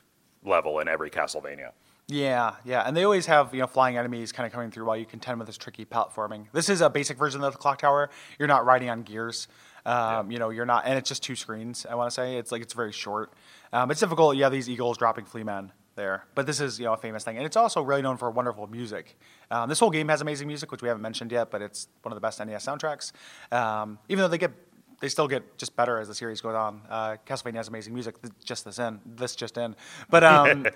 level 0.45 0.81
in 0.81 0.89
every 0.89 1.11
Castlevania. 1.11 1.73
Yeah, 2.11 2.55
yeah, 2.64 2.83
and 2.87 2.97
they 2.97 3.05
always 3.05 3.27
have 3.27 3.53
you 3.55 3.61
know 3.61 3.66
flying 3.66 3.99
enemies 3.99 4.33
kind 4.33 4.47
of 4.47 4.53
coming 4.53 4.71
through 4.71 4.87
while 4.87 4.97
you 4.97 5.05
contend 5.05 5.39
with 5.39 5.47
this 5.47 5.59
tricky 5.59 5.85
platforming. 5.85 6.47
This 6.53 6.71
is 6.71 6.81
a 6.81 6.89
basic 6.89 7.19
version 7.19 7.45
of 7.45 7.53
the 7.53 7.59
clock 7.59 7.79
tower. 7.79 8.09
You're 8.39 8.49
not 8.49 8.64
riding 8.64 8.89
on 8.89 9.03
gears. 9.03 9.47
Um, 9.85 10.31
You 10.31 10.39
know, 10.39 10.51
you're 10.51 10.66
not, 10.66 10.85
and 10.87 10.99
it's 10.99 11.09
just 11.09 11.23
two 11.23 11.37
screens. 11.37 11.87
I 11.89 11.95
want 11.95 12.11
to 12.11 12.14
say 12.14 12.37
it's 12.37 12.51
like 12.51 12.62
it's 12.62 12.73
very 12.73 12.93
short. 12.93 13.33
Um, 13.73 13.91
it's 13.91 14.01
difficult. 14.01 14.37
You 14.37 14.45
have 14.45 14.53
these 14.53 14.69
eagles 14.71 14.97
dropping 14.97 15.27
flea 15.27 15.45
men 15.45 15.73
there, 15.99 16.25
but 16.35 16.47
this 16.47 16.59
is 16.61 16.79
you 16.79 16.87
know 16.87 16.95
a 16.95 16.97
famous 16.97 17.25
thing, 17.25 17.37
and 17.37 17.45
it's 17.45 17.57
also 17.57 17.83
really 17.83 18.01
known 18.01 18.17
for 18.17 18.31
wonderful 18.31 18.67
music. 18.67 19.19
Um, 19.51 19.69
this 19.69 19.79
whole 19.79 19.91
game 19.91 20.09
has 20.09 20.23
amazing 20.23 20.47
music, 20.49 20.73
which 20.73 20.81
we 20.81 20.89
haven't 20.89 21.03
mentioned 21.03 21.31
yet, 21.31 21.51
but 21.51 21.61
it's 21.61 21.89
one 22.03 22.13
of 22.13 22.17
the 22.17 22.21
best 22.21 22.39
NES 22.41 22.65
soundtracks. 22.65 23.13
Um, 23.53 23.99
even 24.09 24.23
though 24.23 24.29
they 24.29 24.39
get 24.39 24.53
they 25.01 25.09
still 25.09 25.29
get 25.29 25.59
just 25.59 25.77
better 25.77 25.99
as 25.99 26.09
the 26.09 26.15
series 26.15 26.41
goes 26.41 26.55
on. 26.57 26.81
Uh, 26.91 27.17
Castlevania 27.27 27.57
has 27.57 27.69
amazing 27.69 27.95
music. 27.95 28.17
Just 28.43 28.65
this 28.65 28.79
in, 28.81 29.01
this 29.07 29.37
just 29.37 29.57
in, 29.59 29.77
but 30.11 30.25
um, 30.33 30.67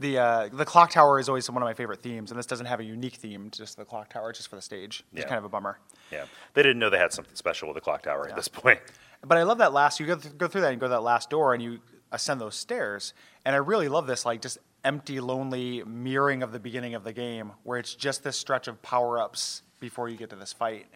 the 0.00 0.18
uh, 0.18 0.48
the 0.52 0.64
clock 0.64 0.90
tower 0.90 1.18
is 1.20 1.28
always 1.28 1.48
one 1.50 1.62
of 1.62 1.66
my 1.66 1.74
favorite 1.74 2.00
themes, 2.02 2.30
and 2.30 2.38
this 2.38 2.46
doesn't 2.46 2.66
have 2.66 2.80
a 2.80 2.84
unique 2.84 3.14
theme. 3.16 3.50
Just 3.50 3.76
the 3.76 3.84
clock 3.84 4.08
tower, 4.12 4.32
just 4.32 4.48
for 4.48 4.56
the 4.56 4.62
stage. 4.62 5.04
It's 5.12 5.22
Yeah. 5.22 5.28
kind 5.28 5.38
of 5.38 5.44
a 5.44 5.48
bummer. 5.48 5.78
Yeah. 6.10 6.24
They 6.54 6.62
didn't 6.62 6.78
know 6.78 6.88
they 6.90 6.98
had 6.98 7.12
something 7.12 7.34
special 7.36 7.68
with 7.68 7.74
the 7.74 7.80
clock 7.80 8.02
tower 8.02 8.28
at 8.28 8.34
this 8.36 8.48
point. 8.48 8.80
But 9.24 9.36
I 9.38 9.42
love 9.42 9.58
that 9.58 9.72
last. 9.72 9.98
You 9.98 10.06
go, 10.06 10.14
th- 10.16 10.38
go 10.38 10.46
through 10.46 10.60
that 10.60 10.70
and 10.70 10.78
go 10.80 10.86
to 10.86 10.90
that 10.90 11.02
last 11.02 11.28
door, 11.30 11.52
and 11.52 11.60
you 11.62 11.80
ascend 12.12 12.40
those 12.40 12.54
stairs. 12.54 13.14
And 13.44 13.54
I 13.54 13.58
really 13.58 13.88
love 13.88 14.06
this, 14.06 14.24
like 14.24 14.40
just 14.40 14.58
empty, 14.84 15.20
lonely 15.20 15.82
mirroring 15.84 16.42
of 16.42 16.52
the 16.52 16.58
beginning 16.58 16.94
of 16.94 17.04
the 17.04 17.12
game, 17.12 17.52
where 17.64 17.78
it's 17.78 17.94
just 17.94 18.22
this 18.24 18.36
stretch 18.38 18.68
of 18.68 18.80
power 18.82 19.18
ups 19.18 19.62
before 19.80 20.08
you 20.08 20.16
get 20.16 20.30
to 20.30 20.36
this 20.36 20.52
fight. 20.52 20.86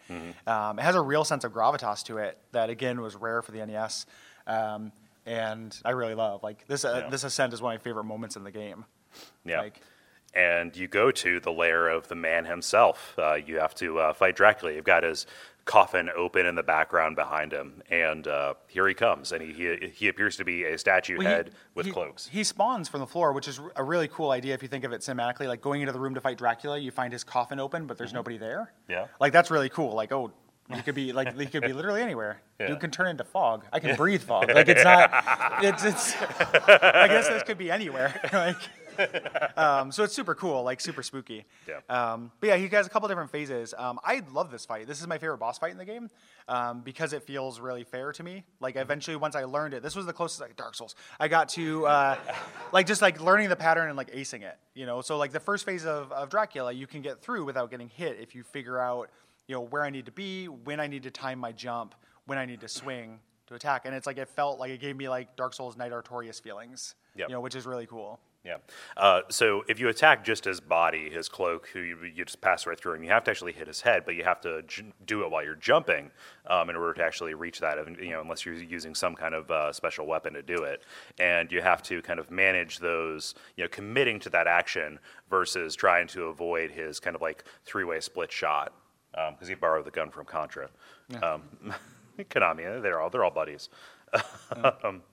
Um, 0.47 0.79
it 0.79 0.81
has 0.83 0.95
a 0.95 1.01
real 1.01 1.23
sense 1.23 1.43
of 1.43 1.53
gravitas 1.53 2.03
to 2.05 2.17
it 2.17 2.37
that 2.51 2.69
again 2.69 3.01
was 3.01 3.15
rare 3.15 3.41
for 3.41 3.51
the 3.51 3.65
NES, 3.65 4.05
um, 4.47 4.91
and 5.25 5.77
I 5.85 5.91
really 5.91 6.15
love. 6.15 6.43
Like 6.43 6.65
this, 6.67 6.83
uh, 6.85 7.01
Yeah. 7.03 7.09
this 7.09 7.23
ascent 7.23 7.53
is 7.53 7.61
one 7.61 7.73
of 7.75 7.79
my 7.79 7.83
favorite 7.83 8.03
moments 8.05 8.35
in 8.35 8.43
the 8.43 8.51
game. 8.51 8.85
Yeah. 9.45 9.61
Like- 9.61 9.81
and 10.35 10.75
you 10.75 10.87
go 10.87 11.11
to 11.11 11.39
the 11.39 11.51
lair 11.51 11.87
of 11.87 12.07
the 12.07 12.15
man 12.15 12.45
himself. 12.45 13.13
Uh, 13.19 13.35
you 13.35 13.59
have 13.59 13.75
to 13.75 13.99
uh, 13.99 14.13
fight 14.13 14.35
Dracula. 14.35 14.73
You've 14.73 14.83
got 14.83 15.03
his 15.03 15.27
coffin 15.65 16.09
open 16.15 16.45
in 16.45 16.55
the 16.55 16.63
background 16.63 17.15
behind 17.15 17.53
him, 17.53 17.81
and 17.89 18.27
uh, 18.27 18.53
here 18.67 18.87
he 18.87 18.93
comes. 18.93 19.31
And 19.31 19.41
he, 19.41 19.53
he 19.53 19.87
he 19.93 20.07
appears 20.09 20.35
to 20.37 20.43
be 20.45 20.63
a 20.65 20.77
statue 20.77 21.17
Well, 21.17 21.27
he- 21.27 21.33
head 21.33 21.51
with 21.75 21.85
he- 21.85 21.91
cloaks. 21.91 22.27
He 22.27 22.43
spawns 22.43 22.89
from 22.89 22.99
the 22.99 23.07
floor, 23.07 23.31
which 23.33 23.47
is 23.47 23.59
a 23.75 23.83
really 23.83 24.07
cool 24.09 24.31
idea 24.31 24.53
if 24.53 24.61
you 24.61 24.67
think 24.67 24.83
of 24.83 24.91
it 24.91 25.01
cinematically. 25.01 25.47
Like 25.47 25.61
going 25.61 25.81
into 25.81 25.93
the 25.93 25.99
room 25.99 26.15
to 26.15 26.21
fight 26.21 26.37
Dracula, 26.37 26.77
you 26.77 26.91
find 26.91 27.13
his 27.13 27.23
coffin 27.23 27.59
open, 27.59 27.87
but 27.87 27.97
there's 27.97 28.13
nobody 28.13 28.37
there. 28.37 28.71
Mm-hmm. 28.83 28.91
Yeah. 28.91 29.05
Like 29.19 29.31
that's 29.33 29.49
really 29.51 29.69
cool. 29.69 29.93
Like 29.95 30.11
oh, 30.11 30.31
he 30.73 30.81
could 30.81 30.95
be 30.95 31.11
like 31.13 31.37
he 31.39 31.45
could 31.45 31.63
be 31.63 31.73
literally 31.79 32.01
anywhere. 32.01 32.41
Yeah. 32.59 32.67
Dude 32.67 32.79
can 32.79 32.91
turn 32.91 33.07
into 33.07 33.23
fog. 33.23 33.65
I 33.71 33.79
can 33.79 33.95
breathe 33.95 34.21
fog. 34.21 34.49
Like 34.53 34.67
it's 34.67 34.83
not. 34.83 35.11
It's 35.63 35.83
it's. 35.85 36.15
I 36.21 37.07
guess 37.07 37.27
this 37.27 37.43
could 37.43 37.57
be 37.57 37.71
anywhere. 37.71 38.19
like. 38.33 38.57
Um, 39.55 39.91
so 39.91 40.03
it's 40.03 40.15
super 40.15 40.33
cool, 40.33 40.63
like 40.63 40.81
super 40.81 41.03
spooky. 41.03 41.45
Yeah. 41.67 41.79
Um, 41.87 42.31
but 42.39 42.47
yeah, 42.47 42.55
he 42.57 42.67
has 42.69 42.87
a 42.87 42.89
couple 42.89 43.07
different 43.07 43.29
phases. 43.29 43.73
Um, 43.77 43.99
I 44.03 44.23
love 44.33 44.49
this 44.49 44.65
fight. 44.65 44.87
This 44.87 44.99
is 44.99 45.05
my 45.07 45.19
favorite 45.19 45.37
boss 45.37 45.59
fight 45.59 45.71
in 45.71 45.77
the 45.77 45.85
game 45.85 46.09
um, 46.47 46.81
because 46.81 47.13
it 47.13 47.21
feels 47.23 47.59
really 47.59 47.83
fair 47.83 48.11
to 48.13 48.23
me. 48.23 48.43
Like 48.59 48.75
eventually, 48.75 49.15
once 49.15 49.35
I 49.35 49.43
learned 49.43 49.75
it, 49.75 49.83
this 49.83 49.95
was 49.95 50.07
the 50.07 50.13
closest 50.13 50.41
like 50.41 50.55
Dark 50.55 50.73
Souls 50.73 50.95
I 51.19 51.27
got 51.27 51.49
to, 51.49 51.85
uh, 51.85 52.17
like 52.71 52.87
just 52.87 53.01
like 53.01 53.21
learning 53.21 53.49
the 53.49 53.55
pattern 53.55 53.89
and 53.89 53.97
like 53.97 54.11
acing 54.11 54.41
it. 54.41 54.57
You 54.73 54.87
know, 54.87 55.01
so 55.01 55.17
like 55.17 55.31
the 55.31 55.39
first 55.39 55.65
phase 55.65 55.85
of, 55.85 56.11
of 56.11 56.29
Dracula, 56.29 56.71
you 56.71 56.87
can 56.87 57.01
get 57.01 57.21
through 57.21 57.45
without 57.45 57.69
getting 57.69 57.89
hit 57.89 58.17
if 58.19 58.33
you 58.33 58.41
figure 58.43 58.79
out, 58.79 59.09
you 59.47 59.53
know, 59.55 59.61
where 59.61 59.83
I 59.83 59.91
need 59.91 60.07
to 60.07 60.11
be, 60.11 60.47
when 60.47 60.79
I 60.79 60.87
need 60.87 61.03
to 61.03 61.11
time 61.11 61.37
my 61.37 61.51
jump, 61.51 61.93
when 62.25 62.37
I 62.37 62.45
need 62.45 62.61
to 62.61 62.67
swing 62.67 63.19
to 63.47 63.55
attack. 63.55 63.83
And 63.85 63.93
it's 63.93 64.07
like 64.07 64.17
it 64.17 64.29
felt 64.29 64.59
like 64.59 64.71
it 64.71 64.79
gave 64.79 64.95
me 64.95 65.09
like 65.09 65.35
Dark 65.35 65.53
Souls 65.53 65.77
Knight 65.77 65.91
Artorias 65.91 66.41
feelings. 66.41 66.95
Yep. 67.15 67.29
You 67.29 67.35
know, 67.35 67.41
which 67.41 67.55
is 67.55 67.65
really 67.65 67.85
cool. 67.85 68.19
Yeah. 68.45 68.57
Uh, 68.97 69.21
so 69.29 69.63
if 69.69 69.79
you 69.79 69.87
attack 69.87 70.25
just 70.25 70.43
his 70.43 70.59
body, 70.59 71.09
his 71.09 71.29
cloak, 71.29 71.69
who 71.71 71.79
you, 71.79 71.97
you 72.03 72.25
just 72.25 72.41
pass 72.41 72.67
right 72.67 72.77
through, 72.77 72.95
and 72.95 73.03
you 73.03 73.09
have 73.09 73.23
to 73.23 73.31
actually 73.31 73.53
hit 73.53 73.67
his 73.67 73.79
head, 73.79 74.03
but 74.05 74.15
you 74.15 74.25
have 74.25 74.41
to 74.41 74.61
j- 74.63 74.91
do 75.05 75.23
it 75.23 75.31
while 75.31 75.41
you're 75.41 75.55
jumping 75.55 76.11
um, 76.47 76.69
in 76.69 76.75
order 76.75 76.93
to 76.93 77.03
actually 77.03 77.33
reach 77.35 77.61
that. 77.61 77.77
You 78.01 78.09
know, 78.11 78.19
unless 78.21 78.45
you're 78.45 78.55
using 78.55 78.95
some 78.95 79.15
kind 79.15 79.33
of 79.33 79.49
uh, 79.49 79.71
special 79.71 80.05
weapon 80.05 80.33
to 80.33 80.41
do 80.41 80.63
it, 80.63 80.83
and 81.19 81.49
you 81.53 81.61
have 81.61 81.81
to 81.83 82.01
kind 82.01 82.19
of 82.19 82.29
manage 82.31 82.79
those. 82.79 83.33
You 83.55 83.63
know, 83.63 83.69
committing 83.69 84.19
to 84.19 84.29
that 84.31 84.45
action 84.47 84.99
versus 85.29 85.73
trying 85.73 86.07
to 86.07 86.25
avoid 86.25 86.69
his 86.69 86.99
kind 86.99 87.15
of 87.15 87.21
like 87.21 87.45
three-way 87.63 88.01
split 88.01 88.29
shot 88.29 88.73
because 89.31 89.47
he 89.47 89.53
borrowed 89.55 89.85
the 89.85 89.91
gun 89.91 90.09
from 90.09 90.25
Contra. 90.25 90.69
Um, 91.21 91.43
Konami, 92.19 92.81
they're 92.81 92.99
all 92.99 93.09
they're 93.09 93.23
all 93.23 93.31
buddies. 93.31 93.69
um, 94.83 95.01
Yeah. 95.01 95.12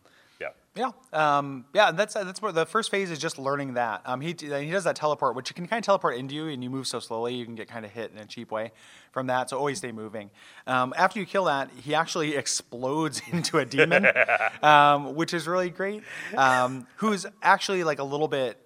Yeah, 0.77 0.93
um, 1.13 1.65
yeah. 1.75 1.91
That's 1.91 2.15
that's 2.15 2.41
where 2.41 2.53
the 2.53 2.65
first 2.65 2.93
phase 2.93 3.11
is 3.11 3.19
just 3.19 3.41
learning 3.41 3.75
that. 3.75 4.03
Um, 4.05 4.21
he 4.21 4.37
he 4.39 4.71
does 4.71 4.85
that 4.85 4.95
teleport, 4.95 5.35
which 5.35 5.51
you 5.51 5.55
can 5.55 5.67
kind 5.67 5.81
of 5.83 5.85
teleport 5.85 6.17
into 6.17 6.37
you, 6.37 6.47
and 6.47 6.63
you 6.63 6.71
move 6.71 6.87
so 6.87 7.01
slowly, 7.01 7.35
you 7.35 7.45
can 7.45 7.57
get 7.57 7.67
kind 7.67 7.85
of 7.85 7.91
hit 7.91 8.13
in 8.13 8.19
a 8.19 8.25
cheap 8.25 8.53
way 8.53 8.71
from 9.11 9.27
that. 9.27 9.51
So 9.51 9.59
always 9.59 9.79
stay 9.79 9.91
moving. 9.91 10.31
Um, 10.69 10.95
after 10.97 11.19
you 11.19 11.27
kill 11.27 11.47
that, 11.47 11.71
he 11.83 11.95
actually 11.95 12.37
explodes 12.37 13.21
into 13.33 13.59
a 13.59 13.65
demon, 13.65 14.07
um, 14.63 15.17
which 15.17 15.35
is 15.35 15.49
really 15.49 15.71
great. 15.71 16.05
Um, 16.37 16.87
who's 16.97 17.27
actually 17.43 17.83
like 17.83 17.99
a 17.99 18.05
little 18.05 18.29
bit 18.29 18.57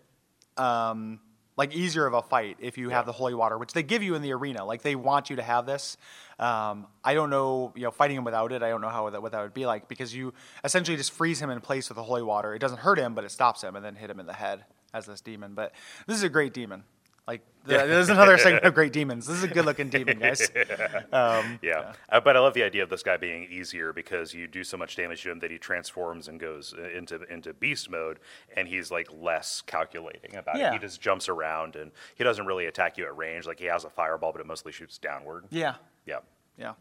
um, 0.59 1.21
like 1.57 1.75
easier 1.75 2.07
of 2.07 2.15
a 2.15 2.23
fight 2.23 2.57
if 2.61 2.77
you 2.79 2.91
have 2.91 3.07
the 3.07 3.13
holy 3.13 3.35
water, 3.35 3.59
which 3.59 3.73
they 3.73 3.83
give 3.83 4.03
you 4.03 4.15
in 4.15 4.23
the 4.23 4.33
arena. 4.33 4.65
Like 4.65 4.83
they 4.83 4.97
want 4.97 5.31
you 5.31 5.37
to 5.37 5.43
have 5.43 5.67
this. 5.67 5.97
Um, 6.39 6.87
I 7.05 7.15
don't 7.15 7.31
know, 7.31 7.73
you 7.77 7.83
know, 7.83 7.91
fighting 7.91 8.17
him 8.17 8.25
without 8.25 8.51
it. 8.53 8.63
I 8.63 8.71
don't 8.71 8.81
know 8.81 8.89
how 8.89 9.09
that 9.11 9.23
what 9.23 9.33
that 9.33 9.43
would 9.43 9.55
be 9.55 9.67
like 9.67 9.89
because 9.89 10.15
you 10.15 10.35
essentially 10.65 10.97
just 10.97 11.13
freeze 11.13 11.41
him 11.41 11.51
in 11.51 11.61
place 11.61 11.89
with 11.89 11.97
the 11.97 12.03
holy 12.03 12.23
water. 12.23 12.55
It 12.55 12.59
doesn't 12.59 12.79
hurt 12.79 12.99
him, 12.99 13.15
but 13.15 13.25
it 13.25 13.31
stops 13.31 13.63
him, 13.63 13.77
and 13.77 13.85
then 13.85 13.95
hit 13.95 14.11
him 14.11 14.19
in 14.19 14.27
the 14.27 14.33
head 14.33 14.65
as 14.93 15.07
this 15.07 15.21
demon. 15.21 15.55
But 15.55 15.73
this 16.07 16.17
is 16.17 16.23
a 16.23 16.29
great 16.29 16.53
demon. 16.53 16.85
Like 17.27 17.41
th- 17.67 17.81
there's 17.81 18.11
another 18.11 18.37
segment 18.37 18.65
of 18.65 18.75
great 18.75 18.93
demons. 18.93 19.27
This 19.27 19.37
is 19.39 19.45
a 19.45 19.49
good 19.49 19.65
looking 19.65 19.89
demon, 19.89 20.19
guys. 20.19 20.51
Um, 21.13 21.59
Yeah, 21.63 21.93
Uh, 22.11 22.21
but 22.21 22.37
I 22.37 22.41
love 22.41 22.53
the 22.55 22.63
idea 22.63 22.83
of 22.83 22.91
this 22.91 23.03
guy 23.03 23.17
being 23.17 23.45
easier 23.51 23.93
because 23.93 24.35
you 24.35 24.47
do 24.47 24.63
so 24.65 24.77
much 24.77 24.97
damage 24.97 25.23
to 25.23 25.31
him 25.31 25.39
that 25.39 25.51
he 25.51 25.57
transforms 25.59 26.29
and 26.29 26.39
goes 26.39 26.75
uh, 26.77 26.91
into 26.91 27.23
into 27.33 27.55
beast 27.55 27.89
mode, 27.91 28.19
and 28.57 28.69
he's 28.69 28.91
like 28.91 29.09
less 29.13 29.63
calculating 29.67 30.37
about 30.37 30.57
it. 30.57 30.73
He 30.75 30.79
just 30.79 31.01
jumps 31.01 31.29
around 31.29 31.77
and 31.77 31.93
he 32.15 32.25
doesn't 32.25 32.45
really 32.47 32.67
attack 32.67 32.99
you 32.99 33.05
at 33.07 33.17
range. 33.17 33.47
Like 33.47 33.59
he 33.59 33.67
has 33.67 33.85
a 33.85 33.91
fireball, 33.91 34.33
but 34.33 34.41
it 34.41 34.47
mostly 34.47 34.73
shoots 34.73 34.99
downward. 34.99 35.47
yeah, 35.51 35.77
Yeah. 36.07 36.19
Yeah, 36.59 36.75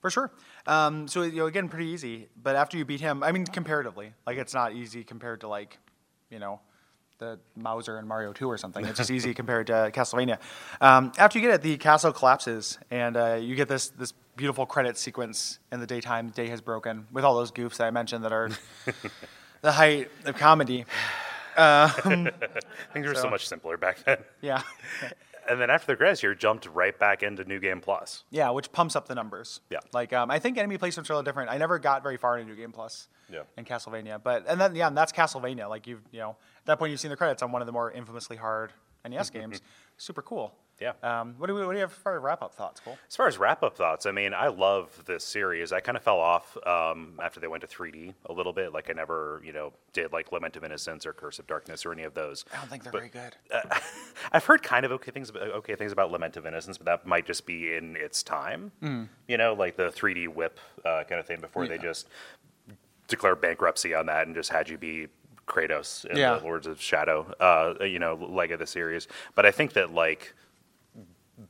for 0.00 0.08
sure. 0.10 0.32
Um, 0.66 1.06
so 1.08 1.22
you 1.22 1.36
know, 1.36 1.46
again, 1.46 1.68
pretty 1.68 1.86
easy. 1.90 2.28
But 2.42 2.56
after 2.56 2.76
you 2.78 2.84
beat 2.84 3.00
him, 3.00 3.22
I 3.22 3.32
mean, 3.32 3.44
comparatively, 3.46 4.14
like 4.26 4.38
it's 4.38 4.54
not 4.54 4.72
easy 4.72 5.04
compared 5.04 5.42
to 5.42 5.48
like, 5.48 5.78
you 6.30 6.38
know, 6.38 6.60
the 7.20 7.38
Mouser 7.54 7.98
and 7.98 8.08
Mario 8.08 8.32
Two 8.32 8.50
or 8.50 8.58
something. 8.58 8.84
It's 8.84 8.98
just 8.98 9.10
easy 9.10 9.32
compared 9.32 9.68
to 9.68 9.92
Castlevania. 9.94 10.38
Um, 10.80 11.12
after 11.16 11.38
you 11.38 11.46
get 11.46 11.54
it, 11.54 11.62
the 11.62 11.76
castle 11.76 12.12
collapses, 12.12 12.78
and 12.90 13.16
uh, 13.16 13.34
you 13.40 13.54
get 13.54 13.68
this 13.68 13.90
this 13.90 14.12
beautiful 14.34 14.66
credit 14.66 14.98
sequence 14.98 15.60
in 15.70 15.78
the 15.78 15.86
daytime. 15.86 16.28
The 16.28 16.34
day 16.34 16.48
has 16.48 16.60
broken 16.60 17.06
with 17.12 17.24
all 17.24 17.36
those 17.36 17.52
goofs 17.52 17.76
that 17.76 17.86
I 17.86 17.90
mentioned 17.90 18.24
that 18.24 18.32
are 18.32 18.50
the 19.60 19.72
height 19.72 20.10
of 20.24 20.36
comedy. 20.36 20.86
Things 21.56 23.06
were 23.06 23.14
so, 23.14 23.28
much 23.28 23.46
simpler 23.46 23.76
back 23.76 24.02
then. 24.04 24.18
Yeah. 24.40 24.62
And 25.48 25.60
then 25.60 25.68
after 25.68 25.90
the 25.90 25.96
credits, 25.96 26.22
you're 26.22 26.34
jumped 26.34 26.66
right 26.66 26.96
back 26.96 27.24
into 27.24 27.42
New 27.44 27.58
Game 27.58 27.80
Plus. 27.80 28.22
Yeah, 28.30 28.50
which 28.50 28.70
pumps 28.70 28.94
up 28.94 29.08
the 29.08 29.16
numbers. 29.16 29.60
Yeah. 29.68 29.80
Like 29.92 30.12
um, 30.12 30.30
I 30.30 30.38
think 30.38 30.58
enemy 30.58 30.78
placements 30.78 31.10
are 31.10 31.14
a 31.14 31.16
little 31.16 31.22
different. 31.24 31.50
I 31.50 31.58
never 31.58 31.80
got 31.80 32.04
very 32.04 32.18
far 32.18 32.38
into 32.38 32.52
New 32.52 32.60
Game 32.60 32.70
Plus. 32.70 33.08
Yeah. 33.32 33.40
In 33.56 33.64
Castlevania, 33.64 34.22
but 34.22 34.44
and 34.46 34.60
then 34.60 34.76
yeah, 34.76 34.86
and 34.86 34.96
that's 34.96 35.10
Castlevania. 35.10 35.68
Like 35.68 35.88
you've 35.88 36.02
you 36.12 36.20
know 36.20 36.36
at 36.60 36.66
that 36.66 36.78
point 36.78 36.90
you've 36.90 37.00
seen 37.00 37.10
the 37.10 37.16
credits 37.16 37.42
on 37.42 37.52
one 37.52 37.62
of 37.62 37.66
the 37.66 37.72
more 37.72 37.90
infamously 37.90 38.36
hard 38.36 38.72
NES 39.08 39.30
games. 39.30 39.60
Super 39.96 40.22
cool. 40.22 40.54
Yeah. 40.80 40.92
Um, 41.02 41.34
what 41.36 41.48
do 41.48 41.54
we 41.54 41.60
what 41.66 41.72
do 41.72 41.78
you 41.78 41.82
have 41.82 41.92
for 41.92 42.18
wrap 42.20 42.40
up 42.42 42.54
thoughts, 42.54 42.80
Kole? 42.80 42.96
As 43.06 43.14
far 43.14 43.28
as 43.28 43.36
wrap 43.36 43.62
up 43.62 43.76
thoughts, 43.76 44.06
I 44.06 44.12
mean, 44.12 44.32
I 44.32 44.46
love 44.48 45.02
this 45.04 45.24
series. 45.26 45.72
I 45.72 45.80
kind 45.80 45.94
of 45.94 46.02
fell 46.02 46.18
off 46.18 46.56
um, 46.66 47.18
after 47.22 47.38
they 47.38 47.48
went 47.48 47.60
to 47.62 47.66
3D 47.66 48.14
a 48.26 48.32
little 48.32 48.54
bit. 48.54 48.72
Like, 48.72 48.88
I 48.88 48.94
never, 48.94 49.42
you 49.44 49.52
know, 49.52 49.74
did 49.92 50.10
like 50.10 50.32
Lament 50.32 50.56
of 50.56 50.64
Innocence 50.64 51.04
or 51.04 51.12
Curse 51.12 51.38
of 51.38 51.46
Darkness 51.46 51.84
or 51.84 51.92
any 51.92 52.04
of 52.04 52.14
those. 52.14 52.46
I 52.50 52.56
don't 52.56 52.70
think 52.70 52.82
they're 52.82 52.92
But- 52.92 52.98
very 52.98 53.10
good. 53.10 53.36
I've 54.32 54.46
heard 54.46 54.62
kind 54.62 54.86
of 54.86 54.92
okay 54.92 55.10
things 55.10 55.28
about 55.28 55.42
okay 55.48 55.74
things 55.74 55.92
about 55.92 56.10
Lament 56.12 56.38
of 56.38 56.46
Innocence, 56.46 56.78
but 56.78 56.86
that 56.86 57.06
might 57.06 57.26
just 57.26 57.44
be 57.44 57.74
in 57.74 57.96
its 57.96 58.22
time. 58.22 58.72
You 59.28 59.36
know, 59.36 59.52
like 59.52 59.76
the 59.76 59.88
3D 59.90 60.28
whip 60.28 60.58
uh, 60.86 61.04
kind 61.06 61.20
of 61.20 61.26
thing 61.26 61.40
before 61.42 61.68
they 61.68 61.76
just 61.76 62.08
declared 63.06 63.40
bankruptcy 63.42 63.92
on 63.94 64.06
that 64.06 64.26
and 64.26 64.34
just 64.34 64.50
had 64.50 64.68
you 64.70 64.78
be 64.78 65.08
Kratos 65.50 66.04
in 66.06 66.16
Yeah. 66.16 66.36
the 66.38 66.44
Lords 66.44 66.66
of 66.66 66.80
Shadow, 66.80 67.34
uh, 67.40 67.84
you 67.84 67.98
know, 67.98 68.14
leg 68.14 68.52
of 68.52 68.58
the 68.58 68.66
series. 68.66 69.08
But 69.34 69.44
I 69.46 69.50
think 69.50 69.72
that 69.74 69.92
like 69.92 70.34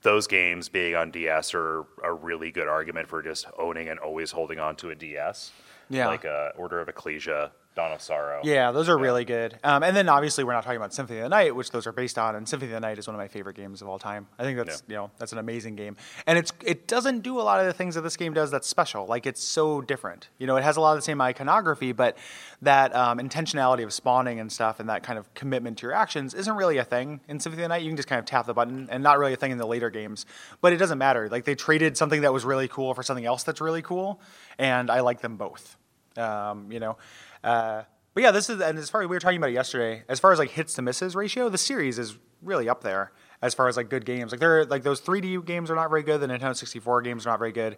those 0.02 0.26
games 0.26 0.68
being 0.68 0.94
on 0.94 1.10
DS 1.10 1.52
are 1.54 1.84
a 2.02 2.12
really 2.12 2.50
good 2.50 2.68
argument 2.68 3.08
for 3.08 3.22
just 3.22 3.46
owning 3.58 3.88
and 3.88 3.98
always 3.98 4.30
holding 4.30 4.58
on 4.60 4.76
to 4.76 4.90
a 4.90 4.94
DS. 4.94 5.52
Yeah. 5.88 6.06
Like 6.06 6.24
uh, 6.24 6.50
Order 6.56 6.80
of 6.80 6.88
Ecclesia, 6.88 7.50
Dawn 7.76 7.92
of 7.92 8.02
Sorrow. 8.02 8.40
Yeah, 8.42 8.72
those 8.72 8.88
are 8.88 8.98
really 8.98 9.24
good. 9.24 9.56
Um, 9.62 9.84
and 9.84 9.94
then 9.94 10.08
obviously 10.08 10.42
we're 10.42 10.52
not 10.52 10.64
talking 10.64 10.76
about 10.76 10.92
Symphony 10.92 11.20
of 11.20 11.24
the 11.24 11.28
Night, 11.28 11.54
which 11.54 11.70
those 11.70 11.86
are 11.86 11.92
based 11.92 12.18
on. 12.18 12.34
And 12.34 12.48
Symphony 12.48 12.72
of 12.72 12.74
the 12.74 12.80
Night 12.80 12.98
is 12.98 13.06
one 13.06 13.14
of 13.14 13.18
my 13.18 13.28
favorite 13.28 13.54
games 13.54 13.80
of 13.80 13.88
all 13.88 13.98
time. 13.98 14.26
I 14.38 14.42
think 14.42 14.58
that's 14.58 14.82
you 14.88 14.96
know 14.96 15.12
that's 15.18 15.32
an 15.32 15.38
amazing 15.38 15.76
game, 15.76 15.96
and 16.26 16.36
it's 16.36 16.52
it 16.64 16.88
doesn't 16.88 17.20
do 17.20 17.40
a 17.40 17.42
lot 17.42 17.60
of 17.60 17.66
the 17.66 17.72
things 17.72 17.94
that 17.94 18.00
this 18.00 18.16
game 18.16 18.34
does 18.34 18.50
that's 18.50 18.66
special. 18.66 19.06
Like 19.06 19.24
it's 19.24 19.42
so 19.42 19.80
different. 19.80 20.28
You 20.38 20.48
know, 20.48 20.56
it 20.56 20.64
has 20.64 20.76
a 20.76 20.80
lot 20.80 20.92
of 20.92 20.98
the 20.98 21.02
same 21.02 21.20
iconography, 21.20 21.92
but 21.92 22.18
that 22.60 22.94
um, 22.94 23.18
intentionality 23.18 23.84
of 23.84 23.92
spawning 23.92 24.40
and 24.40 24.50
stuff, 24.50 24.80
and 24.80 24.88
that 24.88 25.04
kind 25.04 25.18
of 25.18 25.32
commitment 25.34 25.78
to 25.78 25.82
your 25.86 25.92
actions 25.92 26.34
isn't 26.34 26.54
really 26.56 26.78
a 26.78 26.84
thing 26.84 27.20
in 27.28 27.38
Symphony 27.38 27.62
of 27.62 27.66
the 27.66 27.74
Night. 27.74 27.82
You 27.82 27.90
can 27.90 27.96
just 27.96 28.08
kind 28.08 28.18
of 28.18 28.24
tap 28.24 28.46
the 28.46 28.54
button, 28.54 28.88
and 28.90 29.02
not 29.02 29.18
really 29.18 29.32
a 29.32 29.36
thing 29.36 29.52
in 29.52 29.58
the 29.58 29.66
later 29.66 29.90
games. 29.90 30.26
But 30.60 30.72
it 30.72 30.78
doesn't 30.78 30.98
matter. 30.98 31.28
Like 31.28 31.44
they 31.44 31.54
traded 31.54 31.96
something 31.96 32.22
that 32.22 32.32
was 32.32 32.44
really 32.44 32.66
cool 32.66 32.94
for 32.94 33.04
something 33.04 33.24
else 33.24 33.44
that's 33.44 33.60
really 33.60 33.82
cool, 33.82 34.20
and 34.58 34.90
I 34.90 35.00
like 35.00 35.20
them 35.20 35.36
both. 35.36 35.76
Um, 36.16 36.72
you 36.72 36.80
know. 36.80 36.96
Uh, 37.42 37.82
but 38.14 38.22
yeah, 38.22 38.30
this 38.30 38.50
is 38.50 38.60
and 38.60 38.78
as 38.78 38.90
far 38.90 39.02
as 39.02 39.08
we 39.08 39.16
were 39.16 39.20
talking 39.20 39.38
about 39.38 39.50
it 39.50 39.54
yesterday, 39.54 40.02
as 40.08 40.18
far 40.20 40.32
as 40.32 40.38
like 40.38 40.50
hits 40.50 40.74
to 40.74 40.82
misses 40.82 41.14
ratio, 41.14 41.48
the 41.48 41.58
series 41.58 41.98
is 41.98 42.18
really 42.42 42.68
up 42.68 42.82
there 42.82 43.12
as 43.42 43.54
far 43.54 43.68
as 43.68 43.76
like 43.76 43.88
good 43.88 44.04
games. 44.04 44.32
Like 44.32 44.40
there 44.40 44.60
are 44.60 44.64
like 44.66 44.82
those 44.82 45.00
3D 45.00 45.44
games 45.44 45.70
are 45.70 45.74
not 45.74 45.88
very 45.90 46.02
good. 46.02 46.20
The 46.20 46.26
Nintendo 46.26 46.56
64 46.56 47.02
games 47.02 47.26
are 47.26 47.30
not 47.30 47.38
very 47.38 47.52
good. 47.52 47.76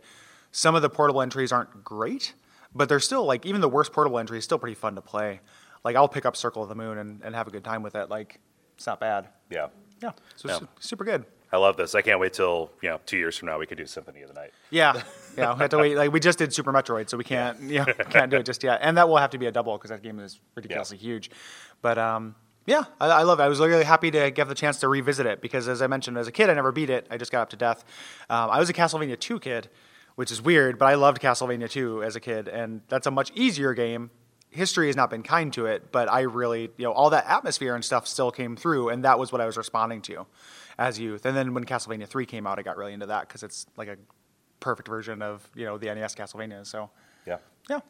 Some 0.51 0.75
of 0.75 0.83
the 0.83 0.91
portable 0.91 1.23
entries 1.23 1.53
aren't 1.53 1.85
great, 1.85 2.35
but 2.75 2.89
they're 2.89 3.01
still 3.01 3.25
like 3.25 3.45
even 3.47 3.61
the 3.61 3.69
worst 3.69 3.93
portable 3.93 4.19
entry 4.19 4.39
is 4.39 4.45
still 4.45 4.59
pretty 4.59 4.75
fun 4.75 4.95
to 4.97 5.01
play. 5.03 5.41
Like 5.85 5.97
I'll 5.97 6.09
pick 6.09 6.25
up 6.27 6.37
Circle 6.37 6.63
of 6.63 6.69
the 6.69 6.75
Moon 6.75 6.99
and, 6.99 7.21
and 7.23 7.35
have 7.35 7.47
a 7.47 7.51
good 7.51 7.65
time 7.65 7.83
with 7.83 7.95
it. 7.95 8.09
Like 8.09 8.41
it's 8.77 8.87
not 8.87 9.01
bad. 9.01 9.29
Yeah. 9.51 9.69
Yeah, 10.03 10.11
so 10.37 10.49
Yeah. 10.49 10.59
su- 10.59 10.69
super 10.81 11.05
good. 11.05 11.25
I 11.53 11.59
love 11.59 11.77
this. 11.77 11.95
I 11.95 12.01
can't 12.01 12.19
wait 12.19 12.33
till 12.33 12.71
you 12.81 12.89
know 12.89 12.99
two 13.05 13.19
years 13.19 13.37
from 13.37 13.47
now 13.47 13.59
we 13.59 13.67
can 13.67 13.77
do 13.77 13.85
Symphony 13.85 14.23
of 14.23 14.29
the 14.29 14.35
Night. 14.35 14.53
Yeah, 14.71 15.03
yeah. 15.37 15.53
We 15.55 15.61
have 15.61 15.71
to 15.71 15.79
wait. 15.79 15.97
Like 15.97 16.11
we 16.11 16.19
just 16.19 16.39
did 16.39 16.53
Super 16.55 16.73
Metroid, 16.73 17.11
so 17.11 17.19
we 17.19 17.25
can't, 17.25 17.61
you 17.61 17.81
know, 17.81 17.85
can't 18.11 18.31
do 18.31 18.39
it 18.39 18.47
just 18.47 18.63
yet. 18.63 18.81
And 18.83 18.97
that 18.97 19.09
will 19.09 19.19
have 19.19 19.31
to 19.31 19.39
be 19.39 19.47
a 19.47 19.53
double 19.53 19.77
because 19.77 19.91
that 19.91 20.03
game 20.03 20.19
is 20.19 20.41
ridiculously 20.55 20.97
huge. 20.97 21.31
But 21.83 21.99
um, 21.99 22.37
yeah, 22.67 22.85
I, 23.01 23.09
I 23.09 23.23
love 23.25 23.39
it. 23.39 23.43
I 23.43 23.49
was 23.49 23.61
really 23.61 23.85
happy 23.85 24.11
to 24.11 24.31
get 24.31 24.49
the 24.49 24.55
chance 24.55 24.81
to 24.81 24.89
revisit 24.89 25.27
it 25.27 25.43
because, 25.43 25.69
as 25.69 25.83
I 25.83 25.89
mentioned, 25.89 26.17
as 26.17 26.27
a 26.27 26.33
kid, 26.33 26.49
I 26.49 26.55
never 26.55 26.73
beat 26.73 26.89
it. 26.91 27.07
I 27.11 27.19
just 27.19 27.31
got 27.31 27.43
up 27.43 27.51
to 27.51 27.57
death. 27.57 27.85
Um, 28.31 28.51
I 28.51 28.59
was 28.59 28.71
a 28.71 28.73
Castlevania 28.73 29.19
2 29.19 29.41
kid, 29.41 29.69
which 30.15 30.31
is 30.31 30.41
weird, 30.41 30.79
but 30.79 30.87
I 30.87 30.95
loved 30.95 31.21
Castlevania 31.21 31.69
2 31.69 32.03
as 32.03 32.17
a 32.17 32.21
kid, 32.21 32.49
and 32.49 32.81
that's 32.89 33.07
a 33.07 33.11
much 33.11 33.31
easier 33.35 33.75
game. 33.75 34.11
History 34.51 34.87
has 34.89 34.97
not 34.97 35.11
been 35.11 35.23
kind 35.23 35.53
to 35.55 35.67
it, 35.67 35.91
but 35.93 36.11
I 36.11 36.21
really, 36.21 36.71
you 36.77 36.85
know, 36.85 36.93
all 36.93 37.11
that 37.11 37.27
atmosphere 37.27 37.75
and 37.75 37.85
stuff 37.85 38.07
still 38.07 38.31
came 38.31 38.55
through, 38.55 38.91
and 38.91 39.05
that 39.05 39.19
was 39.19 39.33
what 39.33 39.41
I 39.41 39.47
was 39.47 39.57
responding 39.57 40.03
to 40.03 40.27
as 40.79 40.99
youth. 40.99 41.27
And 41.27 41.37
then 41.37 41.55
when 41.55 41.65
Castlevania 41.65 42.07
3 42.07 42.27
came 42.27 42.47
out, 42.47 42.59
I 42.59 42.63
got 42.63 42.77
really 42.77 42.93
into 42.93 43.07
that 43.07 43.29
because 43.29 43.43
it's 43.43 43.67
like 43.77 43.89
a 43.89 43.97
perfect 44.61 44.89
version 44.89 45.23
of, 45.23 45.49
you 45.55 45.65
know, 45.65 45.79
the 45.79 45.87
NES 45.95 46.15
Castlevania. 46.15 46.67
So, 46.67 46.91
Yeah. 47.27 47.39
yeah. 47.69 47.81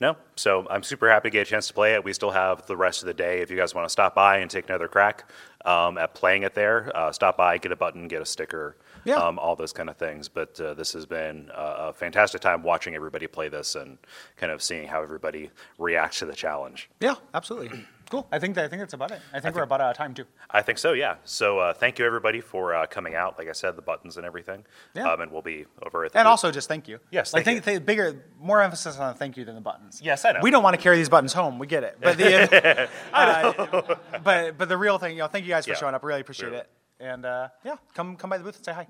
No, 0.00 0.16
so 0.36 0.66
I'm 0.70 0.82
super 0.82 1.08
happy 1.10 1.28
to 1.30 1.32
get 1.32 1.46
a 1.46 1.50
chance 1.50 1.68
to 1.68 1.74
play 1.74 1.94
it. 1.94 2.04
We 2.04 2.12
still 2.12 2.30
have 2.30 2.66
the 2.66 2.76
rest 2.76 3.02
of 3.02 3.06
the 3.06 3.14
day. 3.14 3.40
If 3.40 3.50
you 3.50 3.56
guys 3.56 3.74
want 3.74 3.84
to 3.86 3.90
stop 3.90 4.14
by 4.14 4.38
and 4.38 4.50
take 4.50 4.68
another 4.68 4.88
crack 4.88 5.30
um, 5.64 5.98
at 5.98 6.14
playing 6.14 6.42
it 6.44 6.54
there, 6.54 6.90
uh, 6.94 7.12
stop 7.12 7.36
by, 7.36 7.58
get 7.58 7.72
a 7.72 7.76
button, 7.76 8.08
get 8.08 8.22
a 8.22 8.26
sticker, 8.26 8.76
Yeah. 9.04 9.16
um, 9.16 9.38
all 9.38 9.56
those 9.56 9.72
kind 9.72 9.88
of 9.90 9.96
things. 9.96 10.28
But 10.28 10.60
uh, 10.60 10.74
this 10.74 10.92
has 10.94 11.04
been 11.06 11.50
a, 11.54 11.88
a 11.88 11.92
fantastic 11.92 12.40
time 12.40 12.62
watching 12.62 12.94
everybody 12.94 13.26
play 13.26 13.48
this 13.48 13.74
and 13.74 13.98
kind 14.36 14.50
of 14.52 14.62
seeing 14.62 14.86
how 14.88 15.02
everybody 15.02 15.50
reacts 15.78 16.20
to 16.20 16.26
the 16.26 16.34
challenge. 16.34 16.88
Yeah, 17.00 17.14
absolutely. 17.34 17.84
Cool. 18.10 18.26
I 18.32 18.38
think 18.40 18.56
that, 18.56 18.64
I 18.64 18.68
think 18.68 18.80
that's 18.80 18.92
about 18.92 19.12
it. 19.12 19.20
I 19.32 19.40
think 19.40 19.54
we're 19.54 19.62
about 19.62 19.80
out 19.80 19.92
of 19.92 19.96
time 19.96 20.12
too. 20.14 20.24
I 20.50 20.62
think 20.62 20.78
so, 20.78 20.92
yeah. 20.92 21.14
So 21.24 21.60
uh, 21.60 21.72
thank 21.72 21.98
you 21.98 22.04
everybody 22.04 22.40
for 22.40 22.74
uh, 22.74 22.86
coming 22.86 23.14
out. 23.14 23.38
Like 23.38 23.48
I 23.48 23.52
said, 23.52 23.76
the 23.76 23.82
buttons 23.82 24.16
and 24.16 24.26
everything. 24.26 24.64
Yeah. 24.94 25.08
Um, 25.12 25.20
and 25.20 25.30
we'll 25.32 25.42
be 25.42 25.64
over 25.86 26.04
at 26.04 26.12
the 26.12 26.18
And 26.18 26.26
booth. 26.26 26.30
also 26.30 26.50
just 26.50 26.66
thank 26.68 26.88
you. 26.88 26.98
Yes, 27.10 27.32
Like 27.32 27.44
thank 27.44 27.62
think, 27.62 27.64
think 27.76 27.86
bigger, 27.86 28.24
more 28.40 28.60
emphasis 28.60 28.98
on 28.98 29.12
the 29.12 29.18
thank 29.18 29.36
you 29.36 29.44
than 29.44 29.54
the 29.54 29.60
buttons. 29.60 30.00
Yes, 30.02 30.24
I 30.24 30.32
know. 30.32 30.40
We 30.42 30.50
don't 30.50 30.62
want 30.64 30.74
to 30.76 30.82
carry 30.82 30.96
these 30.96 31.08
buttons 31.08 31.32
home. 31.32 31.58
We 31.60 31.66
get 31.68 31.84
it. 31.84 31.98
But 32.02 32.18
the, 32.18 32.88
uh, 33.12 33.94
but 34.24 34.58
but 34.58 34.68
the 34.68 34.76
real 34.76 34.98
thing, 34.98 35.12
you 35.12 35.18
know, 35.20 35.28
thank 35.28 35.44
you 35.44 35.50
guys 35.50 35.64
for 35.64 35.70
Yeah. 35.72 35.76
showing 35.78 35.94
up. 35.94 36.02
Really 36.02 36.20
appreciate 36.20 36.46
Really. 36.48 36.58
it. 36.60 36.70
And 36.98 37.24
uh, 37.24 37.48
yeah, 37.64 37.76
come 37.94 38.16
come 38.16 38.28
by 38.30 38.38
the 38.38 38.44
booth 38.44 38.56
and 38.56 38.64
say 38.64 38.72
hi. 38.72 38.86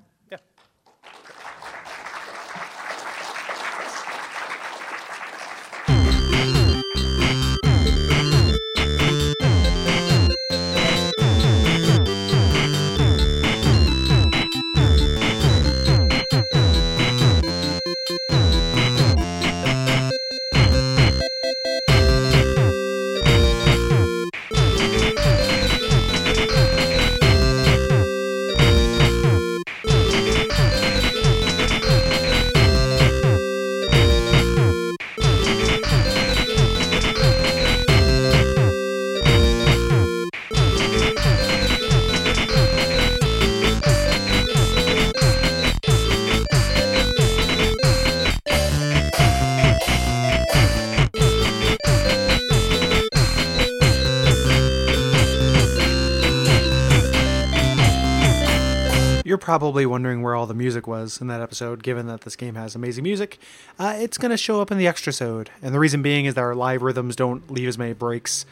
Probably 59.51 59.84
wondering 59.84 60.22
where 60.22 60.36
all 60.36 60.46
the 60.46 60.55
music 60.55 60.86
was 60.86 61.20
in 61.20 61.26
that 61.26 61.40
episode, 61.40 61.82
given 61.82 62.07
that 62.07 62.20
this 62.20 62.36
game 62.36 62.55
has 62.55 62.76
amazing 62.76 63.03
music. 63.03 63.36
Uh, 63.80 63.96
it's 63.98 64.16
going 64.16 64.30
to 64.30 64.36
show 64.36 64.61
up 64.61 64.70
in 64.70 64.78
the 64.78 64.86
extra 64.86 65.12
sode, 65.12 65.51
and 65.61 65.74
the 65.74 65.80
reason 65.80 66.03
being 66.03 66.26
is 66.26 66.34
that 66.34 66.40
our 66.40 66.55
live 66.55 66.82
rhythms 66.82 67.16
don't 67.16 67.51
leave 67.51 67.66
as 67.66 67.76
many 67.76 67.92
breaks 67.92 68.46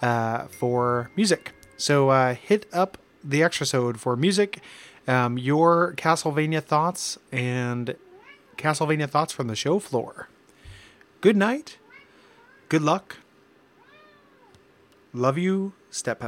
uh, 0.00 0.44
for 0.44 1.10
music. 1.16 1.50
So 1.76 2.10
uh, 2.10 2.34
hit 2.34 2.66
up 2.72 2.98
the 3.24 3.42
extra 3.42 3.66
sode 3.66 3.98
for 3.98 4.14
music, 4.14 4.60
um, 5.08 5.38
your 5.38 5.92
Castlevania 5.96 6.62
thoughts, 6.62 7.18
and 7.32 7.96
Castlevania 8.56 9.10
thoughts 9.10 9.32
from 9.32 9.48
the 9.48 9.56
show 9.56 9.80
floor. 9.80 10.28
Good 11.20 11.36
night. 11.36 11.78
Good 12.68 12.82
luck. 12.82 13.16
Love 15.12 15.36
you, 15.36 15.72
Step. 15.90 16.22